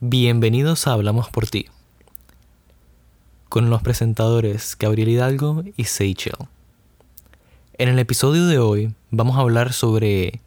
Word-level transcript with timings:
Bienvenidos 0.00 0.86
a 0.86 0.92
Hablamos 0.92 1.28
por 1.28 1.48
ti, 1.48 1.66
con 3.48 3.68
los 3.68 3.82
presentadores 3.82 4.76
Gabriel 4.78 5.08
Hidalgo 5.08 5.64
y 5.76 5.84
Seychell. 5.86 6.46
En 7.78 7.88
el 7.88 7.98
episodio 7.98 8.46
de 8.46 8.60
hoy 8.60 8.94
vamos 9.10 9.36
a 9.36 9.40
hablar 9.40 9.72
sobre 9.72 10.40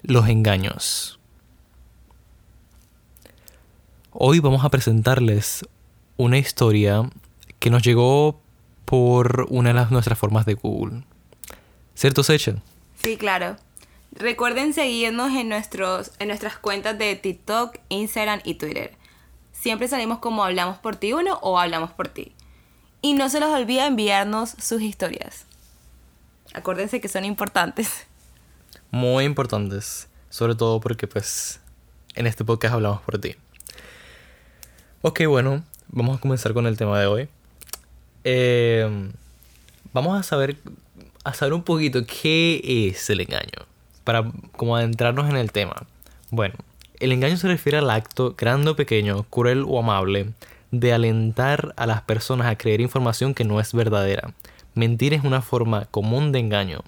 los 0.00 0.26
engaños. 0.26 1.20
Hoy 4.10 4.40
vamos 4.40 4.64
a 4.64 4.70
presentarles 4.70 5.66
una 6.16 6.38
historia 6.38 7.10
que 7.58 7.68
nos 7.68 7.82
llegó 7.82 8.40
por 8.86 9.48
una 9.50 9.74
de 9.74 9.90
nuestras 9.90 10.18
formas 10.18 10.46
de 10.46 10.54
Google. 10.54 11.02
¿Cierto, 11.94 12.22
Seychell? 12.22 12.62
Sí, 13.02 13.18
claro. 13.18 13.58
Recuerden 14.12 14.74
seguirnos 14.74 15.32
en, 15.32 15.48
nuestros, 15.48 16.12
en 16.18 16.28
nuestras 16.28 16.58
cuentas 16.58 16.98
de 16.98 17.14
TikTok, 17.14 17.78
Instagram 17.88 18.40
y 18.44 18.54
Twitter. 18.54 18.92
Siempre 19.52 19.86
salimos 19.86 20.18
como 20.18 20.42
Hablamos 20.42 20.78
por 20.78 20.96
ti 20.96 21.12
uno 21.12 21.38
o 21.42 21.58
Hablamos 21.58 21.92
por 21.92 22.08
ti. 22.08 22.32
Y 23.02 23.14
no 23.14 23.28
se 23.28 23.38
les 23.38 23.48
olvide 23.48 23.86
enviarnos 23.86 24.50
sus 24.58 24.82
historias. 24.82 25.46
Acuérdense 26.52 27.00
que 27.00 27.08
son 27.08 27.24
importantes. 27.24 28.06
Muy 28.90 29.24
importantes. 29.24 30.08
Sobre 30.28 30.56
todo 30.56 30.80
porque 30.80 31.06
pues 31.06 31.60
en 32.14 32.26
este 32.26 32.44
podcast 32.44 32.74
hablamos 32.74 33.00
por 33.02 33.18
ti. 33.20 33.36
Ok, 35.02 35.20
bueno, 35.28 35.62
vamos 35.88 36.18
a 36.18 36.20
comenzar 36.20 36.52
con 36.52 36.66
el 36.66 36.76
tema 36.76 36.98
de 36.98 37.06
hoy. 37.06 37.28
Eh, 38.24 39.12
vamos 39.92 40.18
a 40.18 40.24
saber, 40.24 40.56
a 41.22 41.32
saber 41.32 41.54
un 41.54 41.62
poquito 41.62 42.04
qué 42.04 42.60
es 42.88 43.08
el 43.08 43.20
engaño 43.20 43.70
para 44.04 44.30
como 44.56 44.76
adentrarnos 44.76 45.28
en 45.28 45.36
el 45.36 45.52
tema. 45.52 45.86
Bueno, 46.30 46.54
el 47.00 47.12
engaño 47.12 47.36
se 47.36 47.48
refiere 47.48 47.78
al 47.78 47.90
acto, 47.90 48.34
grande 48.36 48.70
o 48.70 48.76
pequeño, 48.76 49.24
cruel 49.24 49.64
o 49.66 49.78
amable, 49.78 50.32
de 50.70 50.92
alentar 50.92 51.74
a 51.76 51.86
las 51.86 52.02
personas 52.02 52.46
a 52.46 52.56
creer 52.56 52.80
información 52.80 53.34
que 53.34 53.44
no 53.44 53.58
es 53.58 53.72
verdadera. 53.72 54.32
Mentir 54.74 55.14
es 55.14 55.24
una 55.24 55.42
forma 55.42 55.86
común 55.86 56.30
de 56.30 56.38
engaño. 56.38 56.84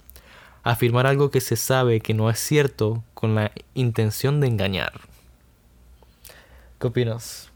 Afirmar 0.63 1.07
algo 1.07 1.31
que 1.31 1.41
se 1.41 1.57
sabe 1.57 1.99
que 1.99 2.13
no 2.13 2.29
es 2.29 2.39
cierto 2.39 3.03
con 3.13 3.35
la 3.35 3.51
intención 3.73 4.39
de 4.39 4.47
engañar. 4.47 5.01
¿Qué 6.79 6.87
opinas? 6.87 7.49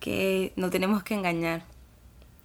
Que 0.00 0.52
no 0.56 0.70
tenemos 0.70 1.02
que 1.02 1.14
engañar. 1.14 1.64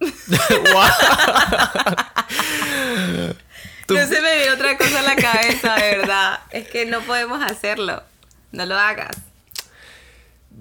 No 3.88 4.06
se 4.06 4.20
me 4.20 4.42
dio 4.42 4.54
otra 4.54 4.76
cosa 4.76 5.00
en 5.00 5.04
la 5.06 5.16
cabeza, 5.16 5.74
de 5.76 5.96
verdad. 5.96 6.40
Es 6.50 6.68
que 6.68 6.86
no 6.86 7.00
podemos 7.00 7.42
hacerlo. 7.42 8.02
No 8.52 8.66
lo 8.66 8.76
hagas. 8.76 9.16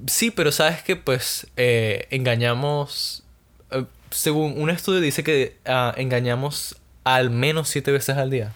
Sí, 0.08 0.31
pero 0.31 0.52
sabes 0.52 0.84
que 0.84 0.95
pues 0.95 1.47
eh, 1.58 2.08
engañamos, 2.11 3.23
eh, 3.72 3.86
según 4.11 4.61
un 4.61 4.69
estudio 4.69 5.02
dice 5.02 5.23
que 5.23 5.58
ah, 5.66 5.94
engañamos 5.97 6.78
al 7.03 7.30
menos 7.30 7.69
siete 7.69 7.92
veces 7.92 8.17
al 8.17 8.30
día. 8.30 8.53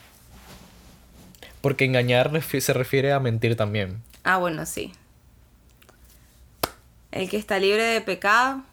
Porque 1.62 1.86
engañar 1.86 2.32
se 2.42 2.74
refiere 2.74 3.12
a 3.12 3.20
mentir 3.20 3.56
también. 3.56 4.02
Ah, 4.24 4.38
bueno, 4.38 4.66
sí. 4.66 4.94
El 7.12 7.30
que 7.30 7.38
está 7.38 7.60
libre 7.60 7.84
de 7.84 8.02
pecado. 8.02 8.64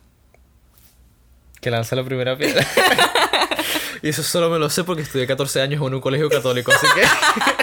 Que 1.60 1.70
lanza 1.70 1.96
la 1.96 2.04
primera 2.04 2.36
piedra. 2.36 2.66
Y 4.02 4.08
eso 4.10 4.22
solo 4.22 4.50
me 4.50 4.58
lo 4.58 4.70
sé 4.70 4.84
porque 4.84 5.02
estudié 5.02 5.26
14 5.26 5.60
años 5.60 5.84
en 5.86 5.94
un 5.94 6.00
colegio 6.00 6.28
católico, 6.28 6.72
así 6.72 6.86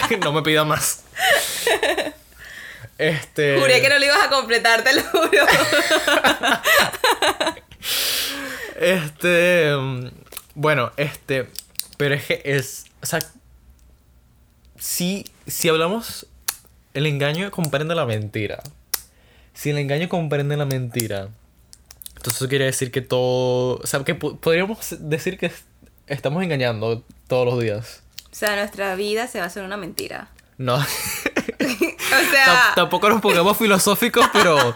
que 0.08 0.18
no 0.24 0.34
me 0.34 0.42
pida 0.42 0.64
más. 0.64 1.04
Este. 2.98 3.60
Juré 3.60 3.82
que 3.82 3.90
no 3.90 4.00
lo 4.00 4.06
ibas 4.06 4.24
a 4.24 4.30
completar, 4.30 4.84
te 4.84 4.94
lo 4.94 5.04
juro. 5.04 5.46
este. 8.80 9.72
Bueno, 10.54 10.92
este. 10.98 11.50
Pero 11.98 12.16
es 12.16 12.26
que 12.26 12.42
es. 12.46 12.86
O 13.02 13.06
sea. 13.06 13.20
Si, 14.78 15.26
si 15.48 15.70
hablamos. 15.70 16.28
El 16.94 17.08
engaño 17.08 17.52
comprende 17.52 17.94
la 17.94 18.06
mentira. 18.06 18.64
Si 19.54 19.70
el 19.70 19.78
engaño 19.78 20.08
comprende 20.08 20.56
la 20.56 20.66
mentira. 20.66 21.28
Entonces 22.16 22.42
eso 22.42 22.48
quiere 22.48 22.66
decir 22.66 22.92
que 22.92 23.02
todo. 23.02 23.82
O 23.84 23.88
sea, 23.88 24.02
que 24.06 24.16
podríamos 24.16 24.96
decir 25.00 25.38
que 25.38 25.52
estamos 26.08 26.44
engañando 26.44 27.04
todos 27.28 27.46
los 27.46 27.62
días. 27.62 28.04
O 28.32 28.36
sea, 28.36 28.56
nuestra 28.56 28.96
vida 28.96 29.28
se 29.28 29.40
va 29.40 29.46
a 29.46 29.48
hacer 29.48 29.64
una 29.64 29.78
mentira. 29.78 30.30
No. 30.58 30.76
o 30.78 32.32
sea. 32.32 32.74
tampoco 32.76 33.10
nos 33.10 33.22
pongamos 33.22 33.58
filosóficos, 33.58 34.26
pero. 34.34 34.76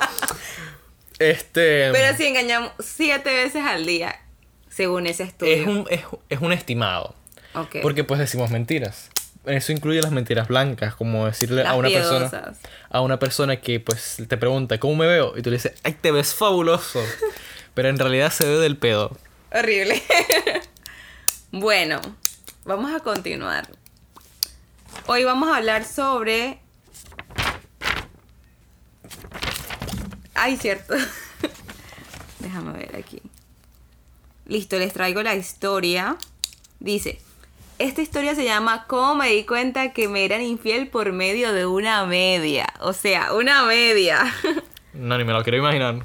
Este. 1.19 1.91
Pero 1.91 2.17
si 2.17 2.25
engañamos 2.25 2.71
siete 2.79 3.33
veces 3.33 3.65
al 3.65 3.85
día, 3.85 4.19
según 4.69 5.07
ese 5.07 5.23
estudio. 5.23 5.53
Es 5.53 5.67
un, 5.67 5.85
es, 6.29 6.39
un 6.39 6.53
estimado. 6.53 7.15
Okay. 7.53 7.81
Porque 7.81 8.03
pues 8.03 8.19
decimos 8.19 8.49
mentiras. 8.51 9.09
Eso 9.45 9.71
incluye 9.71 10.01
las 10.01 10.11
mentiras 10.11 10.47
blancas, 10.47 10.95
como 10.95 11.25
decirle 11.25 11.65
a 11.65 11.73
una 11.73 11.89
persona. 11.89 12.53
A 12.89 13.01
una 13.01 13.19
persona 13.19 13.59
que 13.61 13.79
pues 13.79 14.17
te 14.27 14.37
pregunta, 14.37 14.79
¿cómo 14.79 14.95
me 14.95 15.07
veo? 15.07 15.37
Y 15.37 15.41
tú 15.41 15.49
le 15.49 15.57
dices, 15.57 15.73
¡ay, 15.83 15.95
te 15.99 16.11
ves 16.11 16.33
fabuloso! 16.33 17.03
pero 17.73 17.89
en 17.89 17.97
realidad 17.97 18.31
se 18.31 18.45
ve 18.45 18.57
del 18.57 18.77
pedo. 18.77 19.17
Horrible. 19.51 20.01
Bueno, 21.51 21.99
vamos 22.63 22.93
a 22.93 22.99
continuar. 22.99 23.67
Hoy 25.07 25.23
vamos 25.23 25.49
a 25.49 25.57
hablar 25.57 25.83
sobre... 25.83 26.59
Ay, 30.35 30.57
cierto. 30.57 30.93
Déjame 32.39 32.73
ver 32.73 32.95
aquí. 32.95 33.19
Listo, 34.45 34.77
les 34.77 34.93
traigo 34.93 35.23
la 35.23 35.33
historia. 35.33 36.17
Dice, 36.79 37.19
esta 37.79 38.03
historia 38.03 38.35
se 38.35 38.45
llama 38.45 38.85
¿Cómo 38.85 39.15
me 39.15 39.29
di 39.29 39.43
cuenta 39.43 39.91
que 39.91 40.07
me 40.07 40.25
eran 40.25 40.43
infiel 40.43 40.87
por 40.87 41.13
medio 41.13 41.51
de 41.51 41.65
una 41.65 42.05
media? 42.05 42.67
O 42.79 42.93
sea, 42.93 43.33
una 43.33 43.65
media. 43.65 44.33
No, 44.91 45.17
ni 45.17 45.23
me 45.23 45.33
lo 45.33 45.43
quiero 45.43 45.57
imaginar. 45.59 46.03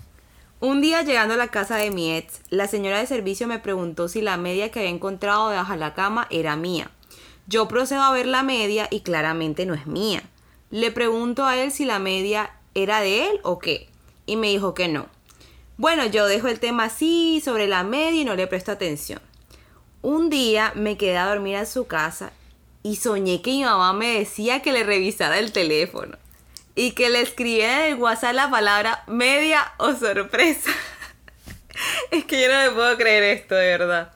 Un 0.61 0.81
día 0.81 1.03
llegando 1.03 1.35
a 1.35 1.37
la 1.37 1.49
casa 1.49 1.77
de 1.77 1.91
mi 1.91 2.15
ex, 2.15 2.41
la 2.49 2.69
señora 2.69 2.99
de 2.99 3.07
servicio 3.07 3.47
me 3.49 3.59
preguntó 3.59 4.09
si 4.09 4.23
la 4.23 4.37
media 4.37 4.71
que 4.71 4.79
había 4.79 4.91
encontrado 4.91 5.51
debajo 5.51 5.73
de 5.73 5.79
la 5.79 5.95
cama 5.95 6.27
era 6.31 6.57
mía. 6.57 6.91
Yo 7.47 7.69
procedo 7.69 8.03
a 8.03 8.13
ver 8.13 8.27
la 8.27 8.43
media 8.43 8.87
y 8.91 9.01
claramente 9.01 9.67
no 9.67 9.75
es 9.75 9.87
mía. 9.87 10.23
Le 10.71 10.91
pregunto 10.91 11.45
a 11.45 11.57
él 11.59 11.73
si 11.73 11.85
la 11.85 11.99
media 11.99 12.53
era 12.75 13.01
de 13.01 13.27
él 13.27 13.41
o 13.43 13.59
qué, 13.59 13.89
y 14.27 14.37
me 14.37 14.49
dijo 14.49 14.75
que 14.75 14.89
no. 14.89 15.07
Bueno, 15.77 16.07
yo 16.07 16.27
dejo 16.27 16.47
el 16.47 16.61
tema 16.61 16.85
así 16.85 17.43
sobre 17.45 17.67
la 17.67 17.83
media 17.83 18.23
y 18.23 18.25
no 18.25 18.37
le 18.37 18.47
presto 18.47 18.73
atención. 18.73 19.21
Un 20.03 20.31
día 20.31 20.73
me 20.77 20.97
quedé 20.97 21.19
a 21.19 21.27
dormir 21.27 21.57
en 21.57 21.67
su 21.67 21.87
casa 21.87 22.33
y 22.83 22.97
soñé 22.97 23.43
que 23.43 23.51
mi 23.51 23.65
mamá 23.65 23.93
me 23.93 24.19
decía 24.19 24.63
que 24.63 24.73
le 24.73 24.85
revisara 24.85 25.39
el 25.39 25.53
teléfono 25.53 26.17
y 26.75 26.93
que 26.93 27.11
le 27.11 27.21
escribiera 27.21 27.87
en 27.87 27.95
el 27.95 28.01
WhatsApp 28.01 28.35
la 28.35 28.51
palabra 28.51 29.05
media 29.07 29.73
o 29.79 29.95
sorpresa. 29.95 30.71
es 32.11 32.25
que 32.25 32.43
yo 32.43 32.53
no 32.53 32.59
me 32.59 32.71
puedo 32.71 32.97
creer 32.97 33.23
esto, 33.23 33.55
de 33.55 33.67
verdad. 33.67 34.12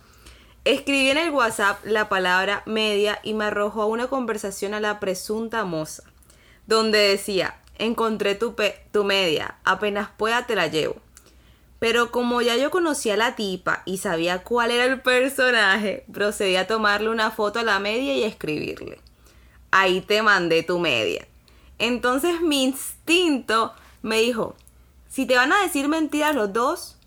Escribí 0.65 1.11
en 1.11 1.19
el 1.19 1.31
WhatsApp 1.31 1.85
la 1.85 2.09
palabra 2.09 2.63
media 2.67 3.21
y 3.23 3.35
me 3.35 3.47
arrojó 3.47 3.83
a 3.83 3.87
una 3.87 4.09
conversación 4.09 4.75
a 4.75 4.81
la 4.81 5.01
presunta 5.01 5.65
moza, 5.65 6.03
donde 6.67 6.99
decía, 6.99 7.57
encontré 7.79 8.35
tu, 8.35 8.55
tu 8.93 9.05
media, 9.05 9.57
apenas 9.65 10.11
pueda 10.17 10.47
te 10.47 10.57
la 10.57 10.67
llevo. 10.67 10.97
Pero 11.79 12.11
como 12.11 12.43
ya 12.43 12.57
yo 12.57 12.71
conocía 12.71 13.15
a 13.15 13.17
la 13.17 13.37
tipa 13.37 13.83
y 13.87 13.99
sabía 13.99 14.43
cuál 14.43 14.73
era 14.73 14.85
el 14.85 15.01
personaje, 15.01 16.05
procedí 16.13 16.57
a 16.57 16.67
tomarle 16.67 17.09
una 17.09 17.31
foto 17.31 17.61
a 17.61 17.63
la 17.63 17.79
media 17.79 18.15
y 18.15 18.25
escribirle. 18.25 19.01
Ahí 19.71 20.01
te 20.01 20.23
mandé 20.23 20.65
tu 20.65 20.81
media. 20.81 21.27
Entonces 21.79 22.41
mi 22.41 22.65
instinto 22.65 23.73
me 24.03 24.21
dijo, 24.21 24.57
si 25.09 25.27
te 25.27 25.37
van 25.37 25.53
a 25.53 25.63
decir 25.63 25.89
mentiras 25.89 26.35
los 26.35 26.53
dos, 26.53 26.99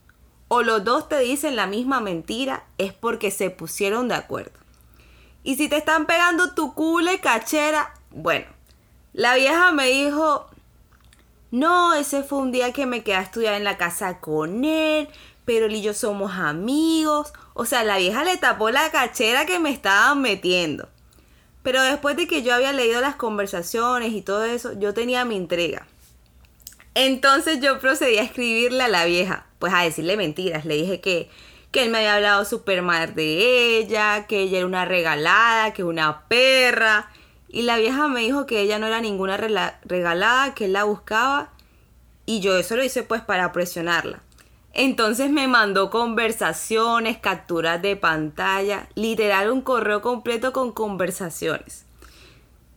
o 0.48 0.64
los 0.64 0.84
dos 0.84 1.08
te 1.08 1.20
dicen 1.20 1.56
la 1.56 1.68
misma 1.68 2.02
mentira, 2.02 2.66
es 2.78 2.94
porque 2.94 3.32
se 3.32 3.50
pusieron 3.50 4.10
de 4.10 4.16
acuerdo. 4.16 4.60
Y 5.44 5.56
si 5.56 5.70
te 5.70 5.78
están 5.78 6.06
pegando 6.06 6.54
tu 6.54 6.74
cule 6.74 7.20
cachera, 7.20 7.94
bueno, 8.10 8.48
la 9.14 9.36
vieja 9.36 9.72
me 9.72 9.88
dijo, 9.88 10.48
no, 11.52 11.94
ese 11.94 12.24
fue 12.24 12.40
un 12.40 12.52
día 12.52 12.74
que 12.74 12.86
me 12.86 13.04
quedé 13.04 13.16
a 13.16 13.22
estudiar 13.22 13.54
en 13.56 13.64
la 13.64 13.78
casa 13.78 14.20
con 14.20 14.64
él, 14.66 15.10
pero 15.46 15.66
él 15.66 15.76
y 15.76 15.82
yo 15.82 15.94
somos 15.94 16.34
amigos. 16.34 17.34
O 17.54 17.66
sea, 17.66 17.84
la 17.84 17.98
vieja 17.98 18.24
le 18.24 18.38
tapó 18.38 18.70
la 18.70 18.92
cachera 18.92 19.46
que 19.46 19.60
me 19.60 19.72
estaban 19.72 20.22
metiendo. 20.22 20.88
Pero 21.64 21.82
después 21.84 22.16
de 22.16 22.28
que 22.28 22.44
yo 22.44 22.54
había 22.54 22.74
leído 22.74 23.02
las 23.02 23.16
conversaciones 23.16 24.14
y 24.14 24.22
todo 24.22 24.46
eso, 24.46 24.74
yo 24.80 24.94
tenía 24.94 25.26
mi 25.26 25.36
entrega. 25.36 25.88
Entonces 26.94 27.60
yo 27.62 27.80
procedí 27.80 28.18
a 28.18 28.24
escribirle 28.24 28.84
a 28.84 28.88
la 28.88 29.06
vieja, 29.06 29.46
pues 29.60 29.74
a 29.74 29.84
decirle 29.84 30.18
mentiras. 30.18 30.66
Le 30.66 30.76
dije 30.76 31.00
que, 31.00 31.30
que 31.72 31.84
él 31.84 31.92
me 31.92 32.00
había 32.00 32.16
hablado 32.16 32.44
súper 32.46 32.82
mal 32.82 33.16
de 33.16 33.78
ella, 33.78 34.26
que 34.28 34.40
ella 34.40 34.58
era 34.58 34.68
una 34.68 34.86
regalada, 34.86 35.74
que 35.74 35.84
una 35.84 36.28
perra. 36.28 37.10
Y 37.48 37.62
la 37.64 37.78
vieja 37.78 38.08
me 38.08 38.22
dijo 38.22 38.46
que 38.46 38.62
ella 38.62 38.80
no 38.80 38.88
era 38.88 39.02
ninguna 39.02 39.38
regalada, 39.38 40.54
que 40.54 40.66
él 40.66 40.74
la 40.74 40.84
buscaba 40.84 41.52
y 42.26 42.40
yo 42.40 42.58
eso 42.58 42.76
lo 42.76 42.84
hice 42.84 43.04
pues 43.04 43.22
para 43.22 43.52
presionarla. 43.52 44.22
Entonces 44.74 45.30
me 45.30 45.48
mandó 45.48 45.90
conversaciones, 45.90 47.18
capturas 47.18 47.82
de 47.82 47.96
pantalla, 47.96 48.88
literal 48.96 49.52
un 49.52 49.62
correo 49.62 50.02
completo 50.02 50.54
con 50.54 50.72
conversaciones. 50.72 51.86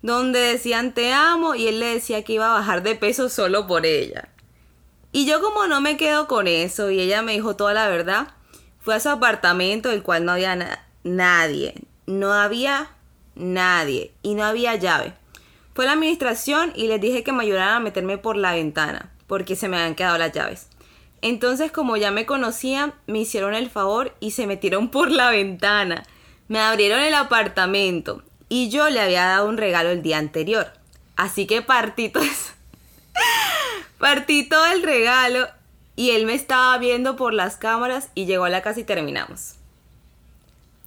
Donde 0.03 0.41
decían 0.41 0.93
te 0.93 1.13
amo 1.13 1.55
y 1.55 1.69
él 1.69 1.81
le 1.81 1.95
decía 1.95 2.25
que 2.25 2.35
iba 2.35 2.51
a 2.51 2.59
bajar 2.59 2.83
de 2.83 2.97
peso 2.97 3.29
solo 3.29 3.67
por 3.67 3.87
ella. 3.87 4.29
Y 5.13 5.27
yo 5.27 5.41
como 5.41 5.69
no 5.69 5.81
me 5.81 5.97
quedo 5.97 6.27
con 6.27 6.49
eso 6.49 6.91
y 6.91 7.01
ella 7.01 7.23
me 7.23 7.33
dijo 7.33 7.55
toda 7.55 7.73
la 7.73 7.89
verdad, 7.89 8.29
fue 8.81 8.97
a 8.97 9.01
su 9.01 9.09
apartamento 9.09 9.93
el 9.93 10.03
cual 10.03 10.25
no 10.25 10.33
había 10.33 10.83
nadie. 11.05 11.75
No 12.07 12.33
había 12.33 12.91
nadie 13.37 14.13
y 14.23 14.35
no 14.35 14.45
había 14.45 14.75
llave. 14.75 15.15
Fue 15.73 15.85
a 15.85 15.89
la 15.89 15.93
administración 15.95 16.73
y 16.75 16.89
les 16.89 17.01
dije 17.01 17.23
que 17.23 17.33
me 17.33 17.45
ayudaran 17.45 17.75
a 17.75 17.81
meterme 17.81 18.19
por 18.19 18.37
la 18.37 18.53
ventana 18.53 19.13
porque 19.27 19.57
se 19.57 19.69
me 19.69 19.79
habían 19.79 19.95
quedado 19.95 20.19
las 20.19 20.33
llaves. 20.33 20.69
Entonces, 21.27 21.73
como 21.73 21.97
ya 21.97 22.11
me 22.11 22.27
conocían, 22.27 22.93
me 23.07 23.21
hicieron 23.21 23.55
el 23.55 23.71
favor 23.71 24.15
y 24.21 24.33
se 24.33 24.47
metieron 24.47 24.91
por 24.91 25.11
la 25.11 25.31
ventana. 25.31 26.03
Me 26.49 26.61
abrieron 26.61 27.01
el 27.01 27.15
apartamento 27.15 28.23
y 28.51 28.69
yo 28.69 28.91
le 28.91 29.01
había 29.01 29.25
dado 29.25 29.49
un 29.49 29.57
regalo 29.57 29.89
el 29.89 30.03
día 30.03 30.19
anterior. 30.19 30.71
Así 31.17 31.47
que 31.47 31.63
partí 31.63 32.11
todo, 32.11 32.25
partí 33.99 34.47
todo 34.47 34.67
el 34.67 34.83
regalo 34.83 35.49
y 35.97 36.11
él 36.11 36.27
me 36.27 36.35
estaba 36.35 36.77
viendo 36.77 37.17
por 37.17 37.33
las 37.33 37.57
cámaras 37.57 38.11
y 38.15 38.27
llegó 38.27 38.45
a 38.45 38.51
la 38.51 38.61
casa 38.61 38.81
y 38.81 38.85
terminamos. 38.85 39.55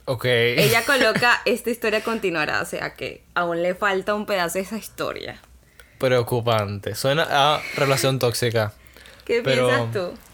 Ok. 0.06 0.26
Ella 0.26 0.84
coloca, 0.86 1.42
esta 1.46 1.72
historia 1.72 2.04
continuará, 2.04 2.62
o 2.62 2.66
sea 2.66 2.94
que 2.94 3.24
aún 3.34 3.64
le 3.64 3.74
falta 3.74 4.14
un 4.14 4.28
pedazo 4.28 4.60
de 4.60 4.66
esa 4.66 4.78
historia. 4.78 5.42
Preocupante. 5.98 6.94
Suena 6.94 7.26
a 7.28 7.60
relación 7.76 8.20
tóxica. 8.20 8.74
¿Qué 9.26 9.42
Pero- 9.42 9.68
piensas 9.68 9.92
tú? 9.92 10.27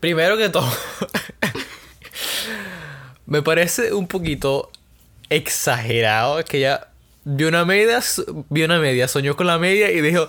Primero 0.00 0.36
que 0.36 0.48
todo, 0.48 0.70
me 3.26 3.42
parece 3.42 3.92
un 3.92 4.06
poquito 4.06 4.70
exagerado 5.30 6.44
que 6.44 6.58
ella 6.58 6.88
vio 7.24 7.48
una 7.48 7.64
media, 7.64 8.00
vio 8.50 8.66
una 8.66 8.78
media, 8.78 9.08
soñó 9.08 9.36
con 9.36 9.46
la 9.46 9.58
media 9.58 9.90
y 9.90 10.00
dijo, 10.00 10.28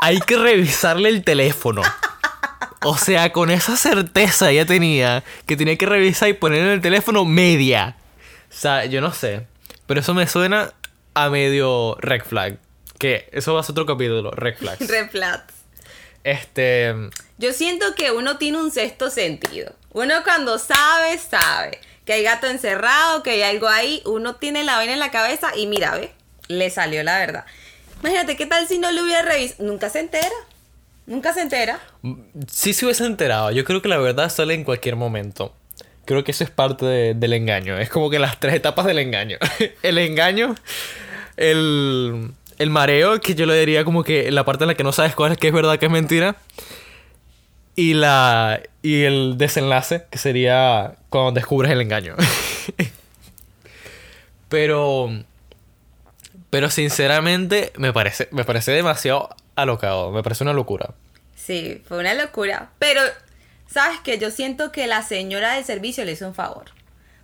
hay 0.00 0.18
que 0.20 0.36
revisarle 0.36 1.08
el 1.08 1.24
teléfono. 1.24 1.82
O 2.82 2.96
sea, 2.96 3.30
con 3.32 3.50
esa 3.50 3.76
certeza 3.76 4.50
ella 4.50 4.64
tenía 4.64 5.22
que 5.46 5.56
tenía 5.56 5.76
que 5.76 5.86
revisar 5.86 6.30
y 6.30 6.32
poner 6.32 6.62
en 6.62 6.68
el 6.68 6.80
teléfono 6.80 7.24
media. 7.24 7.96
O 8.50 8.54
sea, 8.54 8.86
yo 8.86 9.00
no 9.00 9.12
sé. 9.12 9.46
Pero 9.86 10.00
eso 10.00 10.14
me 10.14 10.26
suena 10.26 10.72
a 11.14 11.28
medio 11.28 11.96
red 12.00 12.22
flag. 12.22 12.58
Que 12.98 13.28
eso 13.32 13.54
va 13.54 13.60
a 13.60 13.62
ser 13.62 13.72
otro 13.72 13.86
capítulo, 13.86 14.30
red 14.30 14.56
flags. 14.56 14.88
Red 14.88 15.10
flags. 15.10 15.54
Este. 16.24 16.94
Yo 17.40 17.54
siento 17.54 17.94
que 17.94 18.10
uno 18.12 18.36
tiene 18.36 18.58
un 18.58 18.70
sexto 18.70 19.08
sentido. 19.08 19.72
Uno 19.92 20.14
cuando 20.24 20.58
sabe, 20.58 21.16
sabe. 21.18 21.80
Que 22.04 22.12
hay 22.12 22.22
gato 22.22 22.46
encerrado, 22.46 23.22
que 23.22 23.30
hay 23.30 23.42
algo 23.42 23.66
ahí. 23.66 24.02
Uno 24.04 24.34
tiene 24.36 24.62
la 24.62 24.76
vaina 24.76 24.92
en 24.92 24.98
la 24.98 25.10
cabeza 25.10 25.56
y 25.56 25.66
mira, 25.66 25.96
ve, 25.96 26.12
le 26.48 26.68
salió 26.68 27.02
la 27.02 27.18
verdad. 27.18 27.46
Imagínate, 28.00 28.36
¿qué 28.36 28.44
tal 28.44 28.68
si 28.68 28.78
no 28.78 28.92
lo 28.92 29.02
hubiera 29.04 29.22
revisado? 29.22 29.64
Nunca 29.64 29.88
se 29.88 30.00
entera. 30.00 30.28
Nunca 31.06 31.32
se 31.32 31.40
entera. 31.40 31.80
Sí 32.52 32.74
se 32.74 32.84
hubiese 32.84 33.04
enterado. 33.06 33.50
Yo 33.52 33.64
creo 33.64 33.80
que 33.80 33.88
la 33.88 33.96
verdad 33.96 34.28
sale 34.28 34.52
en 34.52 34.62
cualquier 34.64 34.96
momento. 34.96 35.54
Creo 36.04 36.24
que 36.24 36.32
eso 36.32 36.44
es 36.44 36.50
parte 36.50 36.84
de- 36.84 37.14
del 37.14 37.32
engaño. 37.32 37.78
Es 37.78 37.88
como 37.88 38.10
que 38.10 38.18
las 38.18 38.38
tres 38.38 38.54
etapas 38.54 38.84
del 38.84 38.98
engaño. 38.98 39.38
el 39.82 39.96
engaño, 39.98 40.54
el, 41.36 42.30
el 42.58 42.70
mareo, 42.70 43.20
que 43.20 43.34
yo 43.34 43.46
le 43.46 43.58
diría 43.58 43.84
como 43.84 44.04
que 44.04 44.30
la 44.30 44.44
parte 44.44 44.64
en 44.64 44.68
la 44.68 44.74
que 44.74 44.84
no 44.84 44.92
sabes 44.92 45.14
cuál 45.14 45.32
es 45.32 45.38
que 45.38 45.48
es 45.48 45.52
verdad, 45.54 45.78
que 45.78 45.86
es 45.86 45.92
mentira. 45.92 46.36
Y 47.80 47.94
la 47.94 48.60
y 48.82 49.04
el 49.04 49.38
desenlace, 49.38 50.04
que 50.10 50.18
sería 50.18 50.96
cuando 51.08 51.32
descubres 51.32 51.72
el 51.72 51.80
engaño. 51.80 52.14
pero 54.50 55.08
pero 56.50 56.68
sinceramente 56.68 57.72
me 57.76 57.94
parece 57.94 58.28
me 58.32 58.44
parece 58.44 58.72
demasiado 58.72 59.34
alocado, 59.56 60.10
me 60.10 60.22
parece 60.22 60.44
una 60.44 60.52
locura. 60.52 60.90
Sí, 61.34 61.82
fue 61.88 61.98
una 61.98 62.12
locura. 62.12 62.68
Pero, 62.78 63.00
¿sabes 63.66 63.98
qué? 64.04 64.18
Yo 64.18 64.30
siento 64.30 64.72
que 64.72 64.86
la 64.86 65.02
señora 65.02 65.54
del 65.54 65.64
servicio 65.64 66.04
le 66.04 66.12
hizo 66.12 66.26
un 66.26 66.34
favor. 66.34 66.66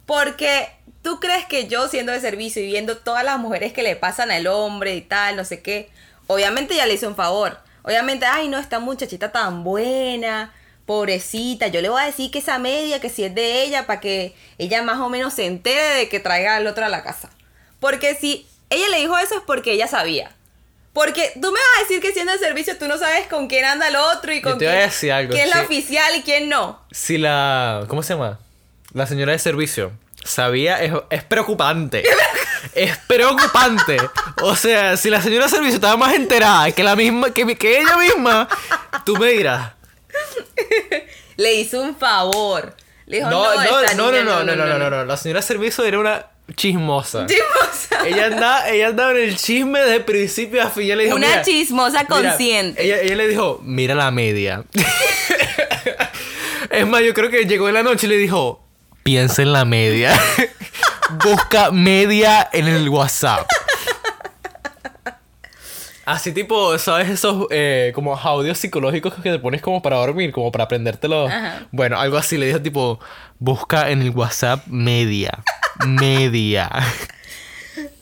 Porque 0.06 0.70
tú 1.02 1.20
crees 1.20 1.44
que 1.44 1.69
yo 1.69 1.87
siendo 1.88 2.12
de 2.12 2.20
servicio 2.20 2.62
y 2.62 2.67
viendo 2.67 2.97
todas 2.97 3.25
las 3.25 3.38
mujeres 3.38 3.75
que 3.75 3.82
le 3.82 3.94
pasan 3.94 4.31
al 4.31 4.47
hombre 4.47 4.97
y 4.97 5.02
tal, 5.02 5.37
no 5.37 5.44
sé 5.44 5.61
qué, 5.61 5.91
obviamente 6.29 6.75
ya 6.75 6.87
le 6.87 6.94
hizo 6.94 7.09
un 7.09 7.14
favor. 7.14 7.59
Obviamente, 7.87 8.27
ay, 8.27 8.49
no, 8.49 8.59
esta 8.59 8.81
muchachita 8.81 9.31
tan 9.31 9.62
buena, 9.62 10.53
pobrecita, 10.87 11.69
yo 11.69 11.81
le 11.81 11.88
voy 11.88 12.03
a 12.03 12.06
decir 12.06 12.33
que 12.33 12.41
esa 12.41 12.59
media, 12.59 13.00
que 13.00 13.09
si 13.09 13.23
es 13.23 13.33
de 13.33 13.62
ella, 13.62 13.87
para 13.87 14.00
que 14.00 14.35
ella 14.59 14.83
más 14.83 14.99
o 14.99 15.09
menos 15.09 15.35
se 15.35 15.47
entere 15.47 15.94
de 15.94 16.09
que 16.09 16.19
traiga 16.19 16.56
al 16.56 16.67
otro 16.67 16.85
a 16.85 16.88
la 16.88 17.05
casa. 17.05 17.31
Porque 17.79 18.17
si 18.17 18.44
ella 18.71 18.88
le 18.88 18.99
dijo 18.99 19.17
eso 19.19 19.37
es 19.37 19.43
porque 19.47 19.73
ella 19.73 19.87
sabía. 19.87 20.33
Porque 20.93 21.31
tú 21.35 21.53
me 21.53 21.61
vas 21.61 21.79
a 21.79 21.83
decir 21.83 22.00
que 22.00 22.12
siendo 22.12 22.33
de 22.33 22.38
servicio 22.38 22.77
tú 22.77 22.88
no 22.88 22.99
sabes 22.99 23.29
con 23.29 23.47
quién 23.47 23.65
anda 23.65 23.87
el 23.87 23.94
otro 23.97 24.33
y 24.33 24.41
Yo 24.41 24.43
con 24.43 24.59
te 24.59 24.65
voy 24.65 24.75
a 24.75 24.79
quién, 24.79 24.88
decir 24.91 25.12
algo, 25.12 25.33
quién 25.33 25.49
es 25.49 25.55
la 25.55 25.62
oficial 25.62 26.17
y 26.17 26.23
quién 26.23 26.49
no. 26.49 26.81
Si 26.91 27.19
la. 27.19 27.85
¿Cómo 27.87 28.03
se 28.03 28.15
llama? 28.15 28.41
La 28.94 29.06
señora 29.06 29.31
de 29.31 29.38
servicio 29.38 29.93
sabía, 30.25 30.83
es, 30.83 30.93
es 31.11 31.23
preocupante. 31.23 32.03
es 32.74 32.96
preocupante. 33.06 33.96
O 34.42 34.54
sea, 34.56 34.96
si 34.96 35.10
la 35.10 35.20
señora 35.22 35.48
servicio 35.48 35.76
estaba 35.76 35.96
más 35.96 36.14
enterada 36.14 36.70
que 36.72 36.82
la 36.82 36.96
misma, 36.96 37.30
que, 37.32 37.56
que 37.56 37.78
ella 37.80 37.96
misma, 37.96 38.48
tú 39.04 39.16
me 39.16 39.28
dirás. 39.30 39.72
Le 41.36 41.54
hizo 41.54 41.80
un 41.82 41.96
favor. 41.96 42.74
Le 43.06 43.18
dijo, 43.18 43.30
No, 43.30 43.44
no, 43.54 43.62
no, 43.62 43.62
no, 43.62 43.94
no, 43.94 44.10
niña 44.12 44.24
no, 44.24 44.44
no, 44.44 44.56
no, 44.56 44.66
no, 44.66 44.78
no, 44.78 44.90
no. 44.90 45.04
La 45.04 45.16
señora 45.16 45.42
servicio 45.42 45.84
era 45.84 45.98
una 45.98 46.26
chismosa. 46.54 47.26
Chismosa. 47.26 48.06
Ella 48.06 48.26
andaba, 48.26 48.68
ella 48.68 48.88
andaba 48.88 49.10
en 49.12 49.16
el 49.18 49.36
chisme 49.36 49.80
de 49.80 50.00
principio 50.00 50.62
a 50.62 50.70
fin. 50.70 50.96
Le 50.96 51.04
dijo, 51.04 51.16
Una 51.16 51.28
"Mira, 51.28 51.42
chismosa 51.42 52.04
mira", 52.04 52.06
consciente. 52.08 52.82
ella, 52.84 53.00
ella 53.00 53.16
le 53.16 53.28
dijo, 53.28 53.60
mira 53.62 53.94
la 53.94 54.10
media. 54.10 54.64
es 56.70 56.86
más, 56.86 57.02
yo 57.02 57.14
creo 57.14 57.30
que 57.30 57.44
llegó 57.46 57.68
en 57.68 57.74
la 57.74 57.82
noche 57.82 58.06
y 58.06 58.10
le 58.10 58.16
dijo, 58.16 58.64
piensa 59.02 59.42
en 59.42 59.52
la 59.52 59.64
media. 59.64 60.18
Busca 61.11 61.70
media 61.70 62.49
en 62.53 62.67
el 62.69 62.88
WhatsApp. 62.88 63.47
Así 66.05 66.32
tipo, 66.32 66.79
¿sabes? 66.79 67.11
Esos 67.11 67.49
eh, 67.50 67.91
como 67.94 68.17
audios 68.17 68.58
psicológicos 68.58 69.14
que 69.14 69.31
te 69.31 69.38
pones 69.41 69.61
como 69.61 69.82
para 69.82 69.97
dormir, 69.97 70.31
como 70.31 70.53
para 70.53 70.64
aprendértelo. 70.64 71.26
Ajá. 71.26 71.66
Bueno, 71.73 71.99
algo 71.99 72.16
así 72.16 72.37
le 72.38 72.47
dijo 72.47 72.62
tipo, 72.62 73.00
busca 73.40 73.90
en 73.90 74.02
el 74.02 74.11
WhatsApp 74.11 74.66
media. 74.69 75.42
Media. 75.85 76.71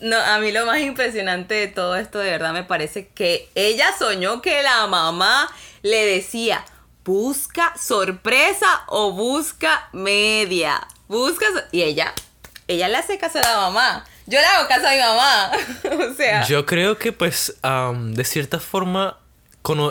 No, 0.01 0.19
a 0.19 0.39
mí 0.39 0.53
lo 0.53 0.67
más 0.67 0.81
impresionante 0.81 1.55
de 1.55 1.67
todo 1.67 1.97
esto 1.97 2.19
de 2.19 2.31
verdad 2.31 2.53
me 2.53 2.63
parece 2.63 3.09
que 3.09 3.49
ella 3.55 3.87
soñó 3.99 4.43
que 4.43 4.63
la 4.63 4.87
mamá 4.87 5.51
le 5.83 6.05
decía, 6.05 6.65
busca 7.05 7.73
sorpresa 7.77 8.83
o 8.89 9.13
busca 9.13 9.89
media. 9.93 10.87
Busca... 11.09 11.47
so-". 11.47 11.65
Y 11.73 11.83
ella, 11.83 12.13
ella 12.69 12.89
le 12.89 12.97
hace 12.97 13.19
caso 13.19 13.39
a 13.39 13.43
la 13.43 13.57
mamá. 13.57 14.05
Yo 14.27 14.41
le 14.41 14.47
hago 14.47 14.69
caso 14.69 14.87
a 14.87 14.93
mi 14.93 14.99
mamá. 14.99 15.53
o 16.11 16.15
sea... 16.15 16.45
Yo 16.47 16.65
creo 16.67 16.99
que 16.99 17.13
pues 17.13 17.57
am, 17.63 18.15
de 18.15 18.25
cierta 18.25 18.59
forma 18.61 19.19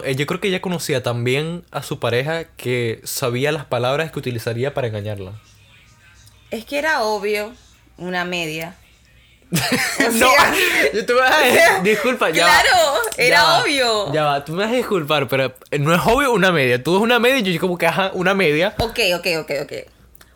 eh, 0.04 0.16
yo 0.16 0.28
creo 0.28 0.40
que 0.40 0.50
ella 0.50 0.62
conocía 0.62 1.02
también 1.02 1.64
a 1.72 1.82
su 1.82 2.00
pareja 2.00 2.44
que 2.58 3.02
sabía 3.06 3.52
las 3.52 3.66
palabras 3.66 4.12
que 4.12 4.20
utilizaría 4.20 4.74
para 4.76 4.88
engañarla. 4.88 5.34
Es 6.52 6.66
que 6.66 6.78
era 6.78 7.02
obvio 7.02 7.54
una 7.98 8.24
media. 8.24 8.76
no, 9.50 10.28
yo 10.94 11.06
te 11.06 11.14
voy 11.14 11.24
a 11.24 11.38
decir, 11.40 11.62
disculpa, 11.84 12.30
ya 12.30 12.46
va, 12.46 12.62
Claro, 12.62 13.02
ya 13.18 13.24
era 13.24 13.44
va, 13.44 13.64
obvio. 13.64 14.14
Ya 14.14 14.24
va, 14.26 14.46
tú 14.46 14.54
me 14.54 14.64
vas 14.64 14.72
a 14.72 14.76
disculpar, 14.76 15.28
pero 15.28 15.56
no 15.80 15.96
es 15.96 16.02
obvio 16.06 16.32
una 16.34 16.52
media. 16.52 16.82
Tú 16.84 16.94
ves 16.94 17.02
una 17.02 17.18
media 17.18 17.40
y 17.40 17.54
yo 17.54 17.60
como 17.60 17.78
que 17.78 17.88
ajá, 17.88 18.12
una 18.14 18.36
media. 18.36 18.76
Ok, 18.78 19.00
ok, 19.16 19.28
ok, 19.42 19.52
ok. 19.64 19.74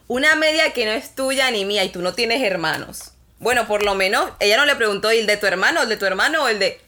Una 0.07 0.35
media 0.35 0.71
que 0.73 0.85
no 0.85 0.91
es 0.91 1.15
tuya 1.15 1.51
ni 1.51 1.65
mía 1.65 1.83
y 1.83 1.89
tú 1.89 2.01
no 2.01 2.13
tienes 2.13 2.41
hermanos. 2.43 3.11
Bueno, 3.39 3.67
por 3.67 3.83
lo 3.83 3.93
menos 3.95 4.31
ella 4.39 4.57
no 4.57 4.65
le 4.65 4.75
preguntó 4.75 5.09
el 5.11 5.27
de 5.27 5.37
tu 5.37 5.45
hermano, 5.45 5.83
el 5.83 5.89
de 5.89 5.97
tu 5.97 6.05
hermano 6.05 6.43
o 6.43 6.47
el 6.47 6.59
de... 6.59 6.79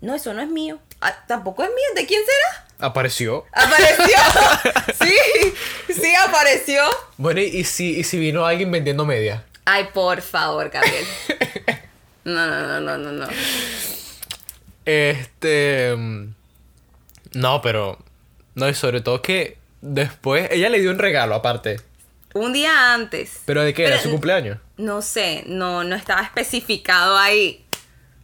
No, 0.00 0.14
eso 0.14 0.32
no 0.34 0.42
es 0.42 0.48
mío. 0.48 0.78
Ah, 1.00 1.16
Tampoco 1.28 1.62
es 1.62 1.68
mío. 1.68 1.84
¿De 1.94 2.06
quién 2.06 2.20
será? 2.24 2.66
Apareció. 2.88 3.44
Apareció. 3.52 4.16
sí, 5.00 5.14
sí 5.92 6.12
apareció. 6.26 6.82
Bueno, 7.18 7.40
y, 7.40 7.62
si, 7.64 7.98
y 8.00 8.04
si 8.04 8.18
vino 8.18 8.44
alguien 8.44 8.70
vendiendo 8.72 9.04
media. 9.04 9.44
Ay, 9.64 9.88
por 9.94 10.20
favor, 10.22 10.70
Gabriel. 10.70 11.06
No, 12.24 12.46
no, 12.46 12.80
no, 12.80 12.80
no, 12.80 12.98
no, 12.98 13.12
no. 13.12 13.28
Este. 14.84 15.94
mm, 15.96 16.34
No, 17.32 17.60
pero. 17.62 17.98
No, 18.54 18.68
y 18.68 18.74
sobre 18.74 19.00
todo 19.00 19.22
que 19.22 19.58
después 19.80 20.48
ella 20.52 20.68
le 20.68 20.78
dio 20.80 20.90
un 20.90 20.98
regalo 21.00 21.34
aparte. 21.34 21.80
Un 22.34 22.52
día 22.52 22.94
antes. 22.94 23.40
¿Pero 23.44 23.62
de 23.62 23.74
qué 23.74 23.82
era? 23.84 23.90
Pero- 23.92 24.02
¿Su 24.04 24.10
cumpleaños? 24.10 24.58
No 24.76 25.02
sé, 25.02 25.44
no, 25.46 25.84
no 25.84 25.94
estaba 25.96 26.22
especificado 26.22 27.16
ahí. 27.18 27.64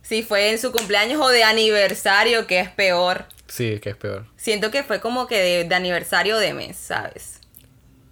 Si 0.03 0.23
fue 0.23 0.51
en 0.51 0.59
su 0.59 0.73
cumpleaños 0.73 1.21
o 1.21 1.29
de 1.29 1.45
aniversario, 1.45 2.47
que 2.47 2.61
es 2.61 2.71
peor. 2.71 3.27
Sí, 3.47 3.79
que 3.81 3.91
es 3.91 3.97
peor. 3.97 4.27
Siento 4.37 4.71
que 4.71 4.83
fue 4.83 5.01
como 5.01 5.27
que 5.27 5.39
de, 5.39 5.65
de 5.65 5.75
aniversario 5.75 6.39
de 6.39 6.55
mes, 6.55 6.77
¿sabes? 6.77 7.41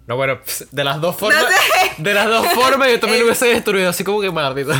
No, 0.05 0.15
bueno, 0.15 0.39
de 0.71 0.83
las 0.83 1.01
dos 1.01 1.17
formas. 1.17 1.43
sé. 1.43 1.91
De 2.03 2.13
las 2.13 2.27
dos 2.27 2.47
formas 2.53 2.89
yo 2.89 2.99
también 2.99 3.19
lo 3.21 3.25
hubiese 3.25 3.47
destruido, 3.47 3.89
así 3.89 4.03
como 4.03 4.21
que 4.21 4.29
maldito. 4.31 4.71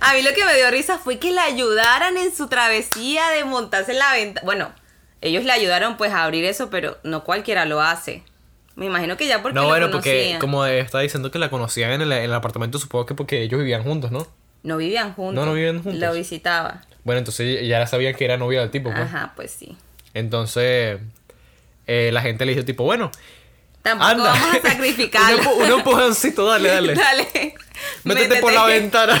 A 0.00 0.14
mí 0.14 0.22
lo 0.22 0.32
que 0.32 0.44
me 0.44 0.54
dio 0.56 0.70
risa 0.70 0.98
fue 0.98 1.18
que 1.18 1.32
le 1.32 1.40
ayudaran 1.40 2.16
en 2.16 2.34
su 2.34 2.46
travesía 2.48 3.28
de 3.30 3.44
montarse 3.44 3.92
en 3.92 3.98
la 3.98 4.12
ventana. 4.14 4.44
Bueno, 4.44 4.72
ellos 5.20 5.44
le 5.44 5.52
ayudaron 5.52 5.96
pues 5.98 6.12
a 6.12 6.22
abrir 6.24 6.44
eso, 6.44 6.70
pero 6.70 6.96
no 7.02 7.24
cualquiera 7.24 7.64
lo 7.66 7.80
hace. 7.82 8.22
Me 8.76 8.86
imagino 8.86 9.16
que 9.16 9.26
ya 9.26 9.42
porque 9.42 9.54
No, 9.54 9.66
bueno, 9.66 9.90
porque 9.90 10.36
como 10.40 10.64
estaba 10.64 11.02
diciendo 11.02 11.30
que 11.30 11.38
la 11.38 11.50
conocían 11.50 11.90
en 11.92 12.02
el, 12.02 12.12
en 12.12 12.24
el 12.24 12.34
apartamento, 12.34 12.78
supongo 12.78 13.04
que 13.06 13.14
porque 13.14 13.42
ellos 13.42 13.58
vivían 13.58 13.82
juntos, 13.82 14.10
¿no? 14.10 14.26
No 14.62 14.76
vivían 14.76 15.12
juntos. 15.14 15.34
No, 15.34 15.44
no 15.46 15.54
vivían 15.54 15.82
juntos. 15.82 16.00
Lo 16.00 16.12
visitaba. 16.12 16.82
Bueno, 17.04 17.18
entonces 17.18 17.66
ya 17.66 17.86
sabían 17.86 18.14
que 18.14 18.24
era 18.24 18.36
novia 18.36 18.60
del 18.60 18.70
tipo, 18.70 18.90
pues. 18.90 19.02
Ajá, 19.02 19.32
pues 19.36 19.50
sí. 19.50 19.76
Entonces, 20.14 20.98
eh, 21.86 22.10
la 22.12 22.20
gente 22.22 22.44
le 22.46 22.52
dijo, 22.54 22.64
tipo, 22.64 22.84
bueno, 22.84 23.10
Tampoco 23.82 24.10
anda. 24.10 24.24
vamos 24.32 24.56
a 24.56 24.60
sacrificarlo. 24.68 25.50
un, 25.56 25.62
un 25.62 25.78
empujoncito, 25.78 26.46
dale, 26.46 26.68
dale. 26.68 26.94
Dale. 27.00 27.54
Métete 28.04 28.36
por 28.40 28.52
la 28.52 28.64
ventana. 28.66 29.20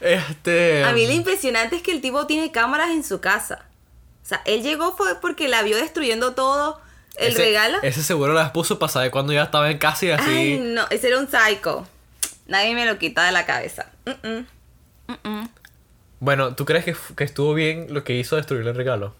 este. 0.00 0.84
A 0.84 0.92
mí 0.92 1.06
lo 1.06 1.12
impresionante 1.12 1.76
es 1.76 1.82
que 1.82 1.92
el 1.92 2.00
tipo 2.00 2.26
tiene 2.26 2.50
cámaras 2.52 2.90
en 2.90 3.04
su 3.04 3.20
casa. 3.20 3.64
O 4.28 4.30
sea, 4.30 4.42
él 4.44 4.62
llegó 4.62 4.94
fue 4.94 5.18
porque 5.22 5.48
la 5.48 5.62
vio 5.62 5.78
destruyendo 5.78 6.34
todo 6.34 6.78
el 7.16 7.28
ese- 7.32 7.38
regalo. 7.46 7.78
Ese 7.82 8.02
seguro 8.02 8.34
las 8.34 8.50
puso 8.50 8.78
para 8.78 8.92
saber 8.92 9.10
cuando 9.10 9.32
ya 9.32 9.44
estaba 9.44 9.70
en 9.70 9.78
casa 9.78 10.04
y 10.04 10.10
así. 10.10 10.28
Ay, 10.30 10.58
no, 10.62 10.86
ese 10.90 11.08
era 11.08 11.18
un 11.18 11.28
psycho. 11.30 11.86
Nadie 12.46 12.74
me 12.74 12.84
lo 12.84 12.98
quita 12.98 13.24
de 13.24 13.32
la 13.32 13.46
cabeza. 13.46 13.86
Mm, 14.04 14.40
mm. 15.28 15.48
Bueno, 16.20 16.54
¿tú 16.54 16.66
crees 16.66 16.84
que, 16.84 16.94
que 17.16 17.24
estuvo 17.24 17.54
bien 17.54 17.86
lo 17.88 18.04
que 18.04 18.14
hizo 18.16 18.36
destruir 18.36 18.66
el 18.66 18.74
regalo? 18.74 19.14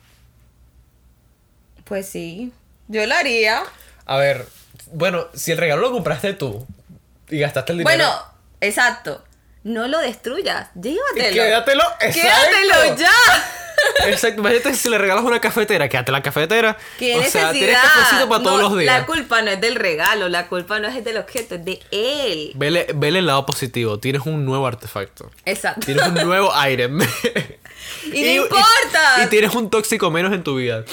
Pues 1.85 2.07
sí, 2.07 2.53
yo 2.89 3.07
lo 3.07 3.15
haría. 3.15 3.63
A 4.05 4.17
ver, 4.19 4.47
bueno, 4.93 5.29
si 5.33 5.53
el 5.53 5.59
regalo 5.59 5.81
lo 5.81 5.91
compraste 5.93 6.35
tú 6.35 6.67
y 7.31 7.39
gastaste 7.39 7.73
el 7.73 7.79
dinero. 7.79 7.97
Bueno, 7.97 8.23
exacto. 8.61 9.25
No 9.65 9.89
lo 9.89 9.99
destruyas, 10.01 10.69
llévatelo. 10.75 11.33
Quédatelo, 11.33 11.83
Quédatelo 11.99 12.75
exacto. 12.85 13.03
ya. 13.03 13.11
Exacto, 14.07 14.41
imagínate 14.41 14.75
si 14.75 14.89
le 14.89 14.99
regalas 14.99 15.25
una 15.25 15.41
cafetera, 15.41 15.89
quédate 15.89 16.13
la 16.13 16.23
cafetera. 16.23 16.77
¿Qué 16.99 17.15
o 17.15 17.19
necesidad? 17.19 17.43
sea, 17.43 17.53
tienes 17.53 17.77
cafecito 17.79 18.29
para 18.29 18.43
todos 18.43 18.61
los 18.61 18.79
días. 18.79 19.01
La 19.01 19.07
culpa 19.07 19.43
no 19.43 19.51
es 19.51 19.61
del 19.61 19.75
regalo, 19.75 20.29
la 20.29 20.49
culpa 20.49 20.79
no 20.79 20.89
es 20.89 21.05
del 21.05 21.19
objeto, 21.19 21.57
es 21.57 21.65
de 21.65 21.81
él. 21.91 22.53
Vele, 22.55 22.87
vele 22.95 23.19
el 23.21 23.27
lado 23.27 23.45
positivo, 23.47 23.99
tienes 23.99 24.23
un 24.27 24.45
nuevo 24.45 24.67
artefacto. 24.67 25.31
Exacto. 25.45 25.85
Tienes 25.85 26.07
un 26.07 26.15
nueo 26.15 26.51
item. 26.69 27.01
Y 28.13 28.23
no 28.23 28.43
importa. 28.45 29.25
Y, 29.25 29.27
tienes 29.29 29.55
un 29.55 29.71
tóxico 29.71 30.11
menos 30.11 30.33
en 30.33 30.43
tu 30.43 30.57
vida. 30.57 30.85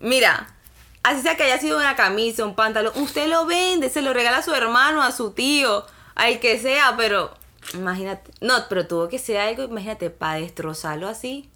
Mira, 0.00 0.54
así 1.02 1.22
sea 1.22 1.36
que 1.36 1.44
haya 1.44 1.58
sido 1.58 1.78
una 1.78 1.96
camisa, 1.96 2.44
un 2.44 2.54
pantalón, 2.54 2.92
usted 2.96 3.28
lo 3.28 3.46
vende, 3.46 3.88
se 3.90 4.02
lo 4.02 4.12
regala 4.12 4.38
a 4.38 4.42
su 4.42 4.54
hermano, 4.54 5.02
a 5.02 5.12
su 5.12 5.32
tío, 5.32 5.86
al 6.14 6.40
que 6.40 6.58
sea, 6.58 6.94
pero 6.96 7.32
imagínate, 7.74 8.30
no, 8.40 8.54
pero 8.68 8.86
tuvo 8.86 9.08
que 9.08 9.18
ser 9.18 9.38
algo, 9.38 9.64
imagínate, 9.64 10.10
para 10.10 10.40
destrozarlo 10.40 11.08
así. 11.08 11.48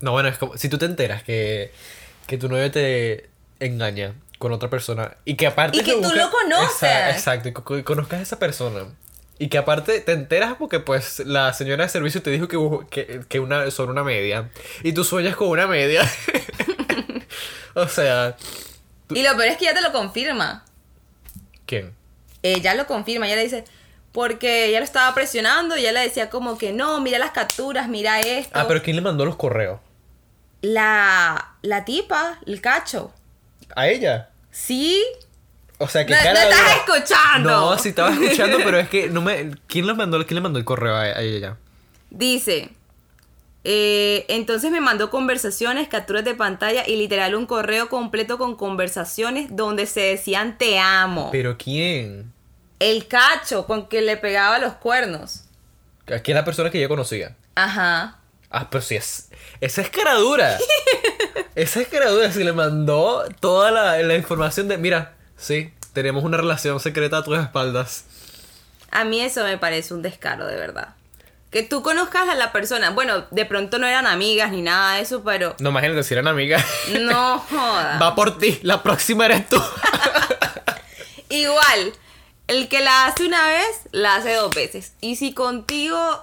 No, 0.00 0.12
bueno, 0.12 0.28
es 0.28 0.38
como 0.38 0.56
si 0.56 0.68
tú 0.68 0.78
te 0.78 0.84
enteras 0.86 1.22
que, 1.22 1.72
que 2.26 2.36
tu 2.38 2.48
novio 2.48 2.70
te 2.70 3.28
engaña 3.60 4.12
con 4.38 4.52
otra 4.52 4.68
persona 4.68 5.16
y 5.24 5.36
que 5.36 5.46
aparte 5.46 5.78
Y 5.78 5.82
que 5.82 5.92
tú 5.92 6.02
busca- 6.02 6.16
lo 6.16 6.30
conoces. 6.30 6.82
Exa- 6.82 7.10
Exacto, 7.12 7.48
y 7.48 7.52
que 7.54 7.62
co- 7.62 7.84
conozcas 7.84 8.20
a 8.20 8.22
esa 8.22 8.38
persona. 8.38 8.84
Y 9.38 9.48
que 9.48 9.58
aparte 9.58 10.00
te 10.00 10.12
enteras 10.12 10.54
porque 10.58 10.80
pues 10.80 11.20
la 11.20 11.52
señora 11.52 11.84
de 11.84 11.90
servicio 11.90 12.22
te 12.22 12.30
dijo 12.30 12.48
que, 12.48 12.58
que, 12.90 13.20
que 13.28 13.40
una, 13.40 13.70
sobre 13.70 13.90
una 13.92 14.02
media. 14.04 14.50
Y 14.82 14.92
tú 14.92 15.04
sueñas 15.04 15.36
con 15.36 15.48
una 15.48 15.66
media. 15.66 16.02
o 17.74 17.88
sea, 17.88 18.36
Y 19.10 19.22
lo 19.22 19.30
peor 19.36 19.48
es 19.48 19.56
que 19.58 19.64
ella 19.64 19.74
te 19.74 19.82
lo 19.82 19.92
confirma. 19.92 20.64
¿quién? 21.66 21.92
Ella 22.42 22.74
lo 22.74 22.86
confirma, 22.86 23.26
ella 23.26 23.36
le 23.36 23.42
dice, 23.44 23.64
porque 24.12 24.66
ella 24.66 24.78
lo 24.78 24.84
estaba 24.84 25.12
presionando 25.14 25.76
y 25.76 25.80
ella 25.80 25.92
le 25.92 26.00
decía 26.00 26.30
como 26.30 26.56
que 26.58 26.72
no, 26.72 27.00
mira 27.00 27.18
las 27.18 27.32
capturas, 27.32 27.88
mira 27.88 28.20
esto. 28.20 28.52
Ah, 28.58 28.66
pero 28.68 28.82
¿quién 28.82 28.96
le 28.96 29.02
mandó 29.02 29.24
los 29.24 29.36
correos? 29.36 29.80
La, 30.62 31.54
la 31.62 31.84
tipa, 31.84 32.38
el 32.46 32.60
cacho. 32.60 33.12
¿A 33.74 33.88
ella? 33.88 34.30
Sí. 34.50 35.02
O 35.78 35.88
sea, 35.88 36.06
que 36.06 36.12
No, 36.12 36.18
no 36.18 36.24
cara 36.24 36.42
estás 36.44 36.58
dura. 36.60 36.72
escuchando. 36.76 37.50
No, 37.50 37.78
sí 37.78 37.90
estaba 37.90 38.10
escuchando, 38.10 38.58
pero 38.64 38.78
es 38.78 38.88
que 38.88 39.08
no 39.10 39.20
me... 39.22 39.52
¿Quién 39.66 39.86
le 39.86 39.94
mandó, 39.94 40.24
quién 40.26 40.36
le 40.36 40.40
mandó 40.40 40.58
el 40.58 40.64
correo 40.64 40.94
a, 40.94 41.02
a 41.02 41.20
ella? 41.20 41.56
Dice, 42.10 42.70
eh, 43.64 44.24
entonces 44.28 44.70
me 44.70 44.80
mandó 44.80 45.10
conversaciones, 45.10 45.88
capturas 45.88 46.24
de 46.24 46.34
pantalla 46.34 46.86
y 46.86 46.96
literal 46.96 47.34
un 47.34 47.46
correo 47.46 47.88
completo 47.88 48.38
con 48.38 48.56
conversaciones 48.56 49.48
donde 49.54 49.86
se 49.86 50.00
decían 50.00 50.56
te 50.56 50.78
amo. 50.78 51.28
¿Pero 51.32 51.58
quién? 51.58 52.32
El 52.78 53.06
cacho 53.08 53.66
con 53.66 53.88
que 53.88 54.00
le 54.02 54.16
pegaba 54.16 54.58
los 54.58 54.74
cuernos. 54.74 55.42
Aquí 56.14 56.30
es 56.30 56.36
la 56.36 56.44
persona 56.44 56.70
que 56.70 56.80
yo 56.80 56.88
conocía. 56.88 57.34
Ajá. 57.56 58.18
Ah, 58.58 58.68
pero 58.70 58.80
sí 58.82 58.96
es. 58.96 59.28
Esa 59.60 59.82
es 59.82 59.90
cara 59.90 60.14
dura. 60.14 60.58
Esa 61.54 61.80
es 61.80 61.88
cara 61.88 62.10
dura. 62.10 62.30
Si 62.32 62.42
le 62.44 62.52
mandó 62.52 63.24
toda 63.40 63.70
la, 63.70 63.98
la 64.02 64.14
información 64.14 64.68
de. 64.68 64.78
Mira, 64.78 65.14
sí, 65.36 65.72
tenemos 65.92 66.24
una 66.24 66.36
relación 66.38 66.80
secreta 66.80 67.18
a 67.18 67.22
tus 67.24 67.38
espaldas. 67.38 68.04
A 68.90 69.04
mí 69.04 69.20
eso 69.20 69.44
me 69.44 69.58
parece 69.58 69.92
un 69.92 70.00
descaro, 70.02 70.46
de 70.46 70.56
verdad. 70.56 70.94
Que 71.50 71.62
tú 71.62 71.82
conozcas 71.82 72.28
a 72.28 72.34
la 72.34 72.50
persona. 72.52 72.90
Bueno, 72.90 73.26
de 73.30 73.44
pronto 73.46 73.78
no 73.78 73.86
eran 73.86 74.06
amigas 74.06 74.50
ni 74.50 74.62
nada 74.62 74.94
de 74.96 75.02
eso, 75.02 75.22
pero 75.22 75.54
No, 75.60 75.70
imagínate 75.70 76.02
si 76.02 76.14
eran 76.14 76.28
amigas. 76.28 76.64
no 77.00 77.38
joda. 77.50 77.98
Va 77.98 78.14
por 78.14 78.38
ti. 78.38 78.58
La 78.62 78.82
próxima 78.82 79.26
eres 79.26 79.48
tú. 79.48 79.62
Igual, 81.28 81.92
el 82.48 82.68
que 82.68 82.80
la 82.80 83.06
hace 83.06 83.24
una 83.26 83.46
vez, 83.48 83.66
la 83.92 84.16
hace 84.16 84.34
dos 84.34 84.54
veces. 84.54 84.92
Y 85.00 85.16
si 85.16 85.32
contigo 85.34 86.22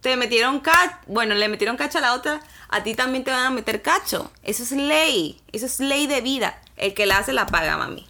te 0.00 0.16
metieron 0.16 0.60
cacho, 0.60 0.96
bueno, 1.06 1.34
le 1.34 1.48
metieron 1.48 1.76
cacho 1.76 1.98
a 1.98 2.00
la 2.00 2.14
otra, 2.14 2.40
a 2.68 2.82
ti 2.82 2.94
también 2.94 3.24
te 3.24 3.30
van 3.30 3.44
a 3.46 3.50
meter 3.50 3.82
cacho. 3.82 4.30
Eso 4.42 4.62
es 4.62 4.72
ley, 4.72 5.40
eso 5.52 5.66
es 5.66 5.80
ley 5.80 6.06
de 6.06 6.20
vida. 6.20 6.60
El 6.76 6.94
que 6.94 7.06
la 7.06 7.18
hace 7.18 7.32
la 7.32 7.46
paga, 7.46 7.76
mami. 7.76 8.06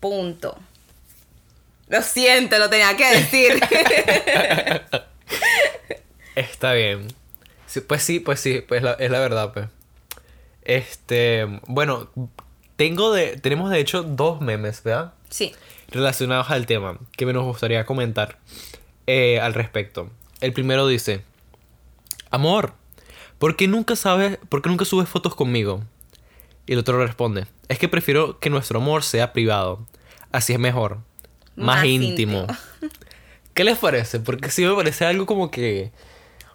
Punto. 0.00 0.56
Lo 1.88 2.00
siento, 2.02 2.58
lo 2.58 2.70
tenía 2.70 2.96
que 2.96 3.10
decir. 3.10 3.60
Está 6.34 6.72
bien. 6.72 7.08
Sí, 7.66 7.80
pues 7.80 8.02
sí, 8.02 8.20
pues 8.20 8.40
sí, 8.40 8.60
pues 8.66 8.82
la- 8.82 8.92
es 8.94 9.10
la 9.10 9.18
verdad, 9.20 9.52
pues. 9.52 9.68
Este, 10.62 11.44
bueno, 11.66 12.08
tengo 12.76 13.12
de, 13.12 13.36
tenemos 13.36 13.70
de 13.70 13.80
hecho 13.80 14.02
dos 14.02 14.40
memes, 14.40 14.82
¿verdad? 14.82 15.12
sí. 15.28 15.54
Relacionados 15.88 16.48
al 16.50 16.64
tema 16.64 16.98
que 17.18 17.26
me 17.26 17.34
nos 17.34 17.44
gustaría 17.44 17.84
comentar 17.84 18.38
eh, 19.06 19.38
al 19.40 19.52
respecto. 19.52 20.08
El 20.42 20.52
primero 20.52 20.86
dice, 20.88 21.22
amor, 22.30 22.74
¿por 23.38 23.56
qué 23.56 23.68
nunca 23.68 23.96
sabes, 23.96 24.38
por 24.48 24.60
qué 24.60 24.68
nunca 24.68 24.84
subes 24.84 25.08
fotos 25.08 25.34
conmigo? 25.34 25.82
Y 26.66 26.72
el 26.72 26.80
otro 26.80 26.98
responde, 27.02 27.46
es 27.68 27.78
que 27.78 27.88
prefiero 27.88 28.40
que 28.40 28.50
nuestro 28.50 28.80
amor 28.80 29.04
sea 29.04 29.32
privado, 29.32 29.86
así 30.32 30.52
es 30.52 30.58
mejor, 30.58 30.98
más, 31.54 31.76
Más 31.76 31.84
íntimo. 31.84 32.40
íntimo. 32.40 32.58
¿Qué 33.54 33.62
les 33.64 33.78
parece? 33.78 34.18
Porque 34.18 34.50
sí 34.50 34.64
me 34.64 34.74
parece 34.74 35.04
algo 35.04 35.26
como 35.26 35.50
que 35.50 35.92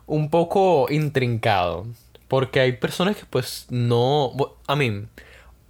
un 0.05 0.29
poco 0.29 0.87
intrincado. 0.89 1.85
Porque 2.27 2.59
hay 2.59 2.73
personas 2.73 3.15
que 3.15 3.23
pues 3.29 3.67
no... 3.69 4.33
A 4.67 4.75
mí, 4.75 5.03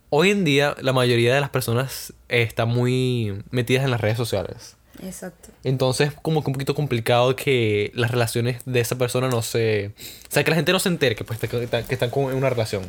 hoy 0.10 0.32
en 0.32 0.44
día 0.46 0.76
la 0.82 0.94
mayoría 0.94 1.36
de 1.36 1.42
las 1.42 1.50
personas 1.50 2.14
están 2.30 2.70
muy 2.70 3.44
metidas 3.52 3.84
en 3.84 3.92
las 3.92 4.02
redes 4.02 4.18
sociales. 4.18 4.77
Exacto. 5.04 5.50
Entonces 5.64 6.12
como 6.22 6.44
que 6.44 6.50
un 6.50 6.54
poquito 6.54 6.74
complicado 6.76 7.36
que 7.36 7.92
las 7.96 8.12
relaciones 8.12 8.62
de 8.66 8.80
esa 8.80 8.98
persona 8.98 9.28
no 9.30 9.42
se... 9.42 9.92
O 10.30 10.32
sea, 10.32 10.44
que 10.44 10.50
la 10.52 10.56
gente 10.56 10.72
no 10.72 10.80
se 10.80 10.90
entere 10.90 11.16
que, 11.16 11.24
pues, 11.24 11.40
que 11.40 11.46
están- 11.64 11.84
que 11.86 11.94
están 11.94 12.10
con- 12.10 12.32
en 12.32 12.38
una 12.38 12.50
relación. 12.50 12.84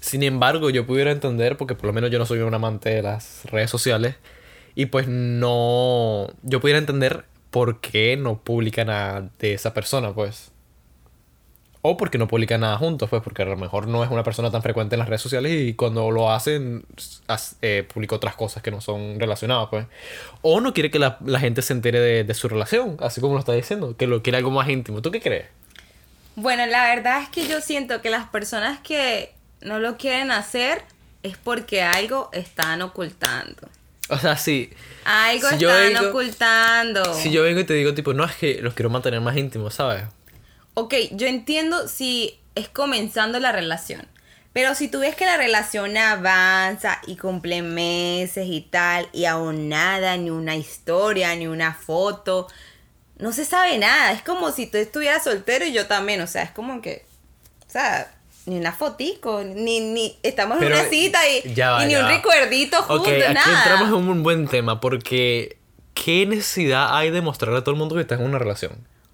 Sin 0.00 0.22
embargo, 0.22 0.70
yo 0.70 0.86
pudiera 0.86 1.10
entender, 1.12 1.56
porque 1.56 1.74
por 1.74 1.86
lo 1.86 1.92
menos 1.92 2.10
yo 2.10 2.18
no 2.18 2.26
soy 2.26 2.38
un 2.40 2.54
amante 2.54 2.88
de 2.90 3.02
las 3.02 3.44
redes 3.44 3.70
sociales, 3.70 4.14
y 4.74 4.86
pues 4.86 5.06
no... 5.08 6.28
Yo 6.42 6.60
pudiera 6.60 6.78
entender 6.78 7.24
por 7.50 7.80
qué 7.80 8.16
no 8.16 8.38
publica 8.38 8.84
nada 8.84 9.28
de 9.38 9.52
esa 9.54 9.74
persona, 9.74 10.12
pues. 10.14 10.52
O 11.82 11.96
porque 11.96 12.18
no 12.18 12.28
publica 12.28 12.58
nada 12.58 12.76
juntos, 12.76 13.08
pues, 13.08 13.22
porque 13.22 13.40
a 13.40 13.46
lo 13.46 13.56
mejor 13.56 13.86
no 13.88 14.04
es 14.04 14.10
una 14.10 14.22
persona 14.22 14.50
tan 14.50 14.62
frecuente 14.62 14.96
en 14.96 14.98
las 14.98 15.08
redes 15.08 15.22
sociales 15.22 15.50
y 15.52 15.72
cuando 15.72 16.10
lo 16.10 16.30
hacen, 16.30 16.84
eh, 17.62 17.88
publica 17.92 18.16
otras 18.16 18.34
cosas 18.36 18.62
que 18.62 18.70
no 18.70 18.82
son 18.82 19.18
relacionadas, 19.18 19.68
pues. 19.70 19.86
O 20.42 20.60
no 20.60 20.74
quiere 20.74 20.90
que 20.90 20.98
la, 20.98 21.16
la 21.24 21.40
gente 21.40 21.62
se 21.62 21.72
entere 21.72 21.98
de, 22.00 22.24
de 22.24 22.34
su 22.34 22.48
relación, 22.48 22.98
así 23.00 23.22
como 23.22 23.32
lo 23.32 23.40
está 23.40 23.52
diciendo, 23.54 23.96
que 23.96 24.06
lo 24.06 24.22
quiere 24.22 24.36
algo 24.38 24.50
más 24.50 24.68
íntimo. 24.68 25.00
¿Tú 25.00 25.10
qué 25.10 25.22
crees? 25.22 25.46
Bueno, 26.36 26.66
la 26.66 26.84
verdad 26.94 27.22
es 27.22 27.28
que 27.30 27.48
yo 27.48 27.60
siento 27.62 28.02
que 28.02 28.10
las 28.10 28.28
personas 28.28 28.78
que 28.80 29.32
no 29.62 29.78
lo 29.78 29.96
quieren 29.96 30.30
hacer 30.32 30.82
es 31.22 31.36
porque 31.38 31.82
algo 31.82 32.28
están 32.34 32.82
ocultando. 32.82 33.68
O 34.10 34.18
sea, 34.18 34.36
sí. 34.36 34.70
Algo 35.04 35.48
Si 35.48 35.54
están 35.54 35.92
vengo- 35.94 36.08
ocultando. 36.10 37.14
Si 37.14 37.30
yo 37.30 37.42
vengo 37.42 37.60
y 37.60 37.64
te 37.64 37.74
digo, 37.74 37.94
tipo, 37.94 38.12
no, 38.12 38.24
es 38.24 38.34
que 38.36 38.60
los 38.60 38.74
quiero 38.74 38.90
mantener 38.90 39.20
más 39.22 39.36
íntimos, 39.36 39.74
¿sabes? 39.74 40.04
Ok, 40.74 40.94
yo 41.12 41.26
entiendo 41.26 41.88
si 41.88 42.38
es 42.54 42.68
comenzando 42.68 43.38
la 43.40 43.52
relación. 43.52 44.06
Pero 44.52 44.74
si 44.74 44.88
tú 44.88 44.98
ves 45.00 45.14
que 45.14 45.26
la 45.26 45.36
relación 45.36 45.96
avanza 45.96 47.00
y 47.06 47.16
cumple 47.16 47.62
meses 47.62 48.46
y 48.48 48.62
tal, 48.62 49.08
y 49.12 49.26
aún 49.26 49.68
nada, 49.68 50.16
ni 50.16 50.30
una 50.30 50.56
historia, 50.56 51.34
ni 51.36 51.46
una 51.46 51.72
foto, 51.72 52.48
no 53.18 53.32
se 53.32 53.44
sabe 53.44 53.78
nada. 53.78 54.10
Es 54.12 54.22
como 54.22 54.50
si 54.50 54.66
tú 54.66 54.78
estuvieras 54.78 55.22
soltero 55.22 55.64
y 55.66 55.72
yo 55.72 55.86
también. 55.86 56.20
O 56.20 56.26
sea, 56.26 56.42
es 56.42 56.50
como 56.50 56.82
que. 56.82 57.04
O 57.68 57.70
sea, 57.70 58.12
ni 58.46 58.58
una 58.58 58.72
fotico, 58.72 59.44
ni, 59.44 59.78
ni 59.78 60.18
estamos 60.24 60.58
Pero, 60.58 60.74
en 60.74 60.80
una 60.80 60.90
cita 60.90 61.20
y, 61.28 61.54
ya 61.54 61.70
va, 61.70 61.84
y 61.84 61.86
ni 61.86 61.92
ya 61.92 62.00
un 62.00 62.06
va. 62.06 62.10
recuerdito 62.16 62.82
juntos, 62.82 63.06
Ok, 63.06 63.12
aquí 63.22 63.34
nada. 63.34 63.58
entramos 63.62 63.88
en 63.88 64.08
un 64.08 64.22
buen 64.24 64.48
tema 64.48 64.80
porque 64.80 65.58
¿qué 65.94 66.26
necesidad 66.26 66.96
hay 66.96 67.10
de 67.10 67.20
mostrarle 67.20 67.58
a 67.58 67.62
todo 67.62 67.72
el 67.74 67.78
mundo 67.78 67.94
que 67.94 68.00
estás 68.00 68.18
en 68.18 68.26
una 68.26 68.38
relación? 68.40 68.72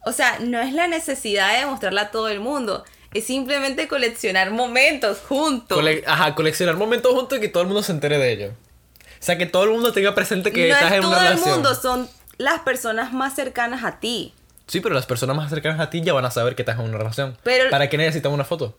O 0.08 0.12
sea, 0.12 0.38
no 0.38 0.60
es 0.60 0.72
la 0.72 0.86
necesidad 0.86 1.52
de 1.52 1.58
demostrarla 1.60 2.02
a 2.02 2.10
todo 2.12 2.28
el 2.28 2.38
mundo. 2.38 2.84
Es 3.12 3.26
simplemente 3.26 3.88
coleccionar 3.88 4.50
momentos 4.52 5.18
juntos. 5.18 5.76
Cole- 5.76 6.04
Ajá, 6.06 6.34
coleccionar 6.36 6.76
momentos 6.76 7.12
juntos 7.12 7.38
y 7.38 7.40
que 7.40 7.48
todo 7.48 7.62
el 7.62 7.66
mundo 7.68 7.82
se 7.82 7.90
entere 7.92 8.16
de 8.18 8.30
ello. 8.32 8.48
O 8.48 9.22
sea, 9.26 9.36
que 9.36 9.46
todo 9.46 9.64
el 9.64 9.70
mundo 9.70 9.92
tenga 9.92 10.14
presente 10.14 10.52
que 10.52 10.68
no 10.68 10.74
estás 10.74 10.90
es 10.92 10.96
en 10.96 11.00
todo 11.02 11.10
una 11.10 11.20
el 11.22 11.26
relación. 11.30 11.54
mundo, 11.54 11.74
son 11.74 12.08
las 12.38 12.60
personas 12.60 13.12
más 13.12 13.34
cercanas 13.34 13.82
a 13.84 13.98
ti. 13.98 14.32
Sí, 14.68 14.80
pero 14.80 14.94
las 14.94 15.06
personas 15.06 15.34
más 15.36 15.50
cercanas 15.50 15.80
a 15.80 15.90
ti 15.90 16.02
ya 16.02 16.12
van 16.12 16.24
a 16.24 16.30
saber 16.30 16.54
que 16.54 16.62
estás 16.62 16.78
en 16.78 16.84
una 16.84 16.98
relación. 16.98 17.36
Pero- 17.42 17.70
¿Para 17.70 17.88
qué 17.88 17.96
necesitan 17.98 18.30
una 18.32 18.44
foto? 18.44 18.76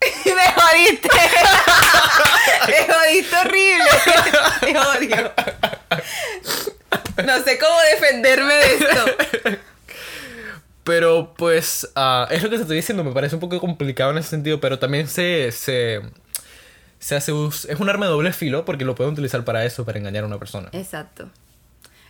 Me 0.24 0.52
jodiste. 0.62 1.08
Me 2.68 2.94
jodiste 2.94 3.36
horrible. 3.36 3.90
Te 4.60 4.78
odio. 4.78 5.32
No 7.24 7.42
sé 7.44 7.58
cómo 7.58 7.76
defenderme 7.92 8.54
de 8.54 8.74
esto. 8.74 9.04
Pero 10.84 11.34
pues 11.36 11.90
ah, 11.94 12.26
es 12.30 12.42
lo 12.42 12.50
que 12.50 12.56
te 12.56 12.62
estoy 12.62 12.76
diciendo, 12.76 13.04
me 13.04 13.12
parece 13.12 13.36
un 13.36 13.40
poco 13.40 13.60
complicado 13.60 14.12
en 14.12 14.18
ese 14.18 14.30
sentido, 14.30 14.60
pero 14.60 14.78
también 14.78 15.08
se, 15.08 15.52
se, 15.52 16.00
se 16.98 17.16
hace 17.16 17.32
es 17.68 17.80
un 17.80 17.88
arma 17.90 18.06
de 18.06 18.12
doble 18.12 18.32
filo 18.32 18.64
porque 18.64 18.84
lo 18.84 18.94
pueden 18.94 19.12
utilizar 19.12 19.44
para 19.44 19.64
eso, 19.64 19.84
para 19.84 19.98
engañar 19.98 20.24
a 20.24 20.26
una 20.26 20.38
persona. 20.38 20.70
Exacto. 20.72 21.28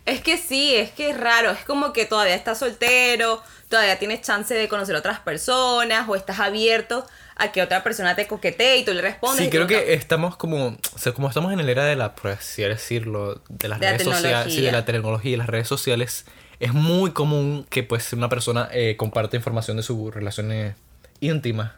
Es 0.05 0.21
que 0.21 0.37
sí, 0.37 0.73
es 0.75 0.91
que 0.91 1.11
es 1.11 1.17
raro. 1.19 1.51
Es 1.51 1.63
como 1.63 1.93
que 1.93 2.05
todavía 2.05 2.33
estás 2.33 2.57
soltero, 2.59 3.41
todavía 3.69 3.99
tienes 3.99 4.21
chance 4.21 4.53
de 4.53 4.67
conocer 4.67 4.95
a 4.95 4.99
otras 4.99 5.19
personas 5.19 6.07
o 6.09 6.15
estás 6.15 6.39
abierto 6.39 7.05
a 7.35 7.51
que 7.51 7.61
otra 7.61 7.83
persona 7.83 8.15
te 8.15 8.27
coquetee 8.27 8.77
y 8.77 8.85
tú 8.85 8.93
le 8.93 9.01
respondes. 9.01 9.45
Sí, 9.45 9.49
creo 9.49 9.63
no. 9.63 9.67
que 9.67 9.93
estamos 9.93 10.37
como, 10.37 10.67
o 10.67 10.97
sea, 10.97 11.11
como 11.13 11.27
estamos 11.27 11.51
en 11.51 11.63
la 11.63 11.71
era 11.71 11.85
de 11.85 11.95
la, 11.95 12.15
por 12.15 12.31
así 12.31 12.63
decirlo, 12.63 13.41
de 13.49 13.67
las 13.67 13.79
De 13.79 13.85
la 13.85 13.91
redes 13.91 14.03
sociales, 14.03 14.53
sí, 14.53 14.61
de 14.61 14.71
la 14.71 14.85
tecnología 14.85 15.31
y 15.31 15.35
las 15.37 15.47
redes 15.47 15.67
sociales, 15.67 16.25
es 16.61 16.73
muy 16.73 17.11
común 17.11 17.65
que 17.69 17.83
pues 17.83 18.13
una 18.13 18.29
persona 18.29 18.69
eh, 18.71 18.95
comparte 18.97 19.35
información 19.35 19.75
de 19.77 19.83
sus 19.83 20.13
relaciones 20.13 20.75
íntimas 21.19 21.73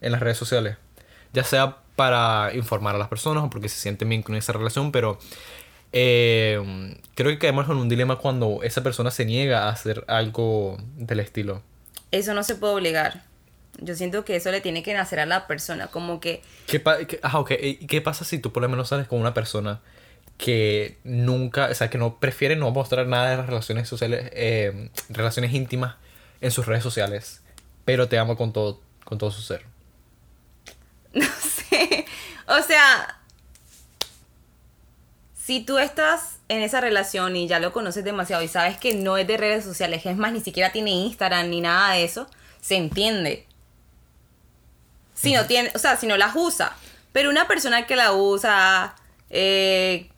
en 0.00 0.12
las 0.12 0.20
redes 0.20 0.38
sociales, 0.38 0.76
ya 1.32 1.44
sea 1.44 1.76
para 1.96 2.52
informar 2.54 2.94
a 2.94 2.98
las 2.98 3.08
personas 3.08 3.44
o 3.44 3.50
porque 3.50 3.68
se 3.68 3.78
sienten 3.78 4.08
bien 4.08 4.22
con 4.22 4.34
esa 4.36 4.52
relación, 4.54 4.90
pero 4.92 5.18
eh, 5.92 6.96
creo 7.14 7.30
que 7.30 7.38
caemos 7.38 7.68
en 7.68 7.76
un 7.76 7.88
dilema 7.88 8.16
cuando 8.16 8.60
esa 8.62 8.82
persona 8.82 9.10
se 9.10 9.24
niega 9.24 9.64
a 9.64 9.68
hacer 9.70 10.04
algo 10.08 10.78
del 10.96 11.20
estilo. 11.20 11.62
Eso 12.10 12.34
no 12.34 12.42
se 12.42 12.54
puede 12.54 12.74
obligar. 12.74 13.22
Yo 13.78 13.94
siento 13.94 14.24
que 14.24 14.36
eso 14.36 14.50
le 14.50 14.60
tiene 14.60 14.82
que 14.82 14.94
nacer 14.94 15.20
a 15.20 15.26
la 15.26 15.46
persona. 15.46 15.86
Como 15.88 16.20
que 16.20 16.42
¿Qué, 16.66 16.80
pa- 16.80 17.04
qué- 17.06 17.20
ajá, 17.22 17.38
ok, 17.38 17.52
¿y 17.60 17.86
¿Qué 17.86 18.00
pasa 18.00 18.24
si 18.24 18.38
tú 18.38 18.52
por 18.52 18.62
lo 18.62 18.68
menos 18.68 18.88
sales 18.88 19.06
con 19.08 19.20
una 19.20 19.32
persona 19.34 19.80
que 20.40 20.96
nunca, 21.04 21.68
o 21.70 21.74
sea, 21.74 21.90
que 21.90 21.98
no 21.98 22.18
prefiere 22.18 22.56
no 22.56 22.70
mostrar 22.70 23.06
nada 23.06 23.30
de 23.30 23.36
las 23.36 23.46
relaciones 23.46 23.86
sociales, 23.86 24.30
eh, 24.32 24.88
relaciones 25.10 25.52
íntimas 25.52 25.96
en 26.40 26.50
sus 26.50 26.64
redes 26.64 26.82
sociales, 26.82 27.42
pero 27.84 28.08
te 28.08 28.18
ama 28.18 28.36
con 28.36 28.50
todo, 28.52 28.80
con 29.04 29.18
todo 29.18 29.30
su 29.30 29.42
ser? 29.42 29.64
No 31.12 31.26
sé. 31.26 32.06
O 32.46 32.62
sea, 32.62 33.18
si 35.34 35.60
tú 35.60 35.78
estás 35.78 36.38
en 36.48 36.62
esa 36.62 36.80
relación 36.80 37.36
y 37.36 37.46
ya 37.46 37.58
lo 37.58 37.72
conoces 37.72 38.04
demasiado 38.04 38.42
y 38.42 38.48
sabes 38.48 38.78
que 38.78 38.94
no 38.94 39.18
es 39.18 39.26
de 39.26 39.36
redes 39.36 39.64
sociales, 39.64 40.06
es 40.06 40.16
más, 40.16 40.32
ni 40.32 40.40
siquiera 40.40 40.72
tiene 40.72 40.90
Instagram 40.90 41.50
ni 41.50 41.60
nada 41.60 41.94
de 41.94 42.04
eso, 42.04 42.28
se 42.60 42.76
entiende. 42.76 43.46
Si 45.14 45.34
no 45.34 45.44
tiene, 45.46 45.70
o 45.74 45.78
sea, 45.78 45.96
si 45.96 46.06
no 46.06 46.16
las 46.16 46.34
usa. 46.34 46.76
Pero 47.12 47.28
una 47.28 47.46
persona 47.46 47.86
que 47.86 47.96
la 47.96 48.12
usa 48.12 48.94
eh, 49.28 50.10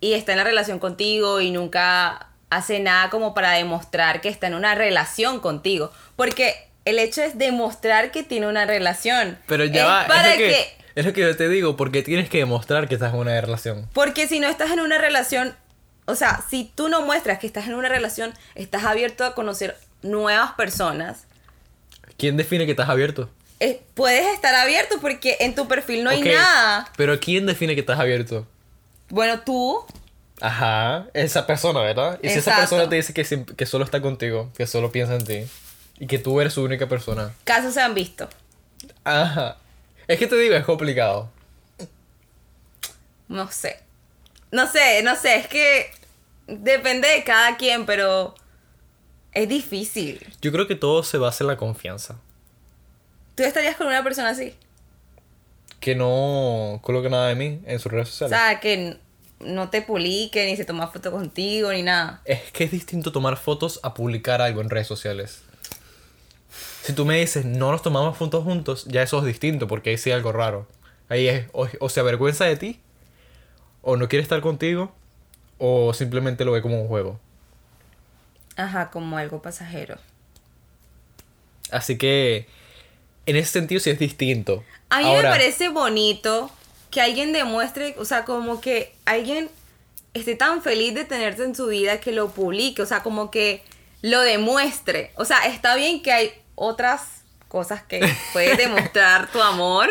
y 0.00 0.14
está 0.14 0.32
en 0.32 0.38
la 0.38 0.44
relación 0.44 0.78
contigo 0.78 1.40
y 1.40 1.50
nunca 1.50 2.28
hace 2.48 2.80
nada 2.80 3.10
como 3.10 3.34
para 3.34 3.52
demostrar 3.52 4.20
que 4.20 4.28
está 4.28 4.46
en 4.46 4.54
una 4.54 4.74
relación 4.74 5.40
contigo. 5.40 5.92
Porque 6.16 6.54
el 6.84 6.98
hecho 6.98 7.22
es 7.22 7.38
demostrar 7.38 8.10
que 8.10 8.22
tiene 8.22 8.46
una 8.48 8.64
relación. 8.66 9.38
Pero 9.46 9.64
ya 9.64 9.82
Es 9.82 9.86
va, 9.88 10.06
para 10.06 10.34
es, 10.34 10.40
lo 10.40 10.46
que, 10.46 10.48
que 10.50 10.66
es 10.94 11.06
lo 11.06 11.12
que 11.12 11.20
yo 11.20 11.36
te 11.36 11.48
digo, 11.48 11.76
porque 11.76 12.02
tienes 12.02 12.28
que 12.28 12.38
demostrar 12.38 12.88
que 12.88 12.94
estás 12.94 13.12
en 13.14 13.20
una 13.20 13.40
relación. 13.40 13.88
Porque 13.92 14.26
si 14.26 14.40
no 14.40 14.48
estás 14.48 14.70
en 14.72 14.80
una 14.80 14.98
relación, 14.98 15.54
o 16.06 16.14
sea, 16.14 16.42
si 16.48 16.70
tú 16.74 16.88
no 16.88 17.02
muestras 17.02 17.38
que 17.38 17.46
estás 17.46 17.66
en 17.66 17.74
una 17.74 17.88
relación, 17.88 18.32
estás 18.54 18.84
abierto 18.84 19.24
a 19.24 19.34
conocer 19.34 19.76
nuevas 20.02 20.52
personas. 20.52 21.26
¿Quién 22.16 22.36
define 22.36 22.64
que 22.64 22.72
estás 22.72 22.88
abierto? 22.88 23.30
eh, 23.60 23.82
puedes 23.92 24.26
estar 24.32 24.54
abierto 24.54 24.96
porque 25.02 25.36
en 25.40 25.54
tu 25.54 25.68
perfil 25.68 26.02
no 26.02 26.08
hay 26.10 26.22
nada. 26.22 26.90
Pero 26.96 27.20
¿quién 27.20 27.44
define 27.44 27.74
que 27.74 27.80
estás 27.80 28.00
abierto? 28.00 28.46
Bueno, 29.10 29.40
tú, 29.40 29.84
Ajá, 30.40 31.06
esa 31.12 31.46
persona, 31.46 31.80
¿verdad? 31.80 32.18
Y 32.22 32.30
si 32.30 32.38
esa 32.38 32.56
persona 32.56 32.88
te 32.88 32.96
dice 32.96 33.12
que, 33.12 33.44
que 33.44 33.66
solo 33.66 33.84
está 33.84 34.00
contigo, 34.00 34.50
que 34.56 34.66
solo 34.66 34.90
piensa 34.90 35.14
en 35.14 35.24
ti, 35.24 35.46
y 35.98 36.06
que 36.06 36.18
tú 36.18 36.40
eres 36.40 36.54
su 36.54 36.62
única 36.62 36.88
persona. 36.88 37.34
casos 37.44 37.74
se 37.74 37.80
han 37.80 37.94
visto. 37.94 38.28
Ajá. 39.04 39.58
Es 40.08 40.18
que 40.18 40.26
te 40.26 40.36
digo, 40.36 40.54
es 40.54 40.64
complicado. 40.64 41.30
No 43.28 43.50
sé. 43.52 43.80
No 44.50 44.66
sé, 44.66 45.02
no 45.02 45.14
sé, 45.14 45.36
es 45.36 45.46
que 45.46 45.90
depende 46.46 47.06
de 47.06 47.22
cada 47.22 47.56
quien, 47.56 47.86
pero 47.86 48.34
es 49.32 49.48
difícil. 49.48 50.26
Yo 50.40 50.50
creo 50.50 50.66
que 50.66 50.74
todo 50.74 51.02
se 51.02 51.18
basa 51.18 51.44
en 51.44 51.48
la 51.48 51.56
confianza. 51.56 52.16
¿Tú 53.34 53.44
estarías 53.44 53.76
con 53.76 53.86
una 53.86 54.02
persona 54.02 54.30
así? 54.30 54.56
Que 55.80 55.94
no 55.94 56.78
coloque 56.82 57.08
nada 57.10 57.28
de 57.28 57.34
mí 57.34 57.60
en 57.66 57.78
sus 57.78 57.90
redes 57.90 58.08
O 58.08 58.12
sociales. 58.12 58.38
sea, 58.38 58.60
que 58.60 58.98
no 59.40 59.70
te 59.70 59.80
publique, 59.82 60.44
ni 60.46 60.56
se 60.56 60.64
toma 60.66 60.88
foto 60.88 61.10
contigo, 61.10 61.72
ni 61.72 61.82
nada. 61.82 62.20
es 62.26 62.52
que 62.52 62.64
es 62.64 62.70
distinto 62.70 63.10
tomar 63.12 63.36
fotos 63.38 63.80
a 63.82 63.94
publicar 63.94 64.42
algo 64.42 64.60
en 64.60 64.68
redes 64.70 64.86
sociales. 64.86 65.42
Si 66.82 66.92
tú 66.92 67.04
me 67.04 67.18
dices, 67.20 67.44
no 67.44 67.70
nos 67.72 67.82
tomamos 67.82 68.16
fotos 68.16 68.44
juntos, 68.44 68.84
ya 68.86 69.02
eso 69.02 69.18
es 69.20 69.24
distinto, 69.24 69.66
porque 69.68 69.90
ahí 69.90 69.98
sí 69.98 70.10
hay 70.10 70.16
algo 70.16 70.32
raro. 70.32 70.66
Ahí 71.08 71.28
es, 71.28 71.46
o, 71.52 71.66
o 71.80 71.88
se 71.88 72.00
avergüenza 72.00 72.44
de 72.44 72.56
ti, 72.56 72.80
o 73.82 73.96
no 73.96 74.08
quiere 74.08 74.22
estar 74.22 74.40
contigo, 74.40 74.92
o 75.58 75.92
simplemente 75.94 76.44
lo 76.44 76.52
ve 76.52 76.62
como 76.62 76.80
un 76.80 76.88
juego. 76.88 77.18
Ajá, 78.56 78.90
como 78.90 79.16
algo 79.16 79.40
pasajero. 79.42 79.96
Así 81.70 81.96
que, 81.98 82.46
en 83.30 83.36
ese 83.36 83.52
sentido 83.52 83.80
sí 83.80 83.90
es 83.90 83.98
distinto. 83.98 84.64
A 84.88 84.98
mí 84.98 85.06
Ahora, 85.06 85.30
me 85.30 85.36
parece 85.36 85.68
bonito 85.68 86.50
que 86.90 87.00
alguien 87.00 87.32
demuestre, 87.32 87.94
o 87.98 88.04
sea, 88.04 88.24
como 88.24 88.60
que 88.60 88.94
alguien 89.04 89.48
esté 90.14 90.34
tan 90.34 90.62
feliz 90.62 90.94
de 90.94 91.04
tenerte 91.04 91.44
en 91.44 91.54
su 91.54 91.66
vida 91.66 92.00
que 92.00 92.12
lo 92.12 92.30
publique, 92.30 92.82
o 92.82 92.86
sea, 92.86 93.02
como 93.02 93.30
que 93.30 93.62
lo 94.02 94.20
demuestre. 94.20 95.12
O 95.16 95.24
sea, 95.24 95.46
está 95.46 95.76
bien 95.76 96.02
que 96.02 96.12
hay 96.12 96.32
otras 96.54 97.22
cosas 97.48 97.82
que 97.82 98.00
puedes 98.32 98.58
demostrar 98.58 99.30
tu 99.30 99.40
amor, 99.40 99.88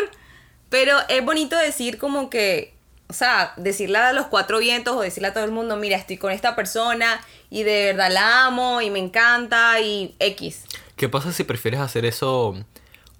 pero 0.68 0.96
es 1.08 1.24
bonito 1.24 1.56
decir 1.56 1.98
como 1.98 2.30
que, 2.30 2.74
o 3.08 3.12
sea, 3.12 3.54
decirle 3.56 3.98
a 3.98 4.12
los 4.12 4.26
cuatro 4.26 4.58
vientos 4.58 4.94
o 4.96 5.00
decirle 5.00 5.28
a 5.28 5.32
todo 5.32 5.44
el 5.44 5.52
mundo, 5.52 5.76
mira, 5.76 5.96
estoy 5.96 6.16
con 6.16 6.32
esta 6.32 6.54
persona 6.54 7.20
y 7.48 7.62
de 7.62 7.86
verdad 7.86 8.10
la 8.12 8.46
amo 8.46 8.80
y 8.80 8.90
me 8.90 8.98
encanta 8.98 9.80
y 9.80 10.14
X. 10.18 10.64
¿Qué 10.96 11.08
pasa 11.08 11.32
si 11.32 11.44
prefieres 11.44 11.80
hacer 11.80 12.04
eso 12.04 12.62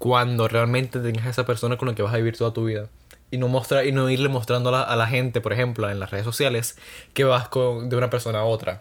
cuando 0.00 0.48
realmente 0.48 0.98
tengas 0.98 1.26
a 1.26 1.30
esa 1.30 1.44
persona 1.44 1.76
con 1.76 1.86
la 1.86 1.94
que 1.94 2.00
vas 2.00 2.14
a 2.14 2.16
vivir 2.16 2.34
toda 2.34 2.54
tu 2.54 2.64
vida? 2.64 2.88
Y 3.30 3.36
no, 3.36 3.48
mostrar, 3.48 3.84
y 3.84 3.92
no 3.92 4.08
irle 4.08 4.30
mostrando 4.30 4.74
a 4.74 4.96
la, 4.96 5.06
gente, 5.06 5.42
por 5.42 5.52
ejemplo, 5.52 5.90
en 5.90 6.00
las 6.00 6.10
redes 6.10 6.24
sociales, 6.24 6.78
que 7.12 7.24
vas 7.24 7.50
de 7.50 7.96
una 7.96 8.08
persona 8.08 8.40
a 8.40 8.44
otra. 8.44 8.80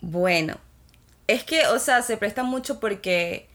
Bueno, 0.00 0.56
es 1.26 1.42
que, 1.42 1.66
o 1.66 1.80
sea, 1.80 2.02
se 2.02 2.16
presta 2.16 2.44
mucho 2.44 2.78
porque 2.78 3.48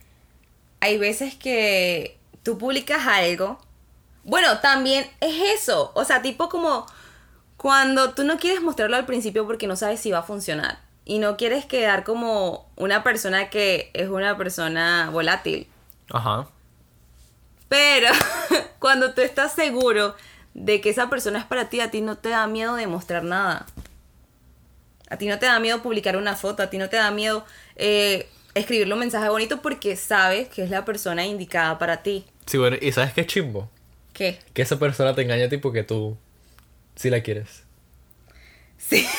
hay 0.80 0.98
veces 0.98 1.34
que 1.34 2.18
tú 2.42 2.58
publicas 2.58 3.06
algo. 3.06 3.58
Bueno, 4.22 4.60
también 4.60 5.06
es 5.20 5.62
eso. 5.62 5.92
O 5.94 6.04
sea, 6.04 6.20
tipo 6.20 6.50
como 6.50 6.84
cuando 7.56 8.12
tú 8.12 8.24
no 8.24 8.38
quieres 8.38 8.60
mostrarlo 8.60 8.96
al 8.96 9.06
principio 9.06 9.46
porque 9.46 9.66
no 9.66 9.76
sabes 9.76 10.00
si 10.00 10.10
va 10.10 10.18
a 10.18 10.24
funcionar. 10.24 10.89
Y 11.10 11.18
no 11.18 11.36
quieres 11.36 11.64
quedar 11.64 12.04
como 12.04 12.70
una 12.76 13.02
persona 13.02 13.50
que 13.50 13.90
es 13.94 14.08
una 14.08 14.36
persona 14.36 15.10
volátil. 15.10 15.66
Ajá. 16.08 16.46
Pero 17.68 18.06
cuando 18.78 19.12
tú 19.12 19.20
estás 19.20 19.52
seguro 19.52 20.14
de 20.54 20.80
que 20.80 20.88
esa 20.88 21.10
persona 21.10 21.40
es 21.40 21.44
para 21.46 21.68
ti, 21.68 21.80
a 21.80 21.90
ti 21.90 22.00
no 22.00 22.16
te 22.16 22.28
da 22.28 22.46
miedo 22.46 22.76
demostrar 22.76 23.24
nada. 23.24 23.66
A 25.08 25.16
ti 25.16 25.26
no 25.26 25.40
te 25.40 25.46
da 25.46 25.58
miedo 25.58 25.82
publicar 25.82 26.16
una 26.16 26.36
foto, 26.36 26.62
a 26.62 26.70
ti 26.70 26.78
no 26.78 26.88
te 26.88 26.98
da 26.98 27.10
miedo 27.10 27.44
eh, 27.74 28.28
escribirle 28.54 28.94
un 28.94 29.00
mensaje 29.00 29.28
bonito 29.30 29.60
porque 29.62 29.96
sabes 29.96 30.48
que 30.48 30.62
es 30.62 30.70
la 30.70 30.84
persona 30.84 31.26
indicada 31.26 31.76
para 31.80 32.04
ti. 32.04 32.24
Sí, 32.46 32.56
bueno, 32.56 32.76
¿y 32.80 32.92
sabes 32.92 33.12
qué 33.14 33.22
es 33.22 33.26
chimbo? 33.26 33.68
¿Qué? 34.12 34.38
Que 34.54 34.62
esa 34.62 34.78
persona 34.78 35.12
te 35.16 35.22
engaña 35.22 35.48
tipo 35.48 35.72
que 35.72 35.82
tú 35.82 36.16
sí 36.94 37.10
la 37.10 37.20
quieres. 37.20 37.64
Sí. 38.88 39.06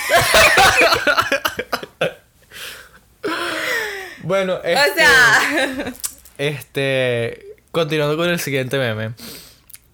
Bueno, 4.24 4.56
O 4.56 4.64
este, 4.64 4.94
sea, 4.96 5.94
este, 6.38 7.56
continuando 7.72 8.16
con 8.18 8.30
el 8.30 8.40
siguiente 8.40 8.78
meme. 8.78 9.14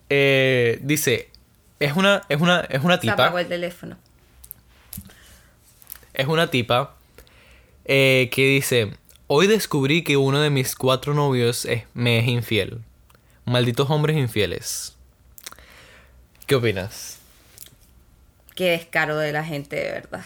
Eh, 0.10 0.80
dice, 0.82 1.30
es 1.80 1.94
una, 1.96 2.24
es 2.30 2.40
una, 2.42 2.62
es 2.62 2.84
una 2.84 3.00
se 3.00 3.10
apagó 3.10 3.30
tipa, 3.30 3.42
el 3.42 3.48
teléfono. 3.48 3.98
es 6.14 6.28
una 6.28 6.50
tipa 6.50 6.96
eh, 7.86 8.30
que 8.34 8.46
dice, 8.48 8.92
hoy 9.28 9.48
descubrí 9.48 10.04
que 10.04 10.18
uno 10.18 10.42
de 10.42 10.50
mis 10.50 10.76
cuatro 10.76 11.14
novios 11.14 11.64
es- 11.66 11.84
me 11.94 12.20
es 12.20 12.28
infiel. 12.28 12.82
Malditos 13.46 13.90
hombres 13.90 14.18
infieles. 14.18 14.96
¿Qué 16.46 16.56
opinas? 16.56 17.20
Qué 18.58 18.72
descaro 18.72 19.18
de 19.18 19.32
la 19.32 19.46
gente, 19.46 19.76
de 19.76 19.92
verdad. 19.92 20.26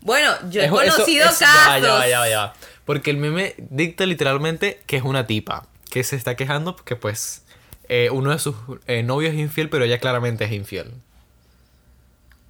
Bueno, 0.00 0.32
yo 0.50 0.60
he 0.60 0.64
eso- 0.66 0.74
conocido 0.74 1.26
es- 1.30 1.38
casos. 1.38 1.82
Ya, 1.82 2.00
ya, 2.00 2.08
ya, 2.08 2.28
ya. 2.28 2.52
Porque 2.84 3.10
el 3.10 3.16
meme 3.18 3.54
dicta 3.56 4.04
literalmente 4.04 4.82
que 4.86 4.96
es 4.96 5.04
una 5.04 5.26
tipa 5.28 5.68
que 5.88 6.02
se 6.02 6.16
está 6.16 6.34
quejando 6.34 6.74
porque 6.74 6.96
pues 6.96 7.44
eh, 7.88 8.10
uno 8.10 8.32
de 8.32 8.40
sus 8.40 8.56
eh, 8.88 9.04
novios 9.04 9.32
es 9.34 9.38
infiel, 9.38 9.68
pero 9.70 9.84
ella 9.84 10.00
claramente 10.00 10.44
es 10.44 10.50
infiel. 10.52 10.92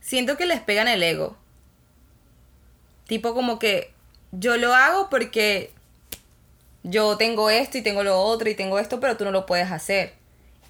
Siento 0.00 0.38
que 0.38 0.46
les 0.46 0.60
pegan 0.60 0.88
el 0.88 1.02
ego. 1.02 1.36
Tipo 3.06 3.34
como 3.34 3.58
que 3.58 3.92
yo 4.30 4.56
lo 4.56 4.74
hago 4.74 5.10
porque 5.10 5.72
yo 6.84 7.18
tengo 7.18 7.50
esto 7.50 7.76
y 7.76 7.82
tengo 7.82 8.02
lo 8.02 8.18
otro 8.20 8.48
y 8.48 8.54
tengo 8.54 8.78
esto, 8.78 8.98
pero 8.98 9.16
tú 9.18 9.24
no 9.24 9.30
lo 9.30 9.44
puedes 9.44 9.70
hacer. 9.70 10.14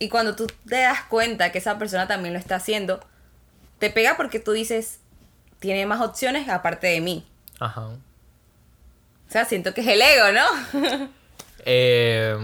Y 0.00 0.09
cuando 0.09 0.35
tú 0.35 0.48
te 0.68 0.81
das 0.81 1.02
cuenta 1.05 1.52
que 1.52 1.59
esa 1.59 1.78
persona 1.78 2.09
también 2.09 2.33
lo 2.35 2.40
está 2.40 2.57
haciendo, 2.57 2.98
te 3.83 3.90
pega 3.90 4.16
porque 4.16 4.38
tú 4.38 4.53
dices, 4.53 5.01
tiene 5.59 5.87
más 5.87 6.01
opciones 6.01 6.49
aparte 6.49 6.87
de 6.87 7.01
mí. 7.01 7.27
Ajá. 7.59 7.88
O 7.88 7.99
sea, 9.29 9.45
siento 9.45 9.75
que 9.75 9.81
es 9.81 9.88
el 9.88 10.01
ego, 10.01 10.27
¿no? 10.33 11.11
Eh, 11.64 12.37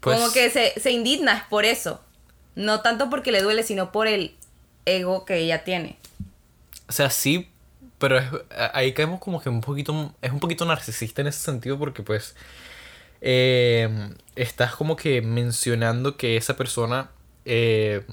pues, 0.00 0.18
Como 0.18 0.32
que 0.32 0.50
se, 0.50 0.72
se 0.80 0.90
indigna 0.90 1.46
por 1.50 1.64
eso. 1.64 2.00
No 2.56 2.80
tanto 2.80 3.10
porque 3.10 3.30
le 3.32 3.42
duele, 3.42 3.62
sino 3.62 3.90
por 3.92 4.06
el 4.08 4.34
ego 4.86 5.24
que 5.24 5.36
ella 5.38 5.62
tiene. 5.64 5.98
O 6.88 6.92
sea, 6.92 7.10
sí, 7.10 7.48
pero 7.98 8.18
es- 8.18 8.26
ahí 8.72 8.92
caemos 8.92 9.20
como 9.20 9.40
que 9.40 9.48
un 9.48 9.60
poquito, 9.60 10.14
es 10.20 10.30
un 10.32 10.40
poquito 10.40 10.64
narcisista 10.64 11.22
en 11.22 11.28
ese 11.28 11.40
sentido 11.40 11.78
porque 11.78 12.02
pues 12.02 12.34
eh, 13.20 13.88
estás 14.36 14.74
como 14.76 14.94
que 14.96 15.20
mencionando 15.22 16.16
que 16.16 16.36
esa 16.36 16.56
persona, 16.56 17.10
eh, 17.44 18.04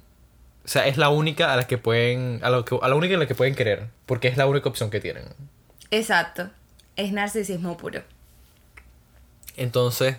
o 0.63 0.67
sea, 0.67 0.87
es 0.87 0.97
la 0.97 1.09
única 1.09 1.53
a 1.53 1.55
la 1.55 1.67
que 1.67 1.77
pueden, 1.77 2.39
a 2.43 2.49
la, 2.49 2.63
que, 2.63 2.77
a 2.79 2.87
la 2.87 2.95
única 2.95 3.15
a 3.15 3.17
la 3.17 3.27
que 3.27 3.35
pueden 3.35 3.55
querer, 3.55 3.87
porque 4.05 4.27
es 4.27 4.37
la 4.37 4.45
única 4.45 4.69
opción 4.69 4.89
que 4.91 4.99
tienen. 4.99 5.25
Exacto. 5.89 6.49
Es 6.95 7.11
narcisismo 7.11 7.77
puro. 7.77 8.03
Entonces, 9.57 10.17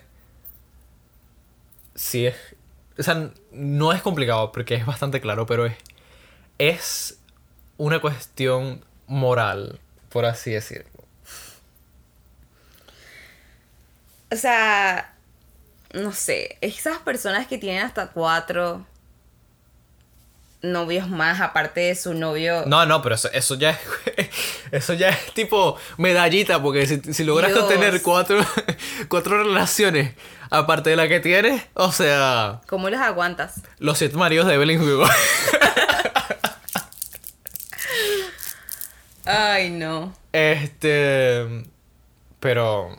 sí 1.95 2.27
es, 2.27 2.35
o 2.99 3.03
sea, 3.03 3.31
no 3.53 3.93
es 3.93 4.03
complicado 4.03 4.53
porque 4.53 4.75
es 4.75 4.85
bastante 4.85 5.21
claro, 5.21 5.47
pero 5.47 5.67
es, 5.67 5.77
es 6.59 7.19
una 7.77 8.01
cuestión 8.01 8.85
moral, 9.07 9.81
por 10.09 10.25
así 10.25 10.51
decirlo. 10.51 10.91
O 14.31 14.37
sea, 14.37 15.15
no 15.93 16.13
sé, 16.13 16.59
esas 16.63 16.99
personas 16.99 17.47
que 17.47 17.59
tienen 17.59 17.83
hasta 17.83 18.09
cuatro 18.09 18.87
novios 20.63 21.09
más 21.09 21.41
aparte 21.41 21.81
de 21.81 21.95
su 21.95 22.15
novio. 22.15 22.65
No, 22.67 22.87
no, 22.87 23.03
pero 23.03 23.17
eso, 23.17 23.31
eso 23.33 23.57
ya 23.57 23.71
es. 23.71 23.79
Eso 24.73 24.95
ya 24.95 25.11
es 25.11 25.35
tipo 25.35 25.77
medallita, 25.99 26.63
porque 26.63 26.87
si, 26.87 26.99
si 27.13 27.25
lograste 27.25 27.59
Dios. 27.59 27.69
tener 27.69 28.01
cuatro, 28.01 28.41
cuatro 29.09 29.43
relaciones 29.43 30.15
aparte 30.49 30.89
de 30.91 30.97
la 30.97 31.09
que 31.09 31.21
tienes, 31.21 31.63
o 31.75 31.93
sea, 31.93 32.63
¿Cómo 32.69 32.89
los 32.89 32.99
aguantas? 33.01 33.61
los 33.79 33.99
siete 33.99 34.17
maridos 34.17 34.47
de 34.47 34.55
Evelyn 34.55 34.81
Hugo. 34.81 35.05
Ay, 39.25 39.71
no. 39.71 40.15
Este. 40.33 41.65
Pero. 42.41 42.97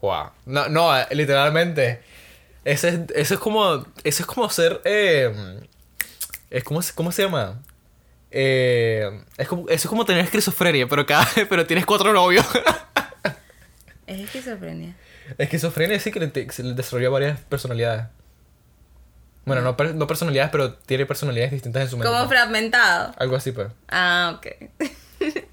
Guau. 0.00 0.30
No, 0.46 0.68
no, 0.68 0.90
literalmente. 1.10 2.02
Ese 2.64 2.88
es, 2.88 3.00
eso 3.14 3.34
es 3.34 3.40
como. 3.40 3.86
Eso 4.04 4.22
es 4.22 4.26
como 4.26 4.50
ser. 4.50 4.80
Eh, 4.84 5.32
es 6.52 6.64
como, 6.64 6.80
¿Cómo 6.94 7.12
se 7.12 7.22
llama? 7.22 7.62
Eh, 8.30 9.24
es 9.38 9.48
como, 9.48 9.68
eso 9.68 9.74
es 9.74 9.86
como 9.86 10.04
tener 10.04 10.24
esquizofrenia, 10.24 10.86
pero 10.86 11.04
cada 11.06 11.26
pero 11.48 11.66
tienes 11.66 11.86
cuatro 11.86 12.12
novios. 12.12 12.46
Es 14.04 14.18
esquizofrenia. 14.20 14.94
Esquizofrenia 15.38 15.98
sí 15.98 16.10
que 16.10 16.20
le, 16.20 16.50
se 16.50 16.62
le 16.62 16.74
desarrolla 16.74 17.08
varias 17.08 17.40
personalidades. 17.40 18.06
Bueno, 19.46 19.62
no, 19.62 19.76
no 19.94 20.06
personalidades, 20.06 20.50
pero 20.50 20.74
tiene 20.74 21.06
personalidades 21.06 21.52
distintas 21.52 21.84
en 21.84 21.88
su 21.88 21.96
mente. 21.96 22.12
Como 22.12 22.28
fragmentado. 22.28 23.14
Algo 23.16 23.36
así, 23.36 23.52
pues. 23.52 23.68
Ah, 23.88 24.34
ok. 24.36 24.46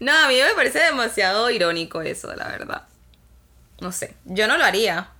no, 0.00 0.12
a 0.12 0.28
mí 0.28 0.36
me 0.36 0.54
parece 0.54 0.78
demasiado 0.78 1.50
irónico 1.50 2.00
eso, 2.00 2.34
la 2.34 2.48
verdad. 2.48 2.82
No 3.80 3.92
sé, 3.92 4.14
yo 4.24 4.46
no 4.46 4.56
lo 4.56 4.64
haría. 4.64 5.10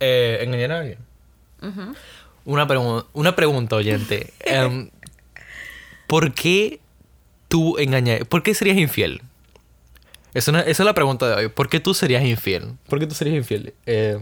Eh, 0.00 0.38
¿Engañar 0.42 0.72
a 0.72 0.80
alguien? 0.80 0.98
Ujú. 1.62 1.94
Una, 2.44 2.66
una 3.12 3.36
pregunta, 3.36 3.76
oyente. 3.76 4.32
Em, 4.40 4.90
¿Por 6.06 6.32
qué 6.32 6.80
tú 7.48 7.78
engañas? 7.78 8.24
¿Por 8.26 8.42
qué 8.42 8.54
serías 8.54 8.78
infiel? 8.78 9.22
Es 10.32 10.46
esa 10.48 10.62
es 10.64 10.78
la 10.80 10.94
pregunta 10.94 11.28
de 11.28 11.34
hoy. 11.34 11.48
¿Por 11.48 11.68
qué 11.68 11.80
tú 11.80 11.92
serías 11.94 12.24
infiel? 12.24 12.76
¿Por 12.88 12.98
qué 12.98 13.06
tú 13.06 13.14
serías 13.14 13.36
infiel? 13.36 13.74
Eh, 13.86 14.18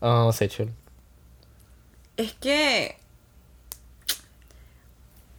ah, 0.00 0.30
Sechel. 0.32 0.70
Es 2.16 2.32
que 2.34 2.96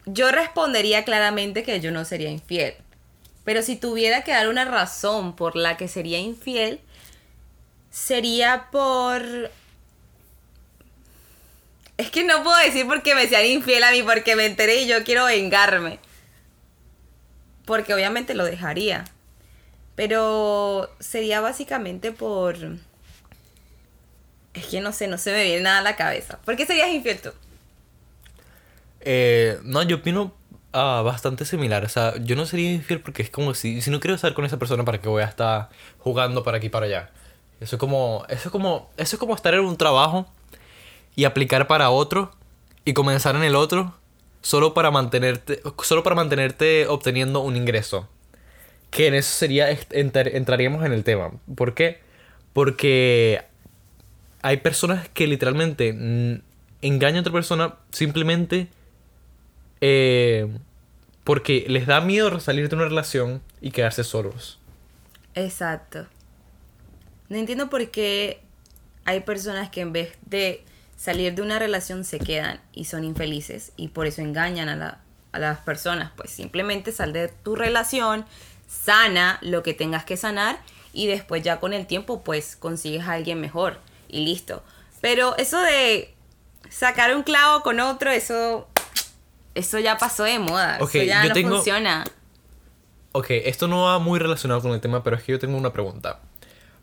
yo 0.06 0.32
respondería 0.32 1.04
claramente 1.04 1.64
que 1.64 1.80
yo 1.80 1.92
no 1.92 2.06
sería 2.06 2.30
infiel. 2.30 2.74
Pero 3.44 3.62
si 3.62 3.76
tuviera 3.76 4.24
que 4.24 4.32
dar 4.32 4.48
una 4.48 4.66
razón 4.66 5.36
por 5.36 5.56
la 5.56 5.78
que 5.78 5.88
sería 5.88 6.20
infiel, 6.20 6.80
sería 7.90 8.68
por... 8.72 9.52
Es 12.02 12.10
que 12.10 12.24
no 12.24 12.42
puedo 12.42 12.58
decir 12.58 12.88
porque 12.88 13.14
me 13.14 13.28
sean 13.28 13.46
infiel 13.46 13.84
a 13.84 13.92
mí, 13.92 14.02
porque 14.02 14.36
me 14.36 14.48
enteré 14.48 14.82
y 14.82 14.88
yo 14.88 15.04
quiero 15.04 15.26
vengarme. 15.26 16.00
Porque 17.64 17.94
obviamente 17.94 18.34
lo 18.34 18.44
dejaría. 18.44 19.04
Pero 19.94 20.90
sería 21.00 21.42
básicamente 21.42 22.12
por... 22.12 22.56
Es 24.56 24.66
que 24.66 24.82
no 24.82 24.92
sé, 24.94 25.08
no 25.08 25.20
se 25.20 25.32
me 25.32 25.44
viene 25.44 25.62
nada 25.62 25.78
a 25.78 25.84
la 25.84 25.96
cabeza. 25.96 26.40
¿Por 26.44 26.56
qué 26.56 26.66
serías 26.66 26.90
infiel 26.90 27.22
tú? 27.22 27.30
Eh, 29.02 29.60
no, 29.62 29.84
yo 29.84 29.98
opino 29.98 30.34
ah, 30.74 31.04
bastante 31.06 31.46
similar. 31.46 31.86
O 31.86 31.90
sea, 31.90 32.16
yo 32.18 32.36
no 32.36 32.48
sería 32.48 32.74
infiel 32.74 33.02
porque 33.02 33.22
es 33.22 33.30
como 33.30 33.54
si, 33.54 33.80
si 33.80 33.92
no 33.92 34.00
quiero 34.00 34.16
estar 34.16 34.34
con 34.34 34.44
esa 34.44 34.58
persona, 34.58 34.84
¿para 34.84 35.00
qué 35.00 35.08
voy 35.08 35.22
a 35.22 35.28
estar 35.28 35.70
jugando 36.00 36.44
para 36.44 36.58
aquí 36.58 36.66
y 36.66 36.72
para 36.72 36.88
allá? 36.88 37.12
Eso 37.60 37.76
es 37.76 37.80
como, 37.80 38.26
eso 38.28 38.48
es 38.48 38.52
como, 38.52 38.90
eso 38.98 39.18
es 39.18 39.20
como 39.20 39.36
estar 39.36 39.54
en 39.54 39.60
un 39.60 39.78
trabajo 39.78 40.28
y 41.16 41.26
aplicar 41.26 41.68
para 41.68 41.90
otro 41.90 42.32
y 42.86 42.94
comenzar 42.94 43.36
en 43.36 43.44
el 43.44 43.56
otro 43.56 43.96
solo 44.42 44.74
para 44.74 44.92
mantenerte, 44.92 45.62
solo 45.84 46.04
para 46.04 46.16
mantenerte 46.16 46.88
obteniendo 46.88 47.42
un 47.42 47.56
ingreso. 47.56 48.08
Que 48.90 49.08
en 49.08 49.14
eso 49.14 49.30
sería, 49.34 49.70
entrar- 49.72 50.36
entraríamos 50.36 50.84
en 50.86 50.94
el 50.94 51.04
tema. 51.04 51.32
¿Por 51.56 51.74
qué? 51.74 52.00
Porque 52.54 53.42
hay 54.42 54.58
personas 54.58 55.08
que 55.10 55.28
literalmente 55.28 55.90
engañan 56.82 57.18
a 57.18 57.22
otra 57.22 57.32
persona 57.34 57.76
simplemente 57.92 58.68
eh, 59.80 60.48
porque 61.24 61.66
les 61.68 61.86
da 61.86 62.02
miedo 62.02 62.40
salir 62.40 62.68
de 62.70 62.76
una 62.76 62.86
relación 62.86 63.42
y 63.62 63.72
quedarse 63.72 64.04
solos. 64.04 64.60
Exacto. 65.36 66.08
No 67.30 67.38
entiendo 67.38 67.70
por 67.70 67.90
qué 67.92 68.42
hay 69.06 69.22
personas 69.22 69.70
que 69.70 69.82
en 69.82 69.94
vez 69.94 70.18
de 70.26 70.66
salir 71.02 71.34
de 71.34 71.42
una 71.42 71.58
relación 71.58 72.04
se 72.06 72.20
quedan 72.20 72.62
y 72.74 72.86
son 72.86 73.04
infelices 73.04 73.72
y 73.76 73.88
por 73.88 74.06
eso 74.06 74.22
engañan 74.22 74.70
a, 74.70 74.76
la- 74.76 75.00
a 75.32 75.40
las 75.40 75.58
personas. 75.60 76.12
Pues 76.16 76.30
simplemente 76.30 76.92
sal 76.92 77.12
de 77.12 77.28
tu 77.30 77.56
relación, 77.56 78.24
sana 78.68 79.40
lo 79.42 79.64
que 79.64 79.74
tengas 79.74 80.06
que 80.06 80.16
sanar 80.16 80.60
y 80.94 81.08
después 81.08 81.42
ya 81.42 81.60
con 81.60 81.74
el 81.74 81.88
tiempo 81.88 82.22
pues 82.24 82.56
consigues 82.56 83.08
a 83.08 83.14
alguien 83.14 83.42
mejor 83.42 83.80
y 84.10 84.26
listo. 84.26 84.62
Pero 85.02 85.36
eso 85.38 85.60
de 85.60 86.14
sacar 86.70 87.16
un 87.16 87.24
clavo 87.24 87.64
con 87.64 87.80
otro, 87.80 88.12
eso, 88.12 88.68
eso 89.56 89.80
ya 89.80 89.98
pasó 89.98 90.24
de 90.26 90.38
moda. 90.38 90.78
Ok, 90.82 90.94
eso 90.96 91.04
ya 91.06 91.24
yo 91.24 91.30
no 91.30 91.34
tengo- 91.34 91.56
funciona. 91.56 92.04
Ok, 93.14 93.28
esto 93.32 93.68
no 93.68 93.86
va 93.86 93.98
muy 93.98 94.20
relacionado 94.20 94.62
con 94.62 94.72
el 94.74 94.80
tema, 94.82 95.04
pero 95.04 95.16
es 95.16 95.24
que 95.24 95.32
yo 95.32 95.40
tengo 95.40 95.58
una 95.58 95.74
pregunta. 95.74 96.20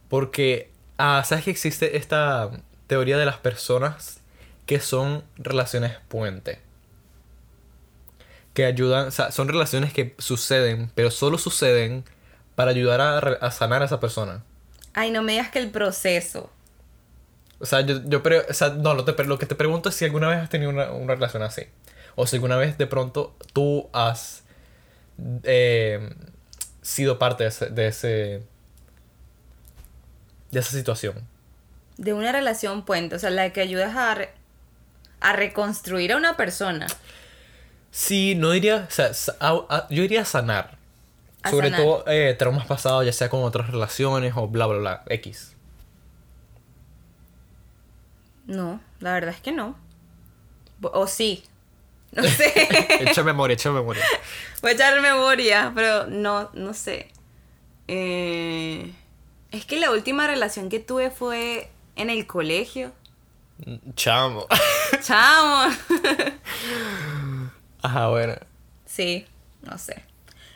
Porque, 0.08 0.72
ah, 0.98 1.22
¿sabes 1.24 1.44
que 1.44 1.50
existe 1.52 1.96
esta 1.96 2.50
teoría 2.88 3.16
de 3.16 3.24
las 3.26 3.36
personas 3.36 4.20
que 4.66 4.80
son 4.80 5.22
relaciones 5.36 5.92
puente? 6.08 6.60
Que 8.54 8.64
ayudan, 8.64 9.06
o 9.06 9.10
sea, 9.12 9.30
son 9.30 9.46
relaciones 9.46 9.92
que 9.92 10.16
suceden, 10.18 10.90
pero 10.96 11.12
solo 11.12 11.38
suceden 11.38 12.04
para 12.56 12.72
ayudar 12.72 13.00
a, 13.00 13.18
a 13.18 13.50
sanar 13.52 13.82
a 13.82 13.84
esa 13.84 14.00
persona. 14.00 14.42
Ay, 14.94 15.12
no 15.12 15.22
me 15.22 15.32
digas 15.32 15.50
que 15.50 15.60
el 15.60 15.70
proceso. 15.70 16.50
O 17.60 17.66
sea, 17.66 17.82
yo, 17.82 18.02
yo 18.04 18.22
pre- 18.22 18.46
o 18.48 18.54
sea, 18.54 18.70
no, 18.70 18.94
lo, 18.94 19.04
te, 19.04 19.24
lo 19.24 19.38
que 19.38 19.46
te 19.46 19.54
pregunto 19.54 19.88
es 19.90 19.94
si 19.94 20.04
alguna 20.04 20.28
vez 20.28 20.38
has 20.38 20.48
tenido 20.48 20.70
una, 20.70 20.90
una 20.90 21.14
relación 21.14 21.42
así. 21.44 21.62
O 22.16 22.26
si 22.26 22.36
alguna 22.36 22.56
vez 22.56 22.78
de 22.78 22.86
pronto 22.88 23.36
tú 23.52 23.88
has 23.92 24.42
eh, 25.44 26.12
sido 26.82 27.18
parte 27.18 27.44
de 27.44 27.48
ese, 27.50 27.66
de 27.66 27.86
ese. 27.86 28.42
de 30.50 30.60
esa 30.60 30.70
situación. 30.72 31.14
De 31.98 32.14
una 32.14 32.32
relación 32.32 32.84
puente, 32.84 33.16
o 33.16 33.18
sea, 33.18 33.28
la 33.30 33.52
que 33.52 33.60
ayudas 33.60 33.94
a, 33.96 34.14
re- 34.14 34.32
a 35.20 35.32
reconstruir 35.34 36.12
a 36.12 36.16
una 36.16 36.36
persona. 36.36 36.86
Sí, 37.90 38.34
no 38.34 38.50
diría. 38.52 38.86
O 38.88 38.90
sea, 38.90 39.10
a- 39.40 39.66
a- 39.68 39.86
yo 39.90 40.02
diría 40.02 40.24
sanar. 40.24 40.78
A 41.42 41.50
Sobre 41.50 41.70
sanar. 41.70 41.84
todo 41.84 42.04
eh, 42.06 42.34
traumas 42.38 42.66
pasados, 42.66 43.04
ya 43.04 43.12
sea 43.12 43.28
con 43.28 43.42
otras 43.42 43.70
relaciones 43.70 44.32
o 44.36 44.48
bla, 44.48 44.66
bla, 44.66 44.78
bla. 44.78 45.02
X. 45.08 45.54
No, 48.46 48.80
la 49.00 49.12
verdad 49.12 49.34
es 49.34 49.40
que 49.40 49.52
no. 49.52 49.76
O 50.82 51.06
sí. 51.06 51.44
No 52.12 52.22
sé. 52.24 52.52
echa 53.00 53.22
memoria, 53.22 53.54
echa 53.54 53.70
memoria. 53.70 54.04
Voy 54.62 54.70
a 54.70 54.74
echar 54.74 55.00
memoria, 55.00 55.72
pero 55.74 56.06
no, 56.06 56.50
no 56.54 56.72
sé. 56.74 57.10
Eh, 57.88 58.92
es 59.50 59.64
que 59.64 59.78
la 59.80 59.90
última 59.90 60.26
relación 60.26 60.68
que 60.68 60.78
tuve 60.80 61.10
fue 61.10 61.70
en 61.98 62.10
el 62.10 62.26
colegio. 62.26 62.92
Chamo. 63.94 64.46
Chamo. 65.02 65.72
Ajá, 67.82 68.08
bueno. 68.08 68.34
sí, 68.86 69.26
no 69.62 69.76
sé. 69.78 70.02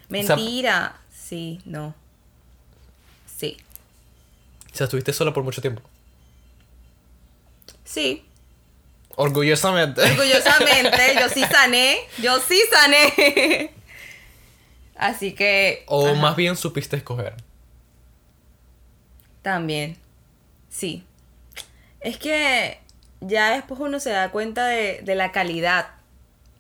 Mentira. 0.09 0.97
Sí, 1.13 1.61
no. 1.65 1.95
Sí. 3.27 3.57
O 4.73 4.77
sea, 4.77 4.85
estuviste 4.85 5.13
sola 5.13 5.33
por 5.33 5.43
mucho 5.43 5.61
tiempo. 5.61 5.83
Sí. 7.85 8.25
Orgullosamente. 9.17 10.01
Orgullosamente, 10.03 11.17
yo 11.21 11.29
sí 11.29 11.43
sané. 11.51 11.99
Yo 12.19 12.41
sí 12.41 12.61
sané. 12.71 13.73
Así 14.97 15.33
que. 15.33 15.85
O 15.87 16.07
ajá, 16.07 16.21
más 16.21 16.37
bien 16.37 16.57
supiste 16.57 16.97
escoger. 16.97 17.35
También. 19.43 19.97
Sí. 20.71 21.05
Es 22.03 22.19
que 22.19 22.79
ya 23.21 23.51
después 23.51 23.81
uno 23.81 24.01
se 24.01 24.11
da 24.11 24.31
cuenta 24.31 24.67
de, 24.67 25.01
de 25.03 25.15
la 25.15 25.33
calidad. 25.33 25.89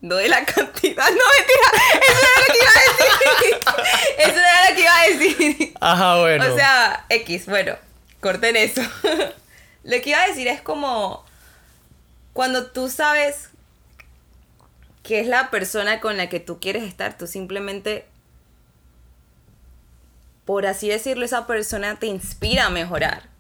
No 0.00 0.16
de 0.16 0.28
la 0.28 0.44
cantidad. 0.44 1.04
No, 1.08 1.24
mentira. 1.38 1.68
Eso 2.08 2.20
era 2.20 2.38
lo 2.38 2.52
que 2.52 2.58
iba 2.58 2.70
a 2.70 2.82
decir. 2.82 4.12
Eso 4.18 4.38
era 4.38 4.70
lo 4.70 4.74
que 4.74 4.80
iba 4.82 5.00
a 5.00 5.08
decir. 5.08 5.74
Ajá, 5.80 6.20
bueno. 6.20 6.52
O 6.52 6.56
sea, 6.56 7.06
X, 7.08 7.46
bueno, 7.46 7.76
corten 8.20 8.56
eso. 8.56 8.82
Lo 9.84 10.00
que 10.00 10.10
iba 10.10 10.22
a 10.22 10.28
decir 10.28 10.46
es 10.46 10.60
como 10.60 11.24
cuando 12.32 12.70
tú 12.70 12.88
sabes 12.88 13.48
que 15.02 15.20
es 15.20 15.26
la 15.26 15.50
persona 15.50 16.00
con 16.00 16.16
la 16.16 16.28
que 16.28 16.38
tú 16.38 16.60
quieres 16.60 16.84
estar, 16.84 17.18
tú 17.18 17.26
simplemente, 17.26 18.06
por 20.44 20.66
así 20.66 20.88
decirlo, 20.88 21.24
esa 21.24 21.48
persona 21.48 21.98
te 21.98 22.06
inspira 22.06 22.66
a 22.66 22.70
mejorar. 22.70 23.31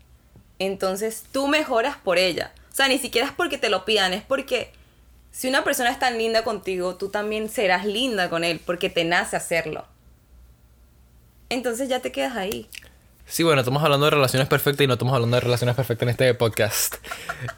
Entonces 0.66 1.24
tú 1.32 1.48
mejoras 1.48 1.96
por 1.96 2.18
ella. 2.18 2.52
O 2.70 2.74
sea, 2.74 2.86
ni 2.86 2.98
siquiera 2.98 3.26
es 3.26 3.32
porque 3.32 3.58
te 3.58 3.68
lo 3.68 3.84
pidan, 3.84 4.12
es 4.12 4.22
porque 4.22 4.72
si 5.32 5.48
una 5.48 5.64
persona 5.64 5.90
es 5.90 5.98
tan 5.98 6.18
linda 6.18 6.44
contigo, 6.44 6.94
tú 6.94 7.08
también 7.08 7.48
serás 7.48 7.84
linda 7.84 8.30
con 8.30 8.44
él, 8.44 8.60
porque 8.64 8.88
te 8.88 9.04
nace 9.04 9.36
hacerlo. 9.36 9.84
Entonces 11.48 11.88
ya 11.88 12.00
te 12.00 12.12
quedas 12.12 12.36
ahí. 12.36 12.68
Sí, 13.26 13.42
bueno, 13.42 13.60
estamos 13.60 13.82
hablando 13.82 14.06
de 14.06 14.10
relaciones 14.10 14.46
perfectas 14.46 14.84
y 14.84 14.86
no 14.86 14.92
estamos 14.94 15.14
hablando 15.14 15.36
de 15.36 15.40
relaciones 15.40 15.74
perfectas 15.74 16.04
en 16.04 16.10
este 16.10 16.34
podcast. 16.34 16.94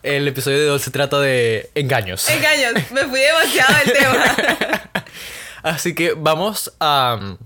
El 0.03 0.27
episodio 0.27 0.61
de 0.61 0.71
hoy 0.71 0.79
se 0.79 0.91
trata 0.91 1.21
de 1.21 1.71
engaños. 1.75 2.29
Engaños, 2.31 2.91
me 2.91 3.05
fui 3.05 3.21
demasiado 3.21 3.75
del 3.85 3.93
tema. 3.93 5.05
Así 5.63 5.95
que 5.95 6.15
vamos 6.15 6.73
a. 6.81 7.37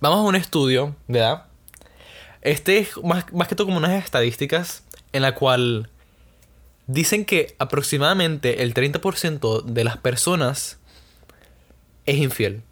Vamos 0.00 0.18
a 0.18 0.22
un 0.22 0.36
estudio, 0.36 0.96
¿verdad? 1.08 1.44
Este 2.42 2.78
es 2.78 2.96
más, 3.02 3.32
más 3.32 3.48
que 3.48 3.54
todo 3.54 3.66
como 3.66 3.78
unas 3.78 4.02
estadísticas 4.04 4.82
en 5.12 5.22
la 5.22 5.34
cual 5.34 5.88
dicen 6.86 7.24
que 7.24 7.54
aproximadamente 7.58 8.62
el 8.62 8.74
30% 8.74 9.62
de 9.64 9.84
las 9.84 9.96
personas 9.96 10.78
es 12.06 12.16
infiel. 12.16 12.62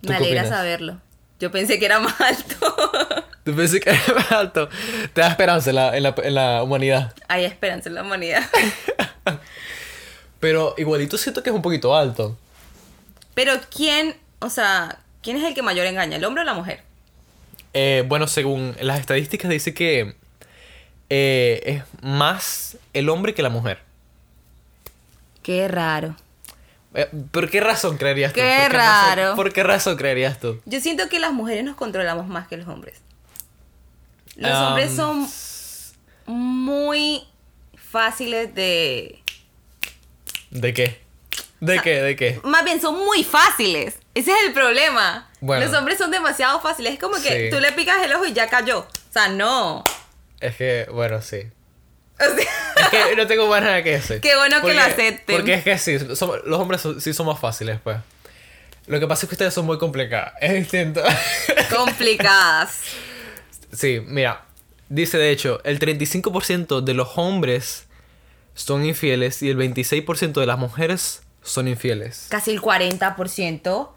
¿Tú 0.00 0.08
Me 0.08 0.16
alegra 0.16 0.48
saberlo. 0.48 1.00
Yo 1.38 1.50
pensé 1.50 1.78
que 1.78 1.86
era 1.86 2.00
más 2.00 2.20
alto. 2.20 2.56
Tú 3.44 3.54
pensé 3.54 3.80
que 3.80 3.90
era 3.90 4.14
más 4.14 4.32
alto. 4.32 4.68
Te 5.12 5.20
da 5.20 5.28
esperanza 5.28 5.70
en 5.70 5.76
la, 5.76 5.96
en 5.96 6.02
la, 6.04 6.14
en 6.22 6.34
la 6.34 6.62
humanidad. 6.62 7.14
Hay 7.28 7.44
esperanza 7.44 7.88
en 7.88 7.96
la 7.96 8.02
humanidad. 8.02 8.42
Pero 10.40 10.74
igualito 10.78 11.18
siento 11.18 11.42
que 11.42 11.50
es 11.50 11.56
un 11.56 11.62
poquito 11.62 11.94
alto. 11.96 12.38
Pero 13.34 13.54
¿quién, 13.74 14.16
o 14.40 14.50
sea, 14.50 14.98
quién 15.22 15.36
es 15.36 15.44
el 15.44 15.54
que 15.54 15.62
mayor 15.62 15.86
engaña, 15.86 16.16
el 16.16 16.24
hombre 16.24 16.42
o 16.42 16.44
la 16.44 16.54
mujer? 16.54 16.82
Eh, 17.74 18.04
bueno, 18.06 18.26
según 18.28 18.76
las 18.80 19.00
estadísticas 19.00 19.50
dice 19.50 19.72
que 19.74 20.14
eh, 21.10 21.62
es 21.64 21.82
más 22.02 22.76
el 22.92 23.08
hombre 23.08 23.34
que 23.34 23.42
la 23.42 23.48
mujer. 23.50 23.78
Qué 25.42 25.68
raro. 25.68 26.14
Eh, 26.94 27.08
¿Por 27.30 27.48
qué 27.50 27.60
razón 27.60 27.96
creerías 27.96 28.32
tú? 28.32 28.40
Qué 28.40 28.58
¿Por 28.66 28.72
razón- 28.76 29.16
raro. 29.16 29.36
¿Por 29.36 29.52
qué 29.52 29.62
razón 29.62 29.96
creerías 29.96 30.38
tú? 30.38 30.60
Yo 30.66 30.80
siento 30.80 31.08
que 31.08 31.18
las 31.18 31.32
mujeres 31.32 31.64
nos 31.64 31.76
controlamos 31.76 32.26
más 32.28 32.48
que 32.48 32.56
los 32.58 32.68
hombres. 32.68 33.00
Los 34.36 34.50
Um, 34.52 34.66
hombres 34.66 34.94
son 34.94 35.28
muy 36.26 37.24
fáciles 37.74 38.54
de... 38.54 39.18
¿De 40.50 40.74
qué? 40.74 41.00
¿De 41.60 41.80
qué? 41.80 42.02
¿De 42.02 42.16
qué? 42.16 42.40
Más 42.44 42.64
bien, 42.64 42.80
son 42.80 42.96
muy 43.04 43.24
fáciles. 43.24 43.96
Ese 44.14 44.30
es 44.30 44.36
el 44.46 44.52
problema. 44.52 45.28
Bueno. 45.40 45.64
Los 45.66 45.74
hombres 45.76 45.98
son 45.98 46.10
demasiado 46.10 46.60
fáciles. 46.60 46.94
Es 46.94 46.98
como 46.98 47.14
que 47.16 47.44
Sí. 47.46 47.50
tú 47.50 47.60
le 47.60 47.72
picas 47.72 48.02
el 48.04 48.12
ojo 48.12 48.26
y 48.26 48.32
ya 48.32 48.48
cayó. 48.48 48.80
O 48.80 49.12
sea, 49.12 49.28
no. 49.28 49.82
Es 50.40 50.56
que, 50.56 50.86
bueno, 50.92 51.22
sí. 51.22 51.42
O 52.20 52.24
sea, 52.24 52.36
Es 52.76 52.88
que 53.08 53.16
no 53.16 53.26
tengo 53.26 53.46
más 53.48 53.62
nada 53.62 53.82
que 53.82 53.92
decir. 53.92 54.20
Qué 54.22 54.36
bueno 54.36 54.60
que 54.62 54.74
lo 54.74 54.80
acepten. 54.82 55.36
Porque 55.36 55.54
es 55.54 55.64
que 55.64 55.78
sí, 55.78 55.98
somos- 56.14 56.40
los 56.44 56.60
hombres 56.60 56.80
son- 56.80 57.00
sí 57.00 57.12
somos 57.14 57.38
fáciles, 57.40 57.78
pues. 57.82 57.96
Lo 58.86 58.98
que 59.00 59.06
pasa 59.06 59.24
es 59.26 59.28
que 59.30 59.34
ustedes 59.36 59.54
son 59.54 59.64
muy 59.64 59.78
complicadas. 59.78 60.34
Es 60.40 60.52
distinto. 60.52 61.02
complicadas. 61.74 62.80
Sí, 63.72 64.02
mira, 64.06 64.44
dice 64.90 65.16
de 65.16 65.30
hecho, 65.30 65.62
el 65.64 65.78
35% 65.78 66.82
de 66.82 66.92
los 66.92 67.08
hombres 67.16 67.86
son 68.54 68.84
infieles 68.84 69.42
y 69.42 69.48
el 69.48 69.56
26% 69.56 70.40
de 70.40 70.44
las 70.46 70.58
mujeres 70.58 71.22
son 71.42 71.68
infieles. 71.68 72.26
Casi 72.28 72.50
el 72.50 72.60
40%. 72.60 73.88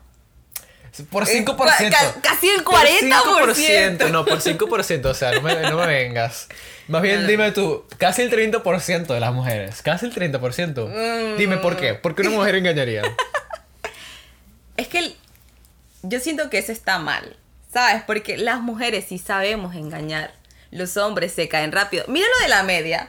Por 1.09 1.23
Eh, 1.23 1.43
5%. 1.45 1.55
ca- 1.55 2.13
ca- 2.13 2.21
casi 2.21 2.49
el 2.49 2.63
Por 2.63 2.75
40%. 2.75 4.09
No, 4.09 4.25
por 4.25 4.41
5%, 4.41 5.09
o 5.09 5.13
sea, 5.13 5.31
no 5.31 5.41
me, 5.41 5.55
no 5.61 5.77
me 5.77 5.87
vengas. 5.87 6.47
Más 6.87 7.01
bien 7.01 7.23
No. 7.23 7.27
dime 7.27 7.51
tú, 7.51 7.85
casi 7.97 8.21
el 8.21 8.29
30% 8.29 9.13
de 9.13 9.19
las 9.19 9.33
mujeres, 9.33 9.81
casi 9.81 10.05
el 10.05 10.13
30%. 10.13 10.87
Mm. 10.87 11.37
Dime 11.37 11.57
por 11.57 11.75
qué, 11.77 11.95
¿por 11.95 12.15
qué 12.15 12.21
una 12.21 12.31
mujer 12.31 12.55
engañaría? 12.55 13.01
Es 14.77 14.87
que 14.89 14.99
el- 14.99 15.15
yo 16.03 16.19
siento 16.19 16.49
que 16.49 16.57
eso 16.57 16.71
está 16.71 16.99
mal. 16.99 17.37
¿Sabes? 17.73 18.03
Porque 18.07 18.37
las 18.37 18.61
mujeres 18.61 19.05
sí 19.09 19.17
sabemos 19.17 19.75
engañar. 19.75 20.33
Los 20.71 20.95
hombres 20.97 21.33
se 21.33 21.49
caen 21.49 21.71
rápido. 21.73 22.05
Mira 22.07 22.25
lo 22.37 22.43
de 22.43 22.47
la 22.49 22.63
media. 22.63 23.07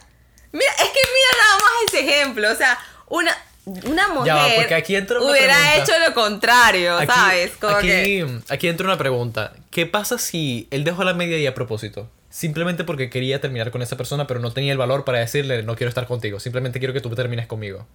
Mira, 0.53 0.70
es 0.72 0.85
que 0.88 1.01
mira 1.14 1.44
nada 1.44 1.59
más 1.59 1.70
ese 1.87 2.01
ejemplo. 2.01 2.51
O 2.51 2.55
sea, 2.57 2.77
una, 3.09 3.37
una 3.67 4.09
mujer 4.09 4.35
va, 4.35 4.49
porque 4.57 4.75
aquí 4.75 4.95
entra 4.97 5.21
una 5.21 5.31
hubiera 5.33 5.55
pregunta. 5.57 5.83
hecho 5.83 5.93
lo 6.09 6.15
contrario, 6.15 6.97
Aquí, 6.99 7.07
¿sabes? 7.13 7.51
Como 7.61 7.77
aquí, 7.77 7.87
que- 7.89 8.39
aquí 8.49 8.69
entra 8.69 8.87
una 8.87 8.97
pregunta. 8.97 9.53
¿Qué 9.71 9.87
pasa 9.87 10.19
si 10.19 10.69
él 10.71 10.85
dejó 10.85 11.03
la 11.05 11.15
media 11.15 11.37
y 11.39 11.47
a 11.47 11.55
propósito? 11.55 12.09
Simplemente 12.31 12.85
porque 12.85 13.11
quería 13.11 13.41
terminar 13.41 13.71
con 13.71 13.83
esa 13.83 13.97
persona, 13.97 14.27
pero 14.27 14.41
no 14.41 14.53
tenía 14.53 14.71
el 14.73 14.79
valor 14.79 15.05
para 15.05 15.19
decirle 15.19 15.63
no 15.63 15.75
quiero 15.75 15.89
estar 15.89 16.07
contigo. 16.07 16.39
Simplemente 16.39 16.79
quiero 16.79 16.95
que 16.95 17.01
tú 17.01 17.13
termines 17.15 17.47
conmigo. 17.47 17.87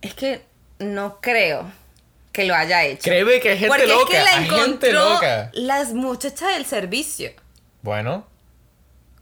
Es 0.00 0.14
que 0.14 0.42
no 0.78 1.18
creo 1.20 1.70
que 2.32 2.44
lo 2.44 2.54
haya 2.54 2.84
hecho. 2.84 3.02
Créeme 3.04 3.40
que 3.40 3.50
hay 3.50 3.58
gente 3.58 3.68
Porque 3.68 3.86
loca. 3.86 4.02
es 4.02 4.08
que 4.08 4.24
la 4.50 4.56
gente 4.56 4.92
loca. 4.92 5.50
las 5.54 5.92
muchachas 5.94 6.54
del 6.54 6.66
servicio. 6.66 7.30
Bueno, 7.82 8.26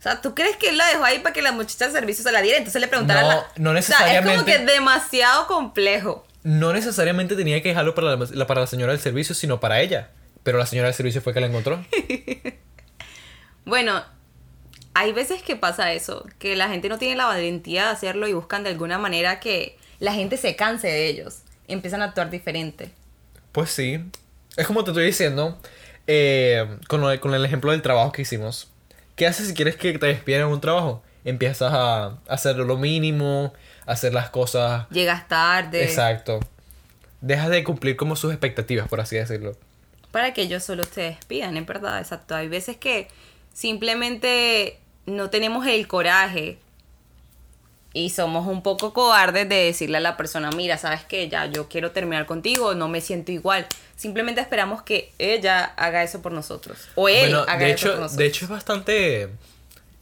O 0.03 0.05
sea, 0.05 0.21
¿tú 0.21 0.35
crees 0.35 0.57
que 0.57 0.71
él 0.71 0.77
la 0.79 0.89
dejó 0.89 1.05
ahí 1.05 1.21
para 1.21 1.33
que 1.33 1.43
la 1.43 1.53
muchacha 1.53 1.85
del 1.85 1.95
servicio 1.95 2.25
se 2.25 2.33
la 2.33 2.43
diera? 2.43 2.59
Entonces 2.59 2.81
le 2.81 2.89
preguntaran 2.89 3.23
No, 3.23 3.29
la... 3.29 3.47
no 3.57 3.71
O 3.79 3.83
sea, 3.83 3.99
es 4.13 4.21
como 4.21 4.33
necesariamente. 4.33 4.53
que 4.53 4.59
demasiado 4.73 5.47
complejo. 5.47 6.27
no 6.43 6.73
necesariamente 6.73 7.37
tenía 7.37 7.63
que 7.63 7.69
dejarlo 7.69 7.95
para 7.95 8.17
la, 8.17 8.47
para 8.49 8.63
la 8.63 8.67
señora 8.67 8.91
del 8.93 9.01
servicio, 9.01 9.33
sino 9.33 9.61
para 9.61 9.81
ella. 9.81 10.11
Pero 10.43 10.59
la 10.59 10.67
señora 10.67 10.89
del 10.89 10.97
servicio 10.97 11.23
fue 11.23 11.33
que 11.33 11.41
la 11.41 11.47
encontró. 11.47 11.85
bueno, 13.65 14.03
hay 14.95 15.13
veces 15.13 15.43
que 15.43 15.55
pasa 15.55 15.93
eso, 15.93 16.27
que 16.41 16.57
la 16.57 16.69
gente 16.69 16.89
no 16.89 16.99
tiene 16.99 17.15
la 17.17 17.27
valentía 17.27 17.85
de 17.85 17.91
hacerlo 17.93 18.27
y 18.27 18.33
buscan 18.33 18.65
de 18.65 18.71
alguna 18.71 18.99
manera 18.99 19.39
que 19.39 19.79
la 20.01 20.13
gente 20.15 20.37
se 20.37 20.57
canse 20.57 20.89
de 20.89 21.07
ellos. 21.07 21.43
Empiezan 21.69 22.03
a 22.03 22.07
actuar 22.07 22.29
diferente. 22.29 22.91
Pues 23.53 23.71
sí. 23.71 24.01
Es 24.57 24.67
como 24.67 24.83
te 24.83 24.91
estoy 24.91 25.07
diciendo, 25.07 25.59
eh, 26.09 26.77
con, 26.89 27.17
con 27.19 27.35
el 27.35 27.45
ejemplo 27.45 27.71
del 27.71 27.83
trabajo 27.83 28.11
que 28.11 28.23
hicimos. 28.23 28.69
¿Qué 29.23 29.29
haces 29.29 29.47
si 29.47 29.55
quieres 29.55 29.77
que 29.77 29.97
te 29.97 30.07
despidan 30.07 30.41
en 30.41 30.47
un 30.49 30.61
trabajo? 30.61 31.01
Empiezas 31.25 31.73
a 31.73 32.19
hacer 32.27 32.57
lo 32.57 32.77
mínimo, 32.77 33.53
hacer 33.87 34.13
las 34.13 34.31
cosas. 34.31 34.89
Llegas 34.91 35.29
tarde. 35.29 35.85
Exacto. 35.85 36.41
Dejas 37.21 37.51
de 37.51 37.63
cumplir 37.63 37.95
como 37.95 38.17
sus 38.17 38.33
expectativas, 38.33 38.89
por 38.89 39.01
así 39.01 39.15
decirlo. 39.15 39.53
Para 40.11 40.35
que 40.35 40.43
ellos 40.43 40.65
solo 40.65 40.85
te 40.85 41.03
despidan, 41.03 41.57
es 41.57 41.65
verdad, 41.65 42.01
exacto. 42.01 42.35
Hay 42.35 42.49
veces 42.49 42.79
que 42.79 43.07
simplemente 43.53 44.81
no 45.07 45.31
tenemos 45.31 45.69
el 45.69 45.87
coraje 45.87 46.59
y 47.95 48.11
somos 48.11 48.47
un 48.47 48.63
poco 48.63 48.93
cobardes 48.93 49.49
de 49.49 49.57
decirle 49.57 49.99
a 49.99 50.01
la 50.01 50.17
persona, 50.17 50.51
mira, 50.51 50.79
sabes 50.79 51.05
que 51.05 51.29
ya 51.29 51.47
yo 51.47 51.69
quiero 51.69 51.91
terminar 51.91 52.27
contigo, 52.27 52.75
no 52.75 52.89
me 52.89 53.01
siento 53.01 53.33
igual. 53.33 53.67
Simplemente 53.97 54.41
esperamos 54.41 54.83
que 54.83 55.13
ella 55.19 55.65
haga 55.65 56.03
eso 56.03 56.23
por 56.23 56.33
nosotros. 56.33 56.89
O 56.95 57.09
él 57.09 57.35
haga 57.35 57.69
eso 57.69 57.89
por 57.91 58.01
nosotros. 58.01 58.17
De 58.17 58.27
hecho, 58.27 58.45
es 58.47 58.51
bastante 58.51 59.29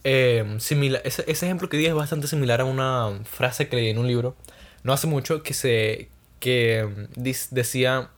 eh, 0.03 0.55
similar. 0.59 1.01
Ese, 1.03 1.23
ejemplo 1.29 1.67
que 1.67 1.77
di 1.77 1.85
es 1.85 1.93
bastante 1.93 2.27
similar 2.27 2.61
a 2.61 2.65
una 2.65 3.19
frase 3.25 3.67
que 3.67 3.75
leí 3.75 3.89
en 3.89 3.97
un 3.97 4.07
libro. 4.07 4.35
No 4.83 4.93
hace 4.93 5.07
mucho 5.07 5.43
que 5.43 5.53
se. 5.53 6.09
que 6.39 6.87
decía 7.19 8.09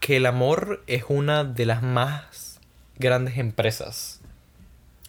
que 0.00 0.16
el 0.16 0.26
amor 0.26 0.82
es 0.88 1.04
una 1.08 1.44
de 1.44 1.64
las 1.64 1.82
más 1.82 2.58
grandes 2.98 3.38
empresas. 3.38 4.20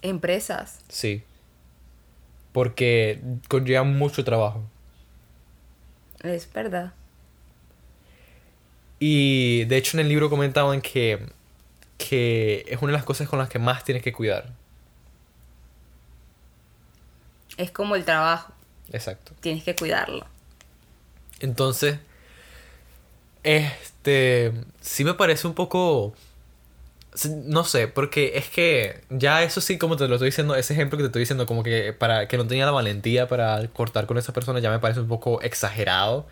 ¿Empresas? 0.03 0.80
Sí 0.89 1.23
porque 2.51 3.21
conlleva 3.47 3.83
mucho 3.83 4.23
trabajo. 4.23 4.63
Es 6.23 6.51
verdad. 6.51 6.93
Y 8.99 9.65
de 9.65 9.77
hecho 9.77 9.97
en 9.97 10.01
el 10.01 10.10
libro 10.10 10.29
comentaban 10.29 10.81
que, 10.81 11.19
que 11.97 12.65
es 12.67 12.81
una 12.81 12.91
de 12.91 12.97
las 12.97 13.05
cosas 13.05 13.27
con 13.27 13.39
las 13.39 13.49
que 13.49 13.60
más 13.60 13.83
tienes 13.83 14.03
que 14.03 14.13
cuidar. 14.13 14.51
Es 17.57 17.71
como 17.71 17.95
el 17.95 18.05
trabajo. 18.05 18.53
Exacto. 18.91 19.33
Tienes 19.41 19.63
que 19.63 19.75
cuidarlo. 19.75 20.25
Entonces, 21.39 21.99
este, 23.43 24.53
sí 24.81 25.03
me 25.03 25.13
parece 25.13 25.47
un 25.47 25.53
poco 25.53 26.13
no 27.25 27.63
sé, 27.63 27.88
porque 27.88 28.34
es 28.36 28.49
que 28.49 29.01
ya 29.10 29.43
eso 29.43 29.62
sí, 29.62 29.77
como 29.77 29.97
te 29.97 30.08
lo 30.08 30.15
estoy 30.15 30.27
diciendo, 30.27 30.56
ese 30.56 30.73
ejemplo 30.73 30.97
que 30.97 31.03
te 31.03 31.08
estoy 31.08 31.21
diciendo, 31.21 31.45
como 31.45 31.63
que 31.63 31.93
para 31.93 32.27
que 32.27 32.38
no 32.38 32.45
tenía 32.47 32.65
la 32.65 32.71
valentía 32.71 33.27
para 33.27 33.67
cortar 33.69 34.06
con 34.06 34.17
esa 34.17 34.34
persona, 34.34 34.60
ya 34.60 34.69
me 34.69 34.80
parece 34.80 34.99
un 34.99 35.08
poco 35.08 35.41
exagerado. 35.41 36.27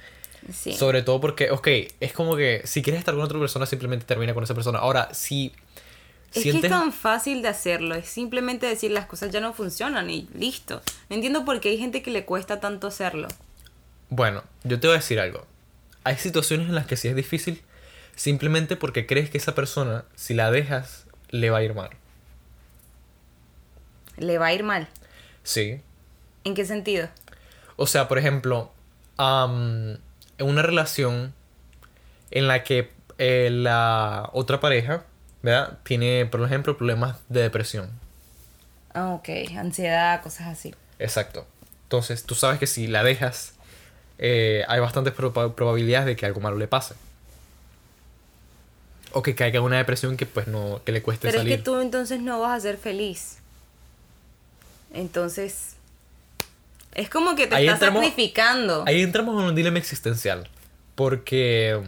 Sí. 0.53 0.73
Sobre 0.73 1.01
todo 1.01 1.19
porque, 1.19 1.49
ok, 1.49 1.67
es 1.99 2.13
como 2.13 2.35
que 2.35 2.61
si 2.65 2.83
quieres 2.83 2.99
estar 2.99 3.15
con 3.15 3.23
otra 3.23 3.39
persona, 3.39 3.65
simplemente 3.65 4.05
termina 4.05 4.33
con 4.33 4.43
esa 4.43 4.53
persona. 4.53 4.79
Ahora, 4.79 5.13
si. 5.13 5.53
Es 6.33 6.43
que 6.43 6.49
es 6.49 6.61
tan 6.61 6.91
fácil 6.91 7.41
de 7.41 7.47
hacerlo, 7.47 7.95
es 7.95 8.07
simplemente 8.07 8.67
decir 8.67 8.91
las 8.91 9.05
cosas 9.05 9.31
ya 9.31 9.39
no 9.39 9.53
funcionan 9.53 10.09
y 10.09 10.27
listo. 10.37 10.81
No 11.09 11.15
entiendo 11.15 11.45
por 11.45 11.61
qué 11.61 11.69
hay 11.69 11.77
gente 11.77 12.01
que 12.01 12.11
le 12.11 12.25
cuesta 12.25 12.59
tanto 12.59 12.87
hacerlo. 12.87 13.29
Bueno, 14.09 14.43
yo 14.63 14.79
te 14.79 14.87
voy 14.87 14.95
a 14.95 14.99
decir 14.99 15.19
algo. 15.19 15.45
Hay 16.03 16.17
situaciones 16.17 16.67
en 16.67 16.75
las 16.75 16.85
que 16.85 16.97
sí 16.97 17.07
es 17.07 17.15
difícil, 17.15 17.63
simplemente 18.15 18.75
porque 18.75 19.05
crees 19.05 19.29
que 19.29 19.37
esa 19.37 19.55
persona, 19.55 20.05
si 20.15 20.33
la 20.33 20.51
dejas, 20.51 21.05
le 21.29 21.49
va 21.49 21.59
a 21.59 21.63
ir 21.63 21.73
mal. 21.73 21.89
¿Le 24.17 24.37
va 24.37 24.47
a 24.47 24.53
ir 24.53 24.63
mal? 24.63 24.87
Sí. 25.43 25.81
¿En 26.43 26.55
qué 26.55 26.65
sentido? 26.65 27.09
O 27.75 27.87
sea, 27.87 28.07
por 28.07 28.17
ejemplo, 28.17 28.71
en 29.17 29.99
una 30.39 30.61
relación 30.61 31.33
en 32.31 32.47
la 32.47 32.63
que 32.63 32.91
eh, 33.17 33.49
la 33.51 34.29
otra 34.33 34.59
pareja, 34.59 35.03
¿verdad? 35.41 35.77
Tiene, 35.83 36.25
por 36.25 36.41
ejemplo, 36.41 36.77
problemas 36.77 37.17
de 37.27 37.41
depresión. 37.41 37.89
Ah, 38.93 39.09
ok. 39.09 39.29
Ansiedad, 39.57 40.21
cosas 40.21 40.47
así. 40.47 40.73
Exacto. 40.99 41.45
Entonces, 41.83 42.23
tú 42.23 42.33
sabes 42.35 42.59
que 42.59 42.67
si 42.67 42.87
la 42.87 43.03
dejas, 43.03 43.55
eh, 44.17 44.63
hay 44.69 44.79
bastantes 44.79 45.13
probabilidades 45.13 46.05
de 46.05 46.15
que 46.15 46.25
algo 46.25 46.39
malo 46.39 46.57
le 46.57 46.67
pase 46.67 46.95
o 49.15 49.23
que 49.23 49.33
caiga 49.33 49.59
en 49.59 49.63
una 49.63 49.77
depresión 49.77 50.17
que 50.17 50.25
pues 50.25 50.47
no 50.47 50.81
que 50.83 50.91
le 50.91 51.01
cueste 51.01 51.31
salir. 51.31 51.41
Pero 51.41 51.53
es 51.53 51.57
que 51.57 51.63
tú 51.63 51.79
entonces 51.79 52.19
no 52.19 52.41
vas 52.41 52.57
a 52.57 52.59
ser 52.59 52.77
feliz. 52.77 53.37
Entonces 54.93 55.77
es 56.93 57.09
como 57.09 57.33
que 57.35 57.47
te 57.47 57.65
estás 57.65 57.79
sacrificando. 57.79 58.83
Ahí 58.85 59.01
entramos 59.01 59.41
en 59.41 59.47
un 59.47 59.55
dilema 59.55 59.79
existencial, 59.79 60.49
porque 60.95 61.79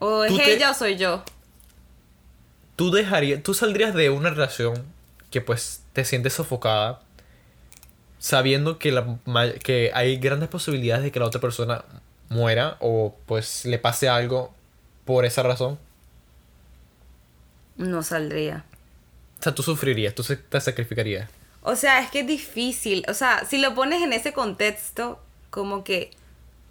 o 0.00 0.24
es 0.24 0.32
ella 0.44 0.72
o 0.72 0.74
soy 0.74 0.96
yo. 0.96 1.22
Tú 2.74 2.90
dejarías, 2.90 3.44
tú 3.44 3.54
saldrías 3.54 3.94
de 3.94 4.10
una 4.10 4.30
relación 4.30 4.84
que 5.30 5.40
pues 5.40 5.84
te 5.92 6.04
sientes 6.04 6.32
sofocada 6.32 7.00
sabiendo 8.18 8.80
que 8.80 8.90
la 8.90 9.06
que 9.62 9.92
hay 9.94 10.16
grandes 10.16 10.48
posibilidades 10.48 11.04
de 11.04 11.12
que 11.12 11.20
la 11.20 11.26
otra 11.26 11.40
persona 11.40 11.84
muera 12.28 12.76
o 12.80 13.14
pues 13.26 13.64
le 13.66 13.78
pase 13.78 14.08
algo 14.08 14.52
por 15.04 15.24
esa 15.24 15.44
razón 15.44 15.78
no 17.80 18.02
saldría. 18.02 18.64
O 19.38 19.42
sea, 19.42 19.54
tú 19.54 19.62
sufrirías, 19.62 20.14
tú 20.14 20.22
te 20.22 20.60
sacrificarías. 20.60 21.28
O 21.62 21.76
sea, 21.76 22.00
es 22.00 22.10
que 22.10 22.20
es 22.20 22.26
difícil. 22.26 23.04
O 23.08 23.14
sea, 23.14 23.44
si 23.48 23.58
lo 23.58 23.74
pones 23.74 24.02
en 24.02 24.12
ese 24.12 24.32
contexto, 24.32 25.20
como 25.50 25.82
que 25.82 26.10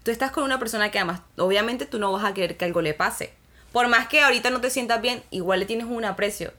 tú 0.04 0.12
estás 0.12 0.32
con 0.32 0.44
una 0.44 0.60
persona 0.60 0.92
que 0.92 1.00
además, 1.00 1.22
obviamente 1.38 1.86
tú 1.86 2.00
no 2.00 2.12
vas 2.12 2.26
a 2.26 2.34
querer 2.34 2.58
que 2.58 2.66
algo 2.66 2.82
le 2.82 2.94
pase. 2.94 3.34
Por 3.72 3.88
más 3.88 4.08
que 4.08 4.22
ahorita 4.22 4.50
no 4.50 4.62
te 4.62 4.70
sientas 4.70 5.02
bien, 5.02 5.24
igual 5.30 5.60
le 5.60 5.66
tienes 5.66 5.88
un 5.88 6.06
aprecio. 6.06 6.54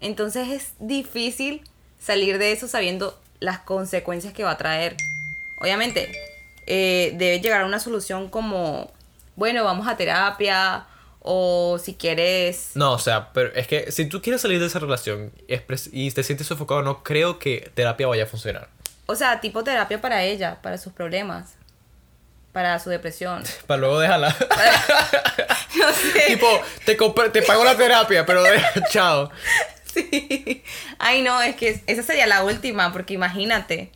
Entonces 0.00 0.48
es 0.48 0.72
difícil 0.78 1.62
salir 1.98 2.38
de 2.38 2.52
eso 2.52 2.68
sabiendo 2.68 3.18
las 3.40 3.58
consecuencias 3.60 4.32
que 4.32 4.44
va 4.44 4.52
a 4.52 4.58
traer. 4.58 4.96
Obviamente, 5.60 6.12
eh, 6.66 7.14
debe 7.16 7.40
llegar 7.40 7.62
a 7.62 7.66
una 7.66 7.80
solución 7.80 8.28
como, 8.28 8.90
bueno, 9.36 9.64
vamos 9.64 9.88
a 9.88 9.96
terapia 9.96 10.86
o 11.26 11.78
si 11.82 11.94
quieres... 11.94 12.72
No, 12.74 12.92
o 12.92 12.98
sea, 12.98 13.32
pero 13.32 13.50
es 13.54 13.66
que 13.66 13.90
si 13.90 14.04
tú 14.04 14.20
quieres 14.20 14.42
salir 14.42 14.60
de 14.60 14.66
esa 14.66 14.78
relación 14.78 15.32
y 15.90 16.10
te 16.10 16.22
sientes 16.22 16.46
sofocado, 16.46 16.82
no 16.82 17.02
creo 17.02 17.38
que 17.38 17.72
terapia 17.74 18.06
vaya 18.06 18.24
a 18.24 18.26
funcionar. 18.26 18.68
O 19.06 19.16
sea, 19.16 19.40
tipo 19.40 19.64
terapia 19.64 20.02
para 20.02 20.22
ella, 20.22 20.60
para 20.60 20.76
sus 20.76 20.92
problemas, 20.92 21.54
para 22.52 22.78
su 22.78 22.90
depresión. 22.90 23.42
para 23.66 23.80
luego 23.80 24.00
dejarla. 24.00 24.28
no 25.78 25.92
sé. 25.92 26.24
Tipo, 26.26 26.46
te, 26.84 26.94
te 27.30 27.42
pago 27.42 27.64
la 27.64 27.74
terapia, 27.74 28.26
pero 28.26 28.44
chao. 28.90 29.30
Sí. 29.94 30.62
Ay, 30.98 31.22
no, 31.22 31.40
es 31.40 31.56
que 31.56 31.82
esa 31.86 32.02
sería 32.02 32.26
la 32.26 32.44
última, 32.44 32.92
porque 32.92 33.14
imagínate. 33.14 33.90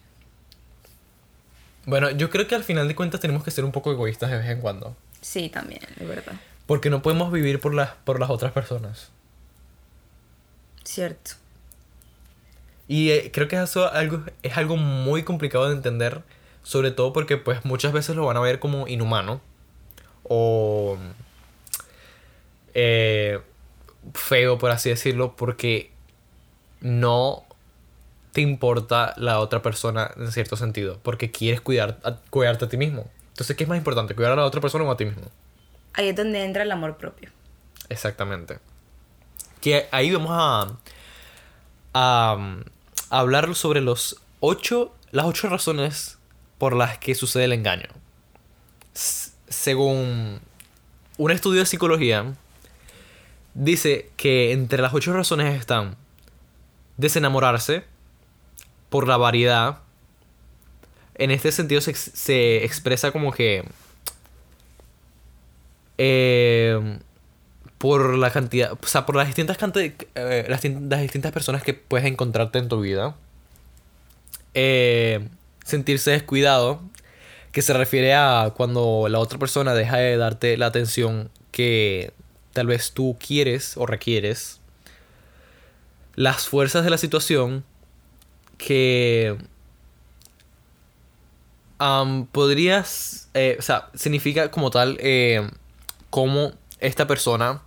Bueno, 1.84 2.10
yo 2.10 2.30
creo 2.30 2.46
que 2.46 2.54
al 2.54 2.64
final 2.64 2.88
de 2.88 2.94
cuentas 2.94 3.20
tenemos 3.20 3.44
que 3.44 3.50
ser 3.50 3.66
un 3.66 3.72
poco 3.72 3.92
egoístas 3.92 4.30
de 4.30 4.38
vez 4.38 4.48
en 4.48 4.62
cuando. 4.62 4.96
Sí, 5.20 5.50
también, 5.50 5.82
es 6.00 6.08
verdad. 6.08 6.32
Porque 6.68 6.90
no 6.90 7.02
podemos 7.02 7.32
vivir 7.32 7.60
por 7.60 7.74
las, 7.74 7.94
por 8.04 8.20
las 8.20 8.30
otras 8.30 8.52
personas. 8.52 9.10
Cierto. 10.84 11.32
Y 12.86 13.10
eh, 13.10 13.30
creo 13.32 13.48
que 13.48 13.60
eso 13.60 13.90
algo, 13.90 14.22
es 14.42 14.56
algo 14.56 14.76
muy 14.76 15.22
complicado 15.22 15.68
de 15.68 15.74
entender, 15.74 16.22
sobre 16.62 16.90
todo 16.90 17.12
porque 17.12 17.38
pues 17.38 17.64
muchas 17.64 17.92
veces 17.92 18.14
lo 18.16 18.26
van 18.26 18.36
a 18.36 18.40
ver 18.40 18.58
como 18.60 18.86
inhumano 18.86 19.40
o 20.24 20.98
eh, 22.74 23.40
feo, 24.12 24.58
por 24.58 24.70
así 24.70 24.90
decirlo, 24.90 25.36
porque 25.36 25.90
no 26.82 27.44
te 28.32 28.42
importa 28.42 29.14
la 29.16 29.40
otra 29.40 29.62
persona 29.62 30.10
en 30.16 30.30
cierto 30.32 30.56
sentido, 30.56 31.00
porque 31.02 31.30
quieres 31.30 31.62
cuidar, 31.62 31.98
cuidarte 32.28 32.66
a 32.66 32.68
ti 32.68 32.76
mismo. 32.76 33.10
Entonces, 33.30 33.56
¿qué 33.56 33.64
es 33.64 33.68
más 33.68 33.78
importante, 33.78 34.14
cuidar 34.14 34.32
a 34.32 34.36
la 34.36 34.44
otra 34.44 34.60
persona 34.60 34.84
o 34.84 34.90
a 34.90 34.98
ti 34.98 35.06
mismo? 35.06 35.30
Ahí 35.94 36.08
es 36.08 36.16
donde 36.16 36.44
entra 36.44 36.62
el 36.62 36.72
amor 36.72 36.96
propio. 36.96 37.30
Exactamente. 37.88 38.58
Que 39.60 39.88
ahí 39.90 40.10
vamos 40.12 40.30
a, 40.32 40.78
a, 41.94 42.38
hablar 43.10 43.54
sobre 43.54 43.80
los 43.80 44.20
ocho, 44.40 44.94
las 45.10 45.26
ocho 45.26 45.48
razones 45.48 46.18
por 46.58 46.74
las 46.74 46.98
que 46.98 47.14
sucede 47.14 47.44
el 47.44 47.52
engaño. 47.52 47.88
según 49.48 50.40
un 51.16 51.30
estudio 51.30 51.60
de 51.60 51.66
psicología, 51.66 52.34
dice 53.54 54.10
que 54.16 54.52
entre 54.52 54.82
las 54.82 54.94
ocho 54.94 55.12
razones 55.12 55.58
están 55.58 55.96
desenamorarse 56.96 57.84
por 58.88 59.08
la 59.08 59.16
variedad. 59.16 59.78
En 61.14 61.30
este 61.30 61.50
sentido 61.50 61.80
se, 61.80 61.94
se 61.94 62.64
expresa 62.64 63.10
como 63.10 63.32
que 63.32 63.64
eh, 65.98 66.98
por 67.78 68.14
la 68.16 68.30
cantidad, 68.30 68.72
o 68.72 68.86
sea, 68.86 69.06
por 69.06 69.16
las 69.16 69.26
distintas, 69.26 69.58
canti- 69.58 69.94
eh, 70.14 70.46
las, 70.48 70.62
tin- 70.64 70.88
las 70.88 71.00
distintas 71.02 71.32
personas 71.32 71.62
que 71.62 71.74
puedes 71.74 72.06
encontrarte 72.06 72.58
en 72.58 72.68
tu 72.68 72.80
vida. 72.80 73.14
Eh, 74.54 75.28
sentirse 75.64 76.10
descuidado, 76.10 76.80
que 77.52 77.62
se 77.62 77.72
refiere 77.72 78.14
a 78.14 78.52
cuando 78.56 79.06
la 79.08 79.18
otra 79.18 79.38
persona 79.38 79.74
deja 79.74 79.98
de 79.98 80.16
darte 80.16 80.56
la 80.56 80.66
atención 80.66 81.30
que 81.52 82.12
tal 82.52 82.66
vez 82.66 82.92
tú 82.92 83.16
quieres 83.24 83.76
o 83.76 83.86
requieres. 83.86 84.60
Las 86.14 86.48
fuerzas 86.48 86.84
de 86.84 86.90
la 86.90 86.98
situación 86.98 87.64
que 88.56 89.36
podrías, 92.32 93.28
eh, 93.34 93.56
o 93.58 93.62
sea, 93.62 93.88
significa 93.94 94.50
como 94.50 94.70
tal 94.70 94.98
eh, 95.00 95.48
cómo 96.10 96.52
esta 96.80 97.06
persona, 97.06 97.62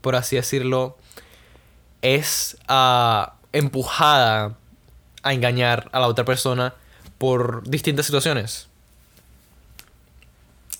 por 0.00 0.16
así 0.16 0.36
decirlo, 0.36 0.96
es 2.02 2.56
ah, 2.68 3.34
empujada 3.52 4.56
a 5.22 5.34
engañar 5.34 5.88
a 5.92 6.00
la 6.00 6.08
otra 6.08 6.24
persona 6.24 6.74
por 7.18 7.68
distintas 7.68 8.06
situaciones. 8.06 8.68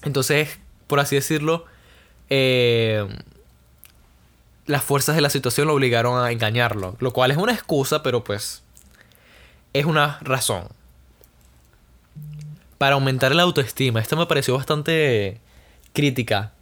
Entonces, 0.02 0.58
por 0.86 1.00
así 1.00 1.16
decirlo, 1.16 1.66
eh, 2.30 3.06
las 4.66 4.82
fuerzas 4.82 5.16
de 5.16 5.20
la 5.20 5.30
situación 5.30 5.68
lo 5.68 5.74
obligaron 5.74 6.24
a 6.24 6.30
engañarlo, 6.30 6.96
lo 7.00 7.12
cual 7.12 7.30
es 7.30 7.36
una 7.36 7.52
excusa, 7.52 8.02
pero 8.02 8.24
pues 8.24 8.62
es 9.72 9.84
una 9.84 10.18
razón. 10.22 10.68
Para 12.78 12.94
aumentar 12.94 13.34
la 13.34 13.42
autoestima, 13.42 14.00
esta 14.00 14.16
me 14.16 14.26
pareció 14.26 14.56
bastante 14.56 15.40
crítica, 15.92 16.52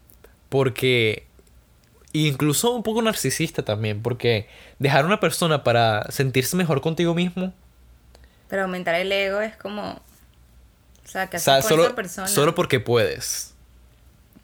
porque 0.48 1.26
incluso 2.12 2.72
un 2.72 2.82
poco 2.82 3.02
narcisista 3.02 3.64
también, 3.64 4.02
porque 4.02 4.48
dejar 4.78 5.04
a 5.04 5.06
una 5.06 5.20
persona 5.20 5.64
para 5.64 6.10
sentirse 6.10 6.56
mejor 6.56 6.80
contigo 6.80 7.14
mismo, 7.14 7.52
Pero 8.48 8.62
aumentar 8.62 8.94
el 8.94 9.12
ego 9.12 9.40
es 9.40 9.56
como. 9.56 10.00
O 11.04 11.10
sea, 11.10 11.28
que 11.28 11.38
o 11.38 11.40
sea, 11.40 11.62
solo, 11.62 11.94
persona. 11.94 12.28
solo 12.28 12.54
porque 12.54 12.80
puedes. 12.80 13.54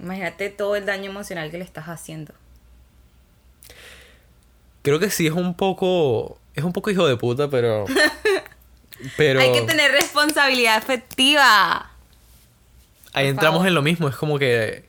Imagínate 0.00 0.50
todo 0.50 0.76
el 0.76 0.86
daño 0.86 1.10
emocional 1.10 1.50
que 1.50 1.58
le 1.58 1.64
estás 1.64 1.86
haciendo. 1.86 2.34
Creo 4.82 4.98
que 4.98 5.10
sí 5.10 5.26
es 5.26 5.32
un 5.32 5.54
poco. 5.54 6.38
Es 6.54 6.64
un 6.64 6.72
poco 6.72 6.90
hijo 6.90 7.06
de 7.06 7.16
puta, 7.16 7.48
pero. 7.48 7.86
pero. 9.16 9.40
Hay 9.40 9.52
que 9.52 9.62
tener 9.62 9.90
responsabilidad 9.92 10.76
afectiva. 10.76 11.90
ahí 13.12 13.24
por 13.24 13.30
entramos 13.30 13.58
favor. 13.58 13.68
en 13.68 13.74
lo 13.74 13.82
mismo. 13.82 14.08
Es 14.08 14.16
como 14.16 14.38
que. 14.38 14.84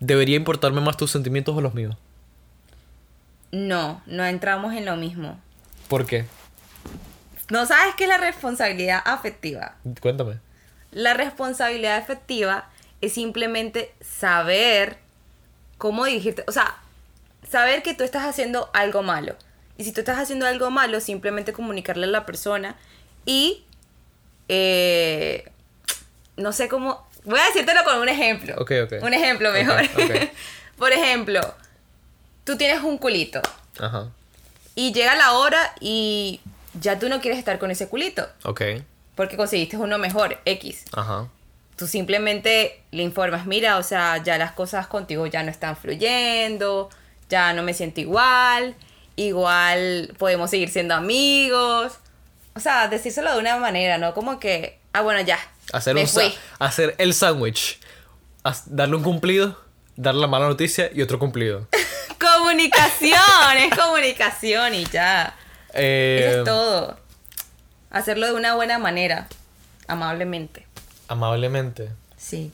Debería 0.00 0.36
importarme 0.36 0.80
más 0.80 0.96
tus 0.96 1.10
sentimientos 1.10 1.56
o 1.56 1.60
los 1.60 1.74
míos. 1.74 1.96
No, 3.52 4.02
no 4.06 4.24
entramos 4.24 4.74
en 4.74 4.84
lo 4.84 4.96
mismo. 4.96 5.40
¿Por 5.88 6.04
qué? 6.06 6.26
¿No 7.48 7.64
sabes 7.64 7.94
qué 7.96 8.04
es 8.04 8.08
la 8.08 8.18
responsabilidad 8.18 9.00
afectiva? 9.04 9.76
Cuéntame. 10.00 10.38
La 10.90 11.14
responsabilidad 11.14 11.96
afectiva 11.96 12.68
es 13.00 13.12
simplemente 13.12 13.94
saber 14.00 14.98
cómo 15.78 16.04
dirigirte. 16.04 16.44
O 16.48 16.52
sea, 16.52 16.76
saber 17.48 17.82
que 17.82 17.94
tú 17.94 18.04
estás 18.04 18.24
haciendo 18.24 18.70
algo 18.74 19.02
malo. 19.02 19.36
Y 19.78 19.84
si 19.84 19.92
tú 19.92 20.00
estás 20.00 20.18
haciendo 20.18 20.46
algo 20.46 20.70
malo, 20.70 21.00
simplemente 21.00 21.52
comunicarle 21.52 22.06
a 22.06 22.10
la 22.10 22.26
persona 22.26 22.76
y... 23.24 23.64
eh, 24.48 25.50
no 26.36 26.52
sé 26.52 26.68
cómo... 26.68 27.06
Voy 27.26 27.38
a 27.38 27.44
decírtelo 27.46 27.84
con 27.84 27.98
un 27.98 28.08
ejemplo. 28.08 28.54
Ok, 28.56 28.72
ok. 28.84 28.92
Un 29.02 29.12
ejemplo 29.12 29.52
mejor. 29.52 29.82
ok. 29.82 30.30
Por 30.78 30.92
ejemplo, 30.92 31.40
tú 32.44 32.56
tienes 32.56 32.82
un 32.82 32.98
culito 32.98 33.40
Ajá. 33.78 34.08
y 34.74 34.92
llega 34.92 35.14
la 35.16 35.32
hora 35.32 35.74
y 35.80 36.40
ya 36.80 36.98
tú 36.98 37.08
no 37.08 37.20
quieres 37.20 37.38
estar 37.38 37.58
con 37.58 37.70
ese 37.70 37.88
culito 37.88 38.28
Ok. 38.44 38.62
porque 39.14 39.36
conseguiste 39.36 39.76
uno 39.76 39.98
mejor, 39.98 40.38
X. 40.44 40.84
Ajá. 40.92 41.28
Tú 41.76 41.86
simplemente 41.86 42.80
le 42.90 43.02
informas, 43.02 43.44
mira, 43.46 43.76
o 43.78 43.82
sea, 43.82 44.22
ya 44.22 44.38
las 44.38 44.52
cosas 44.52 44.86
contigo 44.86 45.26
ya 45.26 45.42
no 45.42 45.50
están 45.50 45.76
fluyendo, 45.76 46.88
ya 47.28 47.52
no 47.52 47.62
me 47.62 47.74
siento 47.74 48.00
igual, 48.00 48.74
igual 49.16 50.14
podemos 50.18 50.50
seguir 50.50 50.70
siendo 50.70 50.94
amigos. 50.94 51.98
O 52.54 52.60
sea, 52.60 52.88
decírselo 52.88 53.32
de 53.34 53.40
una 53.40 53.56
manera, 53.58 53.98
¿no? 53.98 54.14
Como 54.14 54.38
que, 54.38 54.78
ah, 54.92 55.00
bueno, 55.02 55.20
ya. 55.22 55.38
Hacer, 55.72 55.94
me 55.94 56.02
un 56.02 56.08
fui. 56.08 56.34
hacer 56.58 56.94
el 56.98 57.12
sándwich. 57.14 57.78
Darle 58.66 58.96
un 58.96 59.02
cumplido, 59.02 59.60
darle 59.96 60.20
la 60.20 60.26
mala 60.28 60.46
noticia 60.46 60.90
y 60.94 61.02
otro 61.02 61.18
cumplido. 61.18 61.66
Comunicación, 62.20 63.56
es 63.58 63.76
comunicación 63.76 64.74
y 64.74 64.84
ya. 64.86 65.34
Eh, 65.74 66.26
Eso 66.28 66.38
es 66.38 66.44
todo. 66.44 66.96
Hacerlo 67.90 68.26
de 68.26 68.32
una 68.34 68.54
buena 68.54 68.78
manera, 68.78 69.28
amablemente. 69.88 70.66
Amablemente. 71.08 71.90
Sí. 72.16 72.52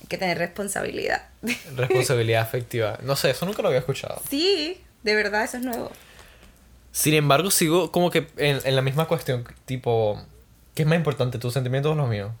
Hay 0.00 0.06
que 0.08 0.18
tener 0.18 0.38
responsabilidad. 0.38 1.28
Responsabilidad 1.76 2.42
afectiva. 2.42 2.98
No 3.02 3.16
sé, 3.16 3.30
eso 3.30 3.46
nunca 3.46 3.62
lo 3.62 3.68
había 3.68 3.80
escuchado. 3.80 4.20
Sí, 4.28 4.80
de 5.02 5.14
verdad, 5.14 5.44
eso 5.44 5.56
es 5.56 5.62
nuevo. 5.62 5.90
Sin 6.92 7.14
embargo, 7.14 7.50
sigo 7.50 7.90
como 7.92 8.10
que 8.10 8.26
en, 8.36 8.60
en 8.64 8.76
la 8.76 8.82
misma 8.82 9.06
cuestión. 9.06 9.46
Tipo, 9.64 10.22
¿qué 10.80 10.84
es 10.84 10.88
más 10.88 10.96
importante, 10.96 11.38
tus 11.38 11.52
sentimientos 11.52 11.92
o 11.92 11.94
los 11.94 12.08
míos? 12.08 12.32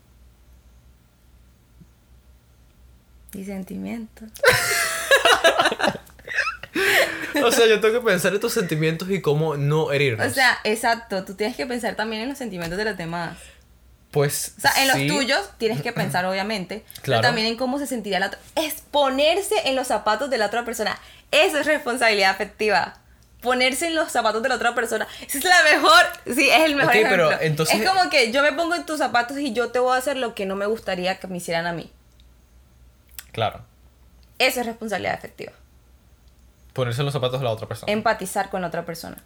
Y 3.34 3.44
sentimientos. 3.44 4.30
O 7.44 7.50
sea, 7.52 7.66
yo 7.66 7.80
tengo 7.80 8.00
que 8.00 8.04
pensar 8.06 8.32
en 8.34 8.40
tus 8.40 8.52
sentimientos 8.52 9.08
y 9.10 9.20
cómo 9.22 9.56
no 9.56 9.92
herirnos. 9.92 10.26
O 10.26 10.30
sea, 10.30 10.58
exacto, 10.64 11.24
tú 11.24 11.34
tienes 11.34 11.56
que 11.56 11.64
pensar 11.66 11.94
también 11.96 12.22
en 12.22 12.28
los 12.28 12.38
sentimientos 12.38 12.76
de 12.78 12.84
los 12.84 12.96
demás. 12.96 13.36
pues. 14.10 14.54
O 14.58 14.60
sea, 14.60 14.72
en 14.82 14.90
sí. 14.92 15.08
los 15.08 15.16
tuyos 15.16 15.50
tienes 15.58 15.80
que 15.82 15.92
pensar, 16.00 16.24
obviamente, 16.26 16.84
Claro. 17.02 17.20
pero 17.20 17.28
también 17.28 17.46
en 17.46 17.56
cómo 17.56 17.78
se 17.78 17.86
sentiría 17.86 18.20
la 18.20 18.26
otra. 18.26 18.38
Es 18.56 18.82
ponerse 18.90 19.54
en 19.64 19.74
los 19.76 19.86
zapatos 19.86 20.28
de 20.30 20.38
la 20.38 20.46
otra 20.46 20.64
persona. 20.64 20.98
Eso 21.30 21.58
es 21.58 21.66
responsabilidad 21.66 22.30
afectiva. 22.30 22.98
Ponerse 23.40 23.86
en 23.86 23.94
los 23.94 24.10
zapatos 24.12 24.42
de 24.42 24.48
la 24.50 24.56
otra 24.56 24.74
persona. 24.74 25.06
Esa 25.26 25.38
es 25.38 25.44
la 25.44 25.62
mejor. 25.64 26.02
Sí, 26.34 26.48
es 26.50 26.60
el 26.64 26.74
mejor 26.76 26.94
ejemplo. 26.94 27.28
pero 27.30 27.40
entonces- 27.42 27.80
Es 27.80 27.88
como 27.88 28.10
que 28.10 28.30
yo 28.32 28.42
me 28.42 28.52
pongo 28.52 28.74
en 28.74 28.84
tus 28.84 28.98
zapatos 28.98 29.38
y 29.38 29.52
yo 29.52 29.70
te 29.70 29.78
voy 29.78 29.94
a 29.94 29.98
hacer 29.98 30.16
lo 30.16 30.34
que 30.34 30.44
no 30.46 30.56
me 30.56 30.66
gustaría 30.66 31.18
que 31.18 31.26
me 31.26 31.38
hicieran 31.38 31.66
a 31.66 31.72
mí. 31.72 31.90
Claro. 33.32 33.62
Eso 34.38 34.60
es 34.60 34.66
responsabilidad 34.66 35.14
afectiva. 35.14 35.52
Ponerse 36.72 37.00
en 37.00 37.06
los 37.06 37.12
zapatos 37.12 37.40
de 37.40 37.44
la 37.44 37.50
otra 37.50 37.66
persona. 37.68 37.90
Empatizar 37.92 38.50
con 38.50 38.60
la 38.62 38.68
otra 38.68 38.84
persona. 38.84 39.16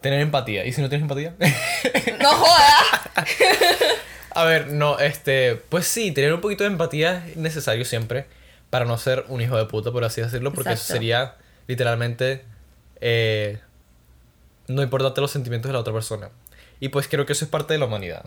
Tener 0.00 0.20
empatía. 0.20 0.64
¿Y 0.64 0.72
si 0.72 0.80
no 0.82 0.88
tienes 0.88 1.02
empatía? 1.02 1.34
¡No 2.20 2.30
jodas! 2.30 3.26
A 4.34 4.44
ver, 4.44 4.68
no, 4.68 4.98
este. 4.98 5.56
Pues 5.56 5.86
sí, 5.86 6.12
tener 6.12 6.32
un 6.32 6.40
poquito 6.40 6.64
de 6.64 6.70
empatía 6.70 7.24
es 7.28 7.36
necesario 7.36 7.84
siempre. 7.84 8.26
Para 8.70 8.84
no 8.84 8.96
ser 8.98 9.24
un 9.28 9.40
hijo 9.40 9.56
de 9.56 9.64
puta, 9.66 9.90
por 9.90 10.04
así 10.04 10.20
decirlo. 10.20 10.52
Porque 10.52 10.72
eso 10.72 10.84
sería 10.84 11.34
literalmente. 11.66 12.44
Eh, 13.00 13.60
no 14.68 14.82
importarte 14.82 15.20
los 15.20 15.30
sentimientos 15.30 15.68
de 15.68 15.72
la 15.72 15.80
otra 15.80 15.92
persona. 15.92 16.30
Y 16.78 16.88
pues 16.88 17.08
creo 17.08 17.26
que 17.26 17.32
eso 17.32 17.44
es 17.44 17.50
parte 17.50 17.74
de 17.74 17.78
la 17.78 17.86
humanidad. 17.86 18.24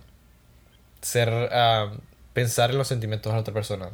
Ser. 1.02 1.50
ah, 1.52 1.92
pensar 2.34 2.72
en 2.72 2.78
los 2.78 2.88
sentimientos 2.88 3.32
de 3.32 3.36
la 3.36 3.42
otra 3.42 3.54
persona. 3.54 3.90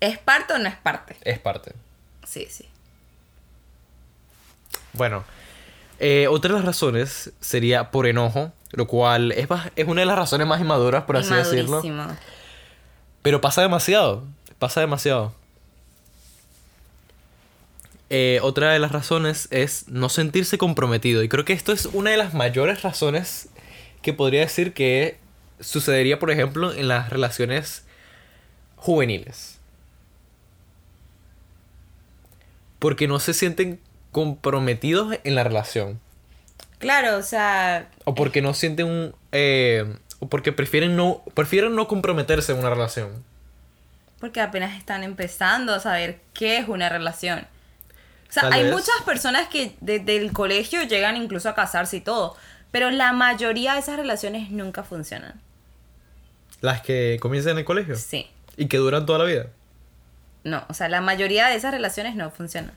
¿Es 0.00 0.18
parte 0.18 0.52
o 0.52 0.58
no 0.58 0.68
es 0.68 0.76
parte? 0.76 1.16
Es 1.22 1.38
parte. 1.38 1.72
Sí, 2.26 2.46
sí. 2.50 2.68
Bueno, 4.92 5.24
eh, 5.98 6.28
otra 6.28 6.50
de 6.50 6.56
las 6.56 6.64
razones 6.64 7.32
sería 7.40 7.90
por 7.90 8.06
enojo, 8.06 8.52
lo 8.72 8.86
cual 8.86 9.32
es, 9.32 9.48
es 9.76 9.88
una 9.88 10.02
de 10.02 10.06
las 10.06 10.16
razones 10.16 10.46
más 10.46 10.60
inmaduras, 10.60 11.04
por 11.04 11.16
así 11.16 11.34
decirlo. 11.34 11.82
Pero 13.22 13.40
pasa 13.40 13.62
demasiado, 13.62 14.24
pasa 14.58 14.80
demasiado. 14.80 15.32
Eh, 18.10 18.38
otra 18.42 18.72
de 18.72 18.78
las 18.78 18.92
razones 18.92 19.48
es 19.50 19.88
no 19.88 20.08
sentirse 20.08 20.58
comprometido. 20.58 21.22
Y 21.22 21.28
creo 21.28 21.44
que 21.44 21.52
esto 21.52 21.72
es 21.72 21.86
una 21.86 22.10
de 22.10 22.16
las 22.16 22.34
mayores 22.34 22.82
razones 22.82 23.48
que 24.02 24.12
podría 24.12 24.40
decir 24.40 24.72
que 24.74 25.18
sucedería, 25.60 26.18
por 26.18 26.30
ejemplo, 26.30 26.72
en 26.72 26.88
las 26.88 27.10
relaciones 27.10 27.84
juveniles. 28.76 29.58
Porque 32.78 33.08
no 33.08 33.18
se 33.18 33.34
sienten 33.34 33.80
comprometidos 34.12 35.16
en 35.24 35.34
la 35.34 35.44
relación. 35.44 36.00
Claro, 36.78 37.16
o 37.16 37.22
sea, 37.22 37.88
O 38.04 38.14
porque 38.14 38.42
no 38.42 38.52
sienten 38.54 38.86
un... 38.86 39.14
eh, 39.32 39.96
o 40.20 40.28
porque 40.28 40.52
prefieren 40.52 40.96
no, 40.96 41.22
prefieren 41.34 41.74
no 41.74 41.88
comprometerse 41.88 42.52
en 42.52 42.58
una 42.58 42.70
relación. 42.70 43.24
porque 44.20 44.40
apenas 44.40 44.76
están 44.78 45.02
empezando 45.02 45.74
a 45.74 45.80
saber 45.80 46.20
qué 46.34 46.58
es 46.58 46.68
una 46.68 46.88
relación. 46.88 47.46
O 48.34 48.40
sea, 48.40 48.42
Tal 48.44 48.52
hay 48.54 48.62
vez. 48.64 48.72
muchas 48.72 48.96
personas 49.06 49.46
que 49.46 49.76
desde 49.80 50.16
el 50.16 50.32
colegio 50.32 50.82
llegan 50.82 51.16
incluso 51.16 51.48
a 51.48 51.54
casarse 51.54 51.98
y 51.98 52.00
todo, 52.00 52.36
pero 52.72 52.90
la 52.90 53.12
mayoría 53.12 53.74
de 53.74 53.78
esas 53.78 53.96
relaciones 53.96 54.50
nunca 54.50 54.82
funcionan. 54.82 55.40
Las 56.60 56.82
que 56.82 57.18
comienzan 57.20 57.52
en 57.52 57.58
el 57.58 57.64
colegio. 57.64 57.94
Sí. 57.94 58.28
Y 58.56 58.66
que 58.66 58.78
duran 58.78 59.06
toda 59.06 59.20
la 59.20 59.24
vida. 59.26 59.46
No, 60.42 60.64
o 60.68 60.74
sea, 60.74 60.88
la 60.88 61.00
mayoría 61.00 61.46
de 61.46 61.54
esas 61.54 61.70
relaciones 61.72 62.16
no 62.16 62.30
funcionan. 62.32 62.72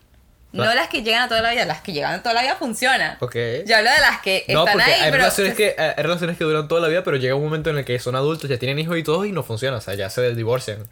No 0.51 0.64
La- 0.64 0.76
las 0.76 0.89
que 0.89 1.01
llegan 1.01 1.24
a 1.24 1.28
toda 1.28 1.41
la 1.41 1.51
vida, 1.51 1.66
las 1.66 1.82
que 1.82 1.91
llegan 1.91 2.14
a 2.14 2.22
toda 2.22 2.36
la 2.36 2.41
vida 2.43 2.55
funcionan. 2.55 3.18
Ok. 3.20 3.36
Yo 3.66 3.76
hablo 3.78 3.89
de 3.89 3.99
las 3.99 4.22
que 4.22 4.45
No, 4.49 4.60
están 4.60 4.74
porque 4.78 4.91
ahí, 4.91 5.01
hay, 5.01 5.12
pero... 5.12 5.24
relaciones 5.24 5.55
que, 5.55 5.68
eh, 5.70 5.93
hay 5.97 6.03
relaciones 6.03 6.38
que 6.38 6.43
duran 6.43 6.68
toda 6.68 6.82
la 6.82 6.88
vida, 6.88 7.03
pero 7.03 7.18
llega 7.18 7.34
un 7.36 7.43
momento 7.43 7.70
en 7.72 7.78
el 7.80 7.86
que 7.86 7.97
son 7.99 8.16
adultos, 8.16 8.47
ya 8.49 8.60
tienen 8.60 8.78
hijos 8.80 8.95
y 8.97 9.03
todo, 9.03 9.26
y 9.26 9.32
no 9.32 9.41
funciona. 9.41 9.78
O 9.78 9.82
sea, 9.82 9.95
ya 9.95 10.10
se 10.12 10.36
divorcian. 10.36 10.86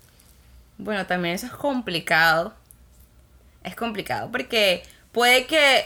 Bueno, 0.78 1.05
también 1.05 1.36
eso 1.36 1.45
es 1.45 1.53
complicado. 1.53 2.53
Es 3.66 3.76
complicado 3.76 4.30
porque 4.32 4.84
puede 5.11 5.45
que 5.45 5.86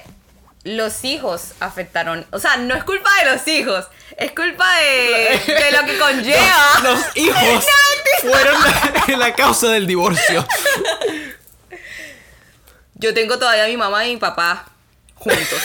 los 0.63 1.03
hijos 1.03 1.53
afectaron. 1.59 2.25
O 2.31 2.39
sea, 2.39 2.57
no 2.57 2.75
es 2.75 2.83
culpa 2.83 3.09
de 3.23 3.31
los 3.31 3.47
hijos, 3.47 3.87
es 4.17 4.31
culpa 4.31 4.65
de, 4.79 5.53
de 5.53 5.71
lo 5.71 5.85
que 5.85 5.97
conlleva. 5.99 6.79
Los 6.83 6.99
hijos 7.15 7.65
fueron 8.21 8.55
la, 9.07 9.17
la 9.17 9.33
causa 9.33 9.69
del 9.69 9.87
divorcio. 9.87 10.45
Yo 12.95 13.13
tengo 13.13 13.39
todavía 13.39 13.63
a 13.63 13.67
mi 13.67 13.77
mamá 13.77 14.05
y 14.05 14.13
mi 14.13 14.19
papá 14.19 14.65
juntos. 15.15 15.61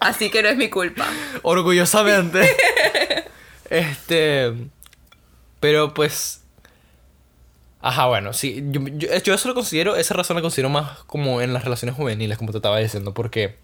Así 0.00 0.30
que 0.30 0.42
no 0.42 0.48
es 0.48 0.56
mi 0.56 0.68
culpa. 0.68 1.06
Orgullosamente. 1.42 2.56
Este. 3.68 4.52
Pero 5.58 5.92
pues. 5.92 6.40
Ajá, 7.86 8.06
bueno, 8.06 8.32
sí. 8.32 8.64
Yo, 8.72 8.80
yo, 8.88 9.16
yo 9.22 9.32
eso 9.34 9.46
lo 9.46 9.54
considero, 9.54 9.94
esa 9.94 10.12
razón 10.12 10.34
la 10.34 10.42
considero 10.42 10.68
más 10.68 10.98
como 11.06 11.40
en 11.40 11.52
las 11.52 11.62
relaciones 11.62 11.94
juveniles, 11.94 12.36
como 12.36 12.50
te 12.50 12.58
estaba 12.58 12.80
diciendo, 12.80 13.14
porque 13.14 13.54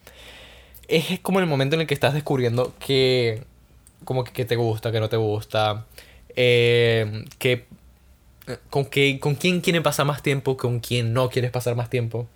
es 0.86 1.18
como 1.18 1.40
el 1.40 1.46
momento 1.46 1.74
en 1.74 1.80
el 1.80 1.86
que 1.88 1.94
estás 1.94 2.14
descubriendo 2.14 2.72
que. 2.78 3.42
Como 4.04 4.22
que, 4.22 4.30
que 4.32 4.44
te 4.44 4.54
gusta, 4.54 4.92
que 4.92 5.00
no 5.00 5.08
te 5.08 5.16
gusta. 5.16 5.86
eh, 6.36 7.24
que. 7.40 7.64
Con, 8.70 8.84
que, 8.86 9.18
con 9.18 9.34
quién 9.34 9.60
quiere 9.60 9.80
pasar 9.80 10.06
más 10.06 10.22
tiempo, 10.22 10.56
con 10.56 10.78
quién 10.78 11.12
no 11.12 11.28
quieres 11.28 11.50
pasar 11.50 11.74
más 11.74 11.90
tiempo. 11.90 12.28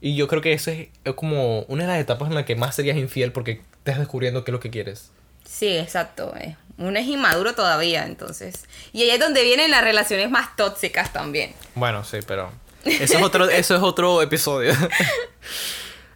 Y 0.00 0.16
yo 0.16 0.26
creo 0.26 0.42
que 0.42 0.52
eso 0.52 0.72
es, 0.72 0.88
es 1.04 1.14
como 1.14 1.60
una 1.68 1.84
de 1.84 1.90
las 1.90 2.00
etapas 2.00 2.28
en 2.28 2.34
la 2.34 2.44
que 2.44 2.56
más 2.56 2.74
serías 2.74 2.96
infiel 2.96 3.30
porque 3.30 3.60
estás 3.78 3.98
descubriendo 4.00 4.42
qué 4.42 4.50
es 4.50 4.52
lo 4.52 4.60
que 4.60 4.70
quieres. 4.70 5.12
Sí, 5.44 5.76
exacto. 5.76 6.34
eh. 6.36 6.56
Uno 6.80 6.98
es 6.98 7.06
inmaduro 7.06 7.54
todavía, 7.54 8.06
entonces. 8.06 8.64
Y 8.92 9.02
ahí 9.02 9.10
es 9.10 9.20
donde 9.20 9.44
vienen 9.44 9.70
las 9.70 9.84
relaciones 9.84 10.30
más 10.30 10.56
tóxicas 10.56 11.12
también. 11.12 11.52
Bueno, 11.74 12.04
sí, 12.04 12.18
pero. 12.26 12.50
Eso 12.84 13.18
es 13.18 13.22
otro, 13.22 13.48
eso 13.50 13.76
es 13.76 13.82
otro 13.82 14.22
episodio. 14.22 14.72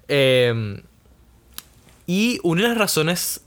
Em, 0.07 0.83
y 2.07 2.39
una 2.43 2.65
de 2.65 2.69
las 2.69 2.77
razones 2.77 3.41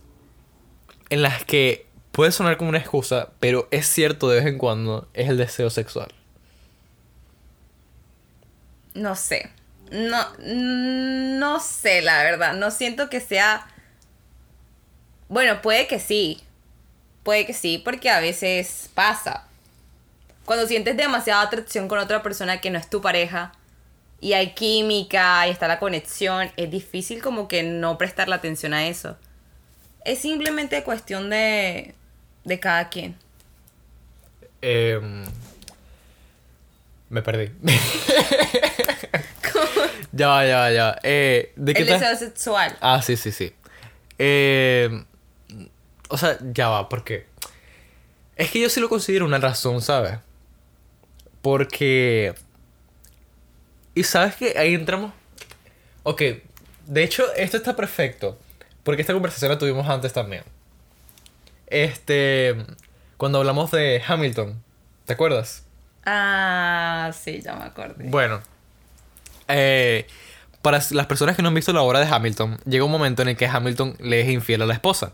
en 1.11 1.21
las 1.21 1.45
que 1.45 1.85
puede 2.11 2.31
sonar 2.31 2.57
como 2.57 2.69
una 2.69 2.79
excusa, 2.79 3.29
pero 3.39 3.67
es 3.69 3.85
cierto 3.85 4.27
de 4.27 4.37
vez 4.37 4.47
en 4.47 4.57
cuando, 4.57 5.07
es 5.13 5.29
el 5.29 5.37
deseo 5.37 5.69
sexual. 5.69 6.11
No 8.95 9.15
sé. 9.15 9.51
No, 9.91 10.25
no 10.39 11.59
sé, 11.59 12.01
la 12.01 12.23
verdad. 12.23 12.53
No 12.53 12.71
siento 12.71 13.09
que 13.09 13.19
sea. 13.19 13.67
Bueno, 15.29 15.61
puede 15.61 15.85
que 15.85 15.99
sí. 15.99 16.41
Puede 17.27 17.45
que 17.45 17.51
sí, 17.51 17.77
porque 17.77 18.09
a 18.09 18.21
veces 18.21 18.89
pasa. 18.93 19.43
Cuando 20.45 20.65
sientes 20.65 20.95
demasiada 20.95 21.41
atracción 21.41 21.89
con 21.89 21.99
otra 21.99 22.23
persona 22.23 22.61
que 22.61 22.69
no 22.69 22.79
es 22.79 22.89
tu 22.89 23.01
pareja 23.01 23.51
y 24.21 24.31
hay 24.31 24.53
química 24.53 25.45
y 25.45 25.51
está 25.51 25.67
la 25.67 25.77
conexión, 25.77 26.49
es 26.55 26.71
difícil 26.71 27.21
como 27.21 27.49
que 27.49 27.63
no 27.63 27.97
prestar 27.97 28.29
la 28.29 28.37
atención 28.37 28.73
a 28.73 28.87
eso. 28.87 29.17
Es 30.05 30.19
simplemente 30.19 30.81
cuestión 30.83 31.29
de, 31.29 31.95
de 32.45 32.59
cada 32.61 32.87
quien. 32.87 33.17
Em, 34.61 35.25
me 37.09 37.21
perdí. 37.21 37.51
ya 40.13 40.29
va, 40.29 40.45
ya 40.45 40.71
ya 40.71 40.83
va. 40.85 40.99
Eh, 41.03 41.51
¿De 41.57 41.73
qué 41.73 41.81
El 41.81 41.87
deseo 41.89 42.15
sexual. 42.15 42.77
Ah, 42.79 43.01
sí, 43.01 43.17
sí, 43.17 43.33
sí. 43.33 43.53
Eh, 44.17 45.03
o 46.09 46.17
sea, 46.17 46.37
ya 46.53 46.69
va, 46.69 46.89
porque... 46.89 47.25
Es 48.35 48.51
que 48.51 48.61
yo 48.61 48.69
sí 48.69 48.79
lo 48.79 48.89
considero 48.89 49.25
una 49.25 49.39
razón, 49.39 49.81
¿sabes? 49.81 50.19
Porque... 51.41 52.35
Y 53.95 54.03
sabes 54.03 54.35
que 54.35 54.57
ahí 54.57 54.73
entramos... 54.73 55.11
Ok, 56.03 56.21
de 56.85 57.03
hecho, 57.03 57.33
esto 57.35 57.57
está 57.57 57.75
perfecto. 57.75 58.37
Porque 58.83 59.01
esta 59.01 59.13
conversación 59.13 59.51
la 59.51 59.57
tuvimos 59.57 59.87
antes 59.89 60.13
también. 60.13 60.43
Este... 61.67 62.55
Cuando 63.17 63.39
hablamos 63.39 63.71
de 63.71 64.01
Hamilton. 64.07 64.61
¿Te 65.05 65.13
acuerdas? 65.13 65.63
Ah, 66.05 67.11
sí, 67.19 67.41
ya 67.41 67.55
me 67.55 67.63
acordé. 67.63 68.09
Bueno, 68.09 68.41
eh, 69.47 70.05
para 70.61 70.81
las 70.91 71.05
personas 71.07 71.35
que 71.35 71.41
no 71.41 71.49
han 71.49 71.53
visto 71.53 71.73
la 71.73 71.81
obra 71.81 71.99
de 71.99 72.05
Hamilton, 72.07 72.57
llega 72.65 72.85
un 72.85 72.91
momento 72.91 73.21
en 73.21 73.29
el 73.29 73.37
que 73.37 73.47
Hamilton 73.47 73.95
le 73.99 74.21
es 74.21 74.29
infiel 74.29 74.61
a 74.61 74.65
la 74.65 74.73
esposa. 74.73 75.13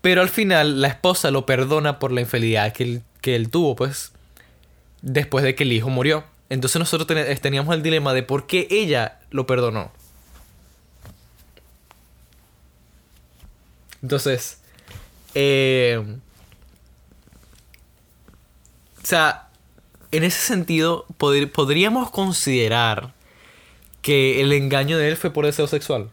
Pero 0.00 0.22
al 0.22 0.28
final 0.28 0.80
la 0.80 0.88
esposa 0.88 1.30
lo 1.30 1.44
perdona 1.46 1.98
por 1.98 2.12
la 2.12 2.20
infidelidad 2.20 2.72
que 2.72 2.84
él, 2.84 3.02
que 3.20 3.34
él 3.36 3.50
tuvo, 3.50 3.74
pues, 3.76 4.12
después 5.02 5.44
de 5.44 5.54
que 5.54 5.64
el 5.64 5.72
hijo 5.72 5.90
murió. 5.90 6.24
Entonces 6.50 6.78
nosotros 6.78 7.06
ten- 7.06 7.38
teníamos 7.40 7.74
el 7.74 7.82
dilema 7.82 8.14
de 8.14 8.22
por 8.22 8.46
qué 8.46 8.66
ella 8.70 9.18
lo 9.30 9.46
perdonó. 9.46 9.90
Entonces, 14.02 14.60
eh, 15.34 16.02
o 19.02 19.06
sea, 19.06 19.48
en 20.12 20.24
ese 20.24 20.38
sentido, 20.40 21.06
podríamos 21.18 22.10
considerar 22.10 23.12
que 24.02 24.40
el 24.40 24.52
engaño 24.52 24.96
de 24.96 25.08
él 25.08 25.16
fue 25.16 25.32
por 25.32 25.44
deseo 25.46 25.66
sexual. 25.66 26.10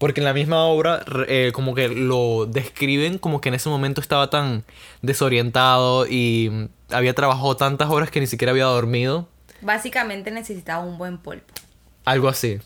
Porque 0.00 0.22
en 0.22 0.24
la 0.24 0.32
misma 0.32 0.64
obra, 0.64 1.04
eh, 1.28 1.52
como 1.52 1.74
que 1.74 1.88
lo 1.88 2.46
describen 2.46 3.18
como 3.18 3.42
que 3.42 3.50
en 3.50 3.56
ese 3.56 3.68
momento 3.68 4.00
estaba 4.00 4.30
tan 4.30 4.64
desorientado 5.02 6.06
y 6.06 6.48
mm, 6.50 6.68
había 6.94 7.14
trabajado 7.14 7.54
tantas 7.58 7.90
horas 7.90 8.10
que 8.10 8.18
ni 8.18 8.26
siquiera 8.26 8.52
había 8.52 8.64
dormido. 8.64 9.28
Básicamente 9.60 10.30
necesitaba 10.30 10.82
un 10.82 10.96
buen 10.96 11.18
polvo. 11.18 11.44
Algo 12.06 12.28
así. 12.28 12.60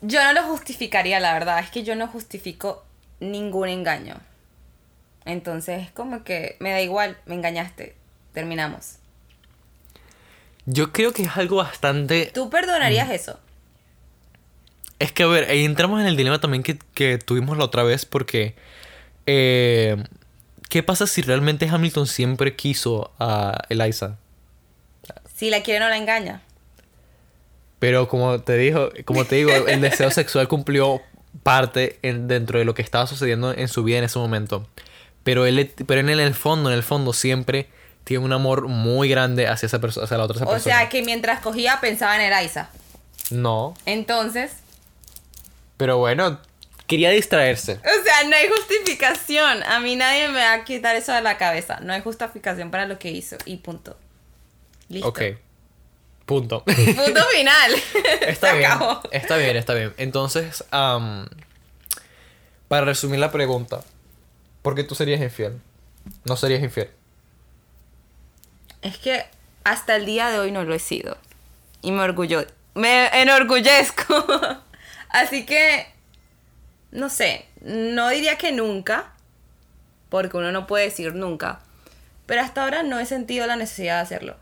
Yo 0.00 0.24
no 0.24 0.32
lo 0.32 0.44
justificaría, 0.44 1.20
la 1.20 1.34
verdad. 1.34 1.58
Es 1.58 1.70
que 1.70 1.82
yo 1.82 1.94
no 1.94 2.06
justifico 2.06 2.82
ningún 3.20 3.68
engaño. 3.68 4.16
Entonces 5.26 5.82
es 5.82 5.90
como 5.90 6.24
que 6.24 6.56
me 6.58 6.70
da 6.70 6.80
igual, 6.80 7.18
me 7.26 7.34
engañaste. 7.34 7.96
Terminamos. 8.32 8.94
Yo 10.64 10.90
creo 10.90 11.12
que 11.12 11.24
es 11.24 11.36
algo 11.36 11.56
bastante... 11.56 12.30
¿Tú 12.32 12.48
perdonarías 12.48 13.10
eso? 13.10 13.38
Es 15.00 15.10
que, 15.12 15.24
a 15.24 15.26
ver, 15.26 15.50
ahí 15.50 15.64
entramos 15.64 16.00
en 16.00 16.06
el 16.06 16.16
dilema 16.16 16.40
también 16.40 16.62
que, 16.62 16.78
que 16.94 17.18
tuvimos 17.18 17.58
la 17.58 17.64
otra 17.64 17.82
vez 17.82 18.06
porque... 18.06 18.54
eh, 19.26 19.96
¿Qué 20.68 20.84
pasa 20.84 21.08
si 21.08 21.20
realmente 21.22 21.68
Hamilton 21.68 22.06
siempre 22.06 22.54
quiso 22.54 23.10
a 23.18 23.64
Eliza? 23.70 24.18
Si 25.34 25.50
la 25.50 25.62
quiere 25.64 25.80
no 25.80 25.88
la 25.88 25.96
engaña. 25.96 26.42
Pero 27.80 28.06
como 28.08 28.40
te 28.42 28.56
dijo, 28.56 28.90
como 29.04 29.24
te 29.24 29.34
digo, 29.36 29.50
el 29.66 29.80
deseo 29.80 30.10
sexual 30.12 30.46
cumplió 30.46 31.00
parte 31.42 31.98
en- 32.02 32.28
dentro 32.28 32.60
de 32.60 32.64
lo 32.64 32.74
que 32.74 32.82
estaba 32.82 33.08
sucediendo 33.08 33.52
en 33.52 33.66
su 33.66 33.82
vida 33.82 33.98
en 33.98 34.04
ese 34.04 34.20
momento. 34.20 34.68
Pero 35.24 35.44
él, 35.44 35.72
pero 35.88 36.00
en 36.02 36.08
el 36.10 36.34
fondo, 36.34 36.70
en 36.70 36.76
el 36.76 36.84
fondo 36.84 37.12
siempre 37.14 37.68
tiene 38.04 38.24
un 38.24 38.32
amor 38.32 38.68
muy 38.68 39.08
grande 39.08 39.48
hacia 39.48 39.66
esa 39.66 39.80
persona, 39.80 40.04
hacia 40.04 40.18
la 40.18 40.24
otra 40.24 40.36
O 40.44 40.50
persona. 40.50 40.60
sea 40.60 40.88
que 40.88 41.02
mientras 41.02 41.40
cogía 41.40 41.78
pensaba 41.80 42.14
en 42.22 42.32
Eliza. 42.32 42.70
No, 43.30 43.74
Entonces, 43.86 44.52
pero 45.80 45.96
bueno, 45.96 46.38
quería 46.86 47.08
distraerse. 47.08 47.72
o 47.80 48.04
sea, 48.04 48.28
no 48.28 48.36
hay 48.36 48.48
justificación. 48.50 49.62
A 49.62 49.80
mí 49.80 49.96
nadie 49.96 50.28
me 50.28 50.40
va 50.40 50.52
a 50.52 50.64
quitar 50.64 50.94
eso 50.94 51.10
de 51.14 51.22
la 51.22 51.38
cabeza. 51.38 51.78
No 51.80 51.94
hay 51.94 52.02
justificación 52.02 52.70
para 52.70 52.84
lo 52.84 52.98
que 52.98 53.10
hizo. 53.10 53.38
Y 53.46 53.56
punto. 53.56 53.96
Listo. 54.90 55.08
Ok. 55.08 55.22
Punto. 56.26 56.62
Punto 56.64 57.24
final. 57.34 57.72
Está 58.20 58.50
Se 58.50 58.58
bien. 58.58 58.70
acabó. 58.70 59.00
Está 59.10 59.38
bien, 59.38 59.56
está 59.56 59.72
bien. 59.72 59.94
Entonces, 59.96 60.64
para 62.68 62.84
resumir 62.84 63.20
la 63.20 63.32
pregunta, 63.32 63.80
¿por 64.60 64.74
qué 64.74 64.84
tú 64.84 64.94
serías 64.94 65.22
infiel? 65.22 65.58
No 66.26 66.36
serías 66.36 66.62
infiel. 66.62 66.90
Es 68.82 68.98
que 68.98 69.24
hasta 69.64 69.96
el 69.96 70.04
día 70.04 70.28
de 70.28 70.40
hoy 70.40 70.50
no 70.52 70.62
lo 70.62 70.74
he 70.74 70.78
sido. 70.78 71.16
Y 71.80 71.90
me 71.90 72.02
orgullo. 72.02 72.44
Me 72.74 73.06
enorgullezco. 73.22 74.26
Así 75.10 75.46
que. 75.46 75.86
No 76.90 77.08
sé. 77.08 77.46
No 77.60 78.08
diría 78.08 78.36
que 78.38 78.52
nunca. 78.52 79.12
Porque 80.08 80.36
uno 80.36 80.50
no 80.52 80.66
puede 80.66 80.84
decir 80.84 81.14
nunca. 81.14 81.60
Pero 82.26 82.42
hasta 82.42 82.62
ahora 82.62 82.82
no 82.82 82.98
he 82.98 83.06
sentido 83.06 83.46
la 83.46 83.56
necesidad 83.56 83.96
de 83.96 84.02
hacerlo. 84.02 84.36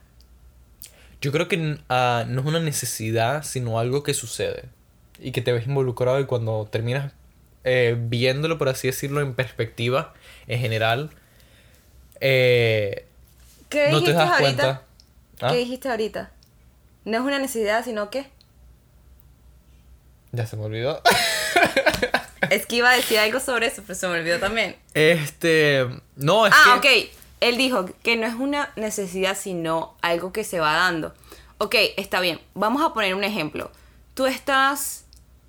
Yo 1.20 1.32
creo 1.32 1.48
que 1.48 1.78
ah, 1.88 2.24
no 2.28 2.40
es 2.40 2.46
una 2.46 2.60
necesidad, 2.60 3.42
sino 3.42 3.78
algo 3.78 4.02
que 4.02 4.14
sucede. 4.14 4.64
Y 5.18 5.32
que 5.32 5.42
te 5.42 5.52
ves 5.52 5.66
involucrado 5.66 6.20
y 6.20 6.26
cuando 6.26 6.68
terminas 6.70 7.12
eh, 7.64 7.96
viéndolo, 7.98 8.56
por 8.56 8.68
así 8.68 8.86
decirlo, 8.86 9.20
en 9.20 9.34
perspectiva, 9.34 10.14
en 10.46 10.60
general, 10.60 11.10
eh, 12.20 13.04
¿Qué 13.68 13.90
no 13.90 14.00
dijiste 14.00 14.12
te 14.12 14.18
das 14.18 14.30
ahorita? 14.30 14.40
cuenta. 14.40 14.82
¿Ah? 15.40 15.52
¿Qué 15.52 15.58
dijiste 15.58 15.88
ahorita? 15.88 16.30
No 17.04 17.18
es 17.18 17.22
una 17.22 17.38
necesidad, 17.38 17.84
sino 17.84 18.10
que... 18.10 18.26
Ya 20.32 20.46
se 20.46 20.56
me 20.56 20.64
olvidó. 20.64 21.00
Es 22.50 22.66
que 22.66 22.76
iba 22.76 22.90
a 22.90 22.94
decir 22.96 23.18
algo 23.18 23.40
sobre 23.40 23.66
eso, 23.66 23.82
pero 23.86 23.98
se 23.98 24.06
me 24.08 24.18
olvidó 24.20 24.38
también. 24.38 24.76
Este. 24.94 25.86
No, 26.16 26.46
es 26.46 26.54
Ah, 26.56 26.78
que. 26.80 26.88
ok. 26.88 27.08
Él 27.40 27.56
dijo 27.58 27.86
que 28.02 28.16
no 28.16 28.26
es 28.26 28.34
una 28.34 28.72
necesidad, 28.76 29.36
sino 29.36 29.96
algo 30.02 30.32
que 30.32 30.44
se 30.44 30.58
va 30.60 30.72
dando. 30.74 31.14
Ok, 31.58 31.74
está 31.96 32.20
bien. 32.20 32.40
Vamos 32.54 32.82
a 32.82 32.94
poner 32.94 33.14
un 33.14 33.24
ejemplo. 33.24 33.70
Tú 34.14 34.26
estás 34.26 35.04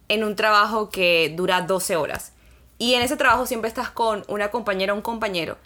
en 0.08 0.24
un 0.24 0.36
trabajo 0.36 0.90
que 0.90 1.32
dura 1.36 1.62
12 1.62 1.96
horas. 1.96 2.34
Y 2.80 2.96
en 2.96 3.02
ese 3.02 3.18
trabajo 3.18 3.46
siempre 3.46 3.68
estás 3.70 3.90
con 3.92 4.24
una 4.28 4.50
compañera 4.52 4.94
o 4.94 4.96
un 4.96 5.02
compañero. 5.02 5.58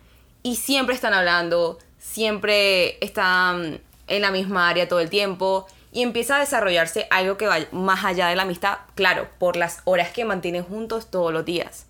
Y 0.44 0.58
siempre 0.58 0.94
están 0.94 1.14
hablando, 1.14 1.80
siempre 2.00 2.98
están 3.04 3.82
en 4.08 4.22
la 4.22 4.32
misma 4.32 4.70
área 4.70 4.88
todo 4.88 5.00
el 5.00 5.10
tiempo. 5.10 5.68
Y 5.94 6.02
empieza 6.02 6.36
a 6.36 6.40
desarrollarse 6.40 7.08
algo 7.12 7.38
que 7.38 7.48
va 7.48 7.60
más 7.72 8.04
allá 8.04 8.28
de 8.28 8.36
la 8.36 8.42
amistad, 8.42 8.80
claro, 8.96 9.30
por 9.40 9.56
las 9.56 9.80
horas 9.86 10.10
que 10.10 10.26
mantienen 10.26 10.64
juntos 10.64 11.10
todos 11.10 11.32
los 11.32 11.46
días 11.46 11.86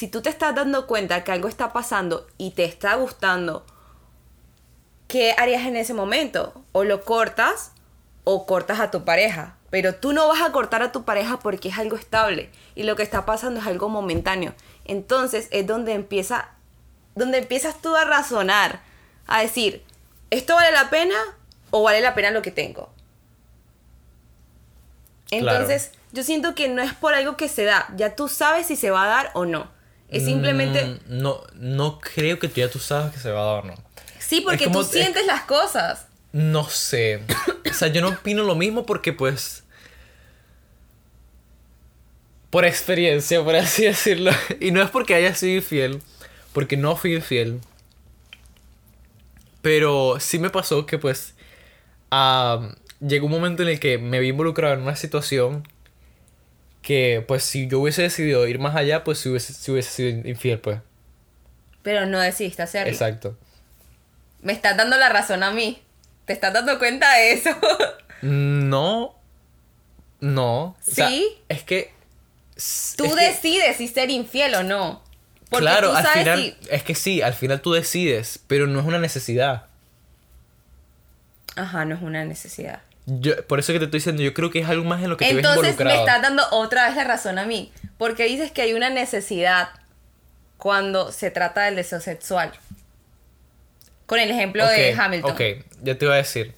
si 0.00 0.08
tú 0.08 0.22
te 0.22 0.30
estás 0.30 0.54
dando 0.54 0.86
cuenta 0.86 1.24
que 1.24 1.30
algo 1.30 1.46
está 1.46 1.74
pasando 1.74 2.26
y 2.38 2.52
te 2.52 2.64
está 2.64 2.94
gustando, 2.94 3.66
¿qué 5.08 5.34
harías 5.36 5.66
en 5.66 5.76
ese 5.76 5.92
momento? 5.92 6.64
O 6.72 6.84
lo 6.84 7.04
cortas 7.04 7.72
o 8.24 8.46
cortas 8.46 8.80
a 8.80 8.90
tu 8.90 9.04
pareja. 9.04 9.58
Pero 9.68 9.94
tú 9.94 10.14
no 10.14 10.26
vas 10.26 10.40
a 10.40 10.52
cortar 10.52 10.82
a 10.82 10.90
tu 10.90 11.04
pareja 11.04 11.38
porque 11.38 11.68
es 11.68 11.76
algo 11.76 11.96
estable 11.96 12.50
y 12.74 12.84
lo 12.84 12.96
que 12.96 13.02
está 13.02 13.26
pasando 13.26 13.60
es 13.60 13.66
algo 13.66 13.90
momentáneo. 13.90 14.54
Entonces 14.86 15.48
es 15.50 15.66
donde 15.66 15.92
empieza 15.92 16.48
donde 17.14 17.36
empiezas 17.36 17.82
tú 17.82 17.94
a 17.94 18.06
razonar, 18.06 18.80
a 19.26 19.42
decir, 19.42 19.84
¿esto 20.30 20.54
vale 20.54 20.72
la 20.72 20.88
pena 20.88 21.16
o 21.72 21.82
vale 21.82 22.00
la 22.00 22.14
pena 22.14 22.30
lo 22.30 22.40
que 22.40 22.52
tengo? 22.52 22.88
Claro. 25.30 25.60
Entonces, 25.60 25.92
yo 26.12 26.22
siento 26.24 26.54
que 26.54 26.68
no 26.68 26.82
es 26.82 26.92
por 26.94 27.14
algo 27.14 27.36
que 27.36 27.48
se 27.48 27.64
da, 27.64 27.86
ya 27.96 28.16
tú 28.16 28.28
sabes 28.28 28.66
si 28.66 28.76
se 28.76 28.90
va 28.90 29.04
a 29.04 29.08
dar 29.08 29.30
o 29.34 29.44
no. 29.46 29.70
Es 30.08 30.24
simplemente, 30.24 30.84
Mm, 30.84 30.98
no, 31.22 31.40
no 31.54 32.00
creo 32.00 32.38
que 32.40 32.48
tú 32.48 32.54
ya 32.56 32.68
tú 32.68 32.80
sabes 32.80 33.12
que 33.12 33.20
se 33.20 33.30
va 33.30 33.42
a 33.42 33.54
dar, 33.54 33.64
¿no? 33.66 33.74
sí, 34.18 34.40
porque 34.40 34.64
como- 34.64 34.80
tú 34.80 34.86
sientes 34.92 35.24
las 35.26 35.42
cosas. 35.42 36.06
No 36.32 36.68
sé. 36.68 37.22
O 37.70 37.74
sea, 37.74 37.88
yo 37.88 38.00
no 38.00 38.08
opino 38.10 38.42
lo 38.44 38.54
mismo 38.54 38.86
porque, 38.86 39.12
pues. 39.12 39.62
Por 42.50 42.64
experiencia, 42.64 43.42
por 43.44 43.54
así 43.56 43.84
decirlo. 43.84 44.32
Y 44.60 44.70
no 44.72 44.82
es 44.82 44.90
porque 44.90 45.14
haya 45.14 45.34
sido 45.34 45.56
infiel. 45.56 46.02
Porque 46.52 46.76
no 46.76 46.96
fui 46.96 47.14
infiel. 47.14 47.60
Pero 49.62 50.18
sí 50.20 50.38
me 50.38 50.50
pasó 50.50 50.86
que, 50.86 50.98
pues. 50.98 51.34
ah, 52.10 52.74
llegó 53.00 53.26
un 53.26 53.32
momento 53.32 53.62
en 53.62 53.68
el 53.70 53.80
que 53.80 53.98
me 53.98 54.20
vi 54.20 54.28
involucrado 54.28 54.74
en 54.74 54.82
una 54.82 54.96
situación. 54.96 55.66
Que, 56.82 57.22
pues, 57.28 57.44
si 57.44 57.68
yo 57.68 57.80
hubiese 57.80 58.02
decidido 58.02 58.46
ir 58.46 58.58
más 58.58 58.74
allá, 58.74 59.04
pues, 59.04 59.18
si 59.18 59.28
hubiese, 59.28 59.52
si 59.52 59.70
hubiese 59.70 59.90
sido 59.90 60.28
infiel, 60.28 60.60
pues. 60.60 60.80
Pero 61.82 62.06
no 62.06 62.18
decidiste 62.20 62.62
hacerlo. 62.62 62.90
Exacto. 62.90 63.36
Me 64.40 64.52
estás 64.54 64.76
dando 64.78 64.96
la 64.96 65.10
razón 65.10 65.42
a 65.42 65.50
mí. 65.50 65.82
¿Te 66.24 66.32
estás 66.32 66.52
dando 66.54 66.78
cuenta 66.78 67.12
de 67.16 67.32
eso? 67.32 67.50
No. 68.22 69.14
No. 70.20 70.62
O 70.64 70.76
sea, 70.82 71.08
¿Sí? 71.08 71.26
es 71.48 71.62
que. 71.62 71.90
tú 72.96 73.04
es 73.06 73.14
que- 73.14 73.24
decides 73.28 73.76
si 73.78 73.88
ser 73.88 74.10
infiel 74.10 74.54
o 74.56 74.62
no. 74.62 75.02
Porque 75.48 75.64
claro, 75.64 75.90
tú 75.90 75.96
al 75.96 76.06
final. 76.06 76.56
si- 76.60 76.68
Es 76.70 76.82
que 76.82 76.94
sí, 76.94 77.22
al 77.22 77.32
final 77.32 77.62
tú 77.62 77.72
decides, 77.72 78.38
pero 78.46 78.66
no 78.66 78.78
es 78.80 78.84
una 78.86 78.98
necesidad. 78.98 79.68
Ajá, 81.56 81.84
no 81.86 81.94
es 81.94 82.02
una 82.02 82.24
necesidad. 82.26 82.82
Yo, 83.18 83.44
por 83.46 83.58
eso 83.58 83.72
que 83.72 83.78
te 83.80 83.86
estoy 83.86 83.98
diciendo, 83.98 84.22
yo 84.22 84.32
creo 84.34 84.50
que 84.50 84.60
es 84.60 84.68
algo 84.68 84.84
más 84.84 85.02
en 85.02 85.10
lo 85.10 85.16
que 85.16 85.26
te 85.26 85.34
ves 85.34 85.44
Entonces 85.44 85.62
me 85.62 85.70
involucrado. 85.70 86.06
estás 86.06 86.22
dando 86.22 86.44
otra 86.52 86.86
vez 86.86 86.96
la 86.96 87.04
razón 87.04 87.38
a 87.38 87.44
mí. 87.44 87.72
Porque 87.98 88.24
dices 88.24 88.52
que 88.52 88.62
hay 88.62 88.72
una 88.72 88.88
necesidad 88.90 89.70
cuando 90.58 91.10
se 91.10 91.30
trata 91.30 91.64
del 91.64 91.76
deseo 91.76 92.00
sexual. 92.00 92.52
Con 94.06 94.20
el 94.20 94.30
ejemplo 94.30 94.66
de 94.66 94.92
Ok, 94.92 95.00
Hamilton. 95.00 95.30
Ok, 95.32 95.40
ya 95.82 95.98
te 95.98 96.04
iba 96.04 96.14
a 96.14 96.18
decir. 96.18 96.54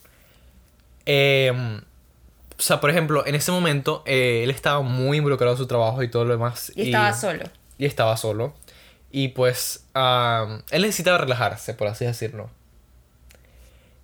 Em, 1.07 1.79
o 1.79 2.63
sea, 2.63 2.81
por 2.81 2.91
ejemplo, 2.91 3.27
en 3.27 3.35
ese 3.35 3.51
momento 3.51 4.03
eh, 4.07 4.43
él 4.45 4.51
estaba 4.51 4.83
muy 4.83 5.19
involucrado 5.19 5.53
en 5.53 5.59
su 5.59 5.67
trabajo 5.67 6.03
y 6.03 6.11
todo 6.11 6.25
lo 6.25 6.33
demás. 6.33 6.73
Y 6.77 6.87
estaba 6.87 7.13
solo. 7.15 7.45
Y 7.79 7.87
estaba 7.87 8.17
solo. 8.17 8.55
Y 9.11 9.29
pues 9.29 9.85
am, 9.95 10.63
él 10.71 10.83
necesitaba 10.83 11.19
relajarse, 11.19 11.75
por 11.75 11.89
así 11.89 12.05
decirlo. 12.05 12.51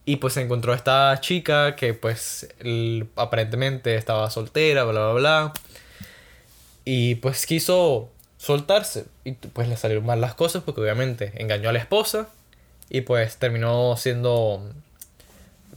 Y 0.09 0.17
pues 0.17 0.39
encontró 0.39 0.73
a 0.73 0.77
esta 0.77 1.19
chica 1.21 1.77
que 1.77 1.93
pues 1.93 2.49
él 2.61 3.07
aparentemente 3.15 3.95
estaba 3.95 4.31
soltera, 4.31 4.85
bla, 4.85 5.11
bla, 5.11 5.13
bla. 5.13 5.53
Y 6.87 7.17
pues 7.17 7.45
quiso 7.45 8.11
soltarse. 8.39 9.05
Y 9.25 9.33
pues 9.33 9.69
le 9.69 9.77
salieron 9.77 10.07
mal 10.07 10.23
las 10.23 10.33
cosas 10.35 10.63
porque 10.65 10.81
obviamente 10.81 11.33
engañó 11.37 11.69
a 11.69 11.73
la 11.75 11.79
esposa. 11.79 12.27
Y 12.89 13.03
pues 13.03 13.37
terminó 13.37 13.99
siendo... 13.99 14.73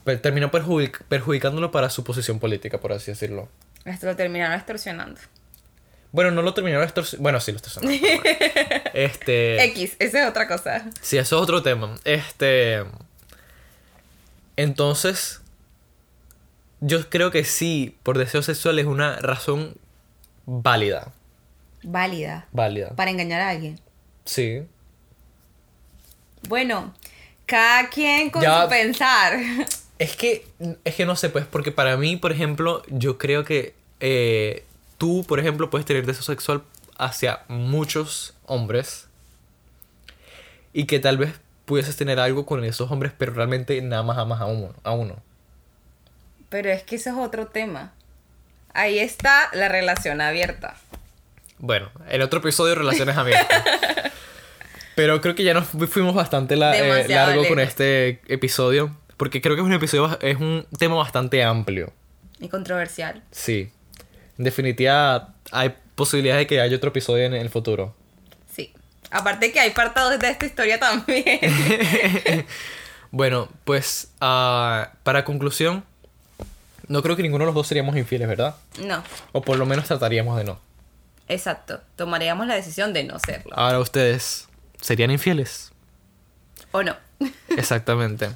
per- 0.05 0.21
Terminó 0.21 0.49
perjudic- 0.49 1.03
perjudicándolo 1.09 1.71
para 1.71 1.89
su 1.89 2.05
posición 2.05 2.39
política, 2.39 2.77
por 2.79 2.93
así 2.93 3.11
decirlo. 3.11 3.49
Esto 3.83 4.05
lo 4.05 4.15
terminaron 4.15 4.55
extorsionando. 4.55 5.19
Bueno, 6.13 6.31
no 6.31 6.41
lo 6.41 6.53
terminaron 6.53 6.85
extorsionando. 6.85 7.23
Bueno, 7.23 7.41
sí 7.41 7.51
lo 7.51 7.57
extorsionando. 7.57 8.07
este... 8.93 9.61
X, 9.65 9.97
esa 9.99 10.23
es 10.23 10.29
otra 10.29 10.47
cosa. 10.47 10.85
Sí, 11.01 11.17
eso 11.17 11.35
es 11.35 11.41
otro 11.41 11.61
tema. 11.61 11.95
Este. 12.05 12.85
Entonces. 14.61 15.41
Yo 16.79 17.09
creo 17.09 17.29
que 17.31 17.43
sí, 17.43 17.95
por 18.03 18.17
deseo 18.17 18.41
sexual 18.41 18.79
es 18.79 18.85
una 18.87 19.17
razón 19.17 19.75
válida. 20.45 21.13
Válida. 21.83 22.47
Válida. 22.51 22.89
Para 22.95 23.11
engañar 23.11 23.41
a 23.41 23.49
alguien. 23.49 23.79
Sí. 24.25 24.63
Bueno, 26.47 26.93
cada 27.45 27.89
quien 27.89 28.29
con 28.29 28.41
Ya- 28.41 28.63
su 28.63 28.69
pensar. 28.69 29.39
Es 29.99 30.15
que. 30.15 30.47
Es 30.83 30.95
que 30.95 31.05
no 31.05 31.15
sé, 31.15 31.29
pues, 31.29 31.45
porque 31.45 31.71
para 31.71 31.95
mí, 31.95 32.17
por 32.17 32.31
ejemplo, 32.31 32.81
yo 32.87 33.19
creo 33.19 33.43
que. 33.45 33.75
eh, 33.99 34.65
tú, 34.97 35.23
por 35.27 35.39
ejemplo, 35.39 35.69
puedes 35.69 35.85
tener 35.85 36.07
deseo 36.07 36.23
sexual 36.23 36.63
hacia 36.97 37.41
muchos 37.47 38.33
hombres. 38.47 39.07
Y 40.73 40.85
que 40.85 40.99
tal 40.99 41.19
vez 41.19 41.33
pudieses 41.71 41.95
tener 41.95 42.19
algo 42.19 42.45
con 42.45 42.63
esos 42.65 42.91
hombres, 42.91 43.13
pero 43.17 43.31
realmente 43.33 43.81
nada 43.81 44.03
más 44.03 44.17
amas 44.17 44.41
a 44.41 44.45
uno. 44.45 44.73
A 44.83 44.91
uno. 44.91 45.15
Pero 46.49 46.69
es 46.69 46.83
que 46.83 46.97
eso 46.97 47.11
es 47.11 47.15
otro 47.15 47.47
tema. 47.47 47.93
Ahí 48.73 48.99
está 48.99 49.49
la 49.53 49.69
relación 49.69 50.19
abierta. 50.19 50.75
Bueno, 51.59 51.89
el 52.09 52.21
otro 52.21 52.39
episodio 52.39 52.75
Relaciones 52.75 53.15
Abiertas. 53.15 53.63
Pero 54.95 55.21
creo 55.21 55.33
que 55.35 55.43
ya 55.45 55.53
nos 55.53 55.67
fuimos 55.89 56.13
bastante 56.13 56.57
la- 56.57 56.77
eh, 56.77 57.07
largo 57.07 57.47
con 57.47 57.59
este 57.59 58.19
episodio. 58.27 58.95
Porque 59.15 59.39
creo 59.41 59.55
que 59.55 59.61
es 59.61 59.65
un 59.65 59.71
episodio, 59.73 60.19
es 60.21 60.37
un 60.37 60.65
tema 60.77 60.95
bastante 60.95 61.41
amplio. 61.43 61.93
Y 62.39 62.49
controversial. 62.49 63.21
Sí. 63.31 63.71
En 64.37 64.43
definitiva, 64.43 65.33
hay 65.51 65.73
posibilidades 65.95 66.41
de 66.41 66.47
que 66.47 66.59
haya 66.59 66.75
otro 66.75 66.89
episodio 66.89 67.25
en 67.25 67.33
el 67.33 67.49
futuro. 67.49 67.95
Aparte 69.11 69.51
que 69.51 69.59
hay 69.59 69.71
partados 69.71 70.17
de 70.19 70.29
esta 70.29 70.45
historia 70.45 70.79
también. 70.79 71.39
Bueno, 73.13 73.49
pues 73.65 74.09
ah, 74.21 74.93
para 75.03 75.25
conclusión, 75.25 75.83
no 76.87 77.01
creo 77.03 77.17
que 77.17 77.23
ninguno 77.23 77.43
de 77.43 77.47
los 77.47 77.55
dos 77.55 77.67
seríamos 77.67 77.97
infieles, 77.97 78.25
¿verdad? 78.25 78.55
no, 78.81 79.03
O 79.33 79.41
por 79.41 79.57
lo 79.57 79.65
menos 79.65 79.83
trataríamos 79.85 80.37
de 80.37 80.45
no. 80.45 80.59
exacto. 81.27 81.81
Tomaríamos 81.97 82.47
la 82.47 82.55
decisión 82.55 82.93
de 82.93 83.03
no 83.03 83.19
serlo. 83.19 83.51
Ahora 83.53 83.79
ustedes, 83.79 84.47
¿serían 84.79 85.11
infieles? 85.11 85.73
¿O 86.71 86.83
no? 86.83 86.95
Exactamente. 87.49 88.29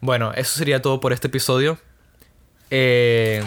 Bueno, 0.00 0.32
eso 0.34 0.58
sería 0.58 0.82
todo 0.82 0.98
por 1.00 1.12
este 1.12 1.28
episodio. 1.28 1.78
Eh, 2.70 3.44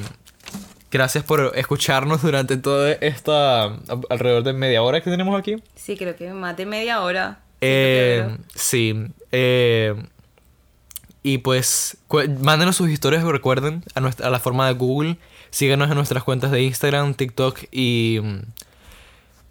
gracias 0.91 1.23
por 1.23 1.53
escucharnos 1.55 2.21
durante 2.21 2.57
toda 2.57 2.91
esta 2.93 3.63
alrededor 4.09 4.43
de 4.43 4.53
media 4.53 4.83
hora 4.83 5.01
que 5.01 5.09
tenemos 5.09 5.39
aquí. 5.39 5.55
Sí, 5.75 5.97
creo 5.97 6.15
que 6.15 6.31
más 6.31 6.55
de 6.57 6.65
media 6.65 7.01
hora. 7.01 7.39
Eh, 7.61 8.37
sí. 8.55 9.07
eh, 9.31 9.95
y 11.23 11.37
pues 11.39 11.97
mándenos 12.39 12.75
sus 12.75 12.89
historias, 12.89 13.23
recuerden, 13.23 13.83
a, 13.93 13.99
nuestra, 14.01 14.27
a 14.27 14.29
la 14.29 14.39
forma 14.39 14.67
de 14.67 14.73
Google. 14.73 15.17
Síganos 15.51 15.89
en 15.89 15.95
nuestras 15.95 16.23
cuentas 16.23 16.51
de 16.51 16.63
Instagram, 16.63 17.13
TikTok 17.13 17.59
y 17.71 18.19
mm, 18.21 18.39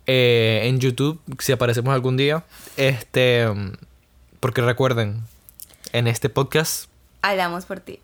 eh, 0.07 0.63
en 0.65 0.81
YouTube, 0.81 1.21
si 1.39 1.53
aparecemos 1.53 1.95
algún 1.95 2.17
día. 2.17 2.45
Este, 2.77 3.47
mm, 3.47 3.75
porque 4.41 4.63
recuerden, 4.63 5.23
en 5.93 6.07
este 6.07 6.29
podcast 6.29 6.91
Hablamos 7.23 7.67
por 7.67 7.81
ti. 7.81 8.01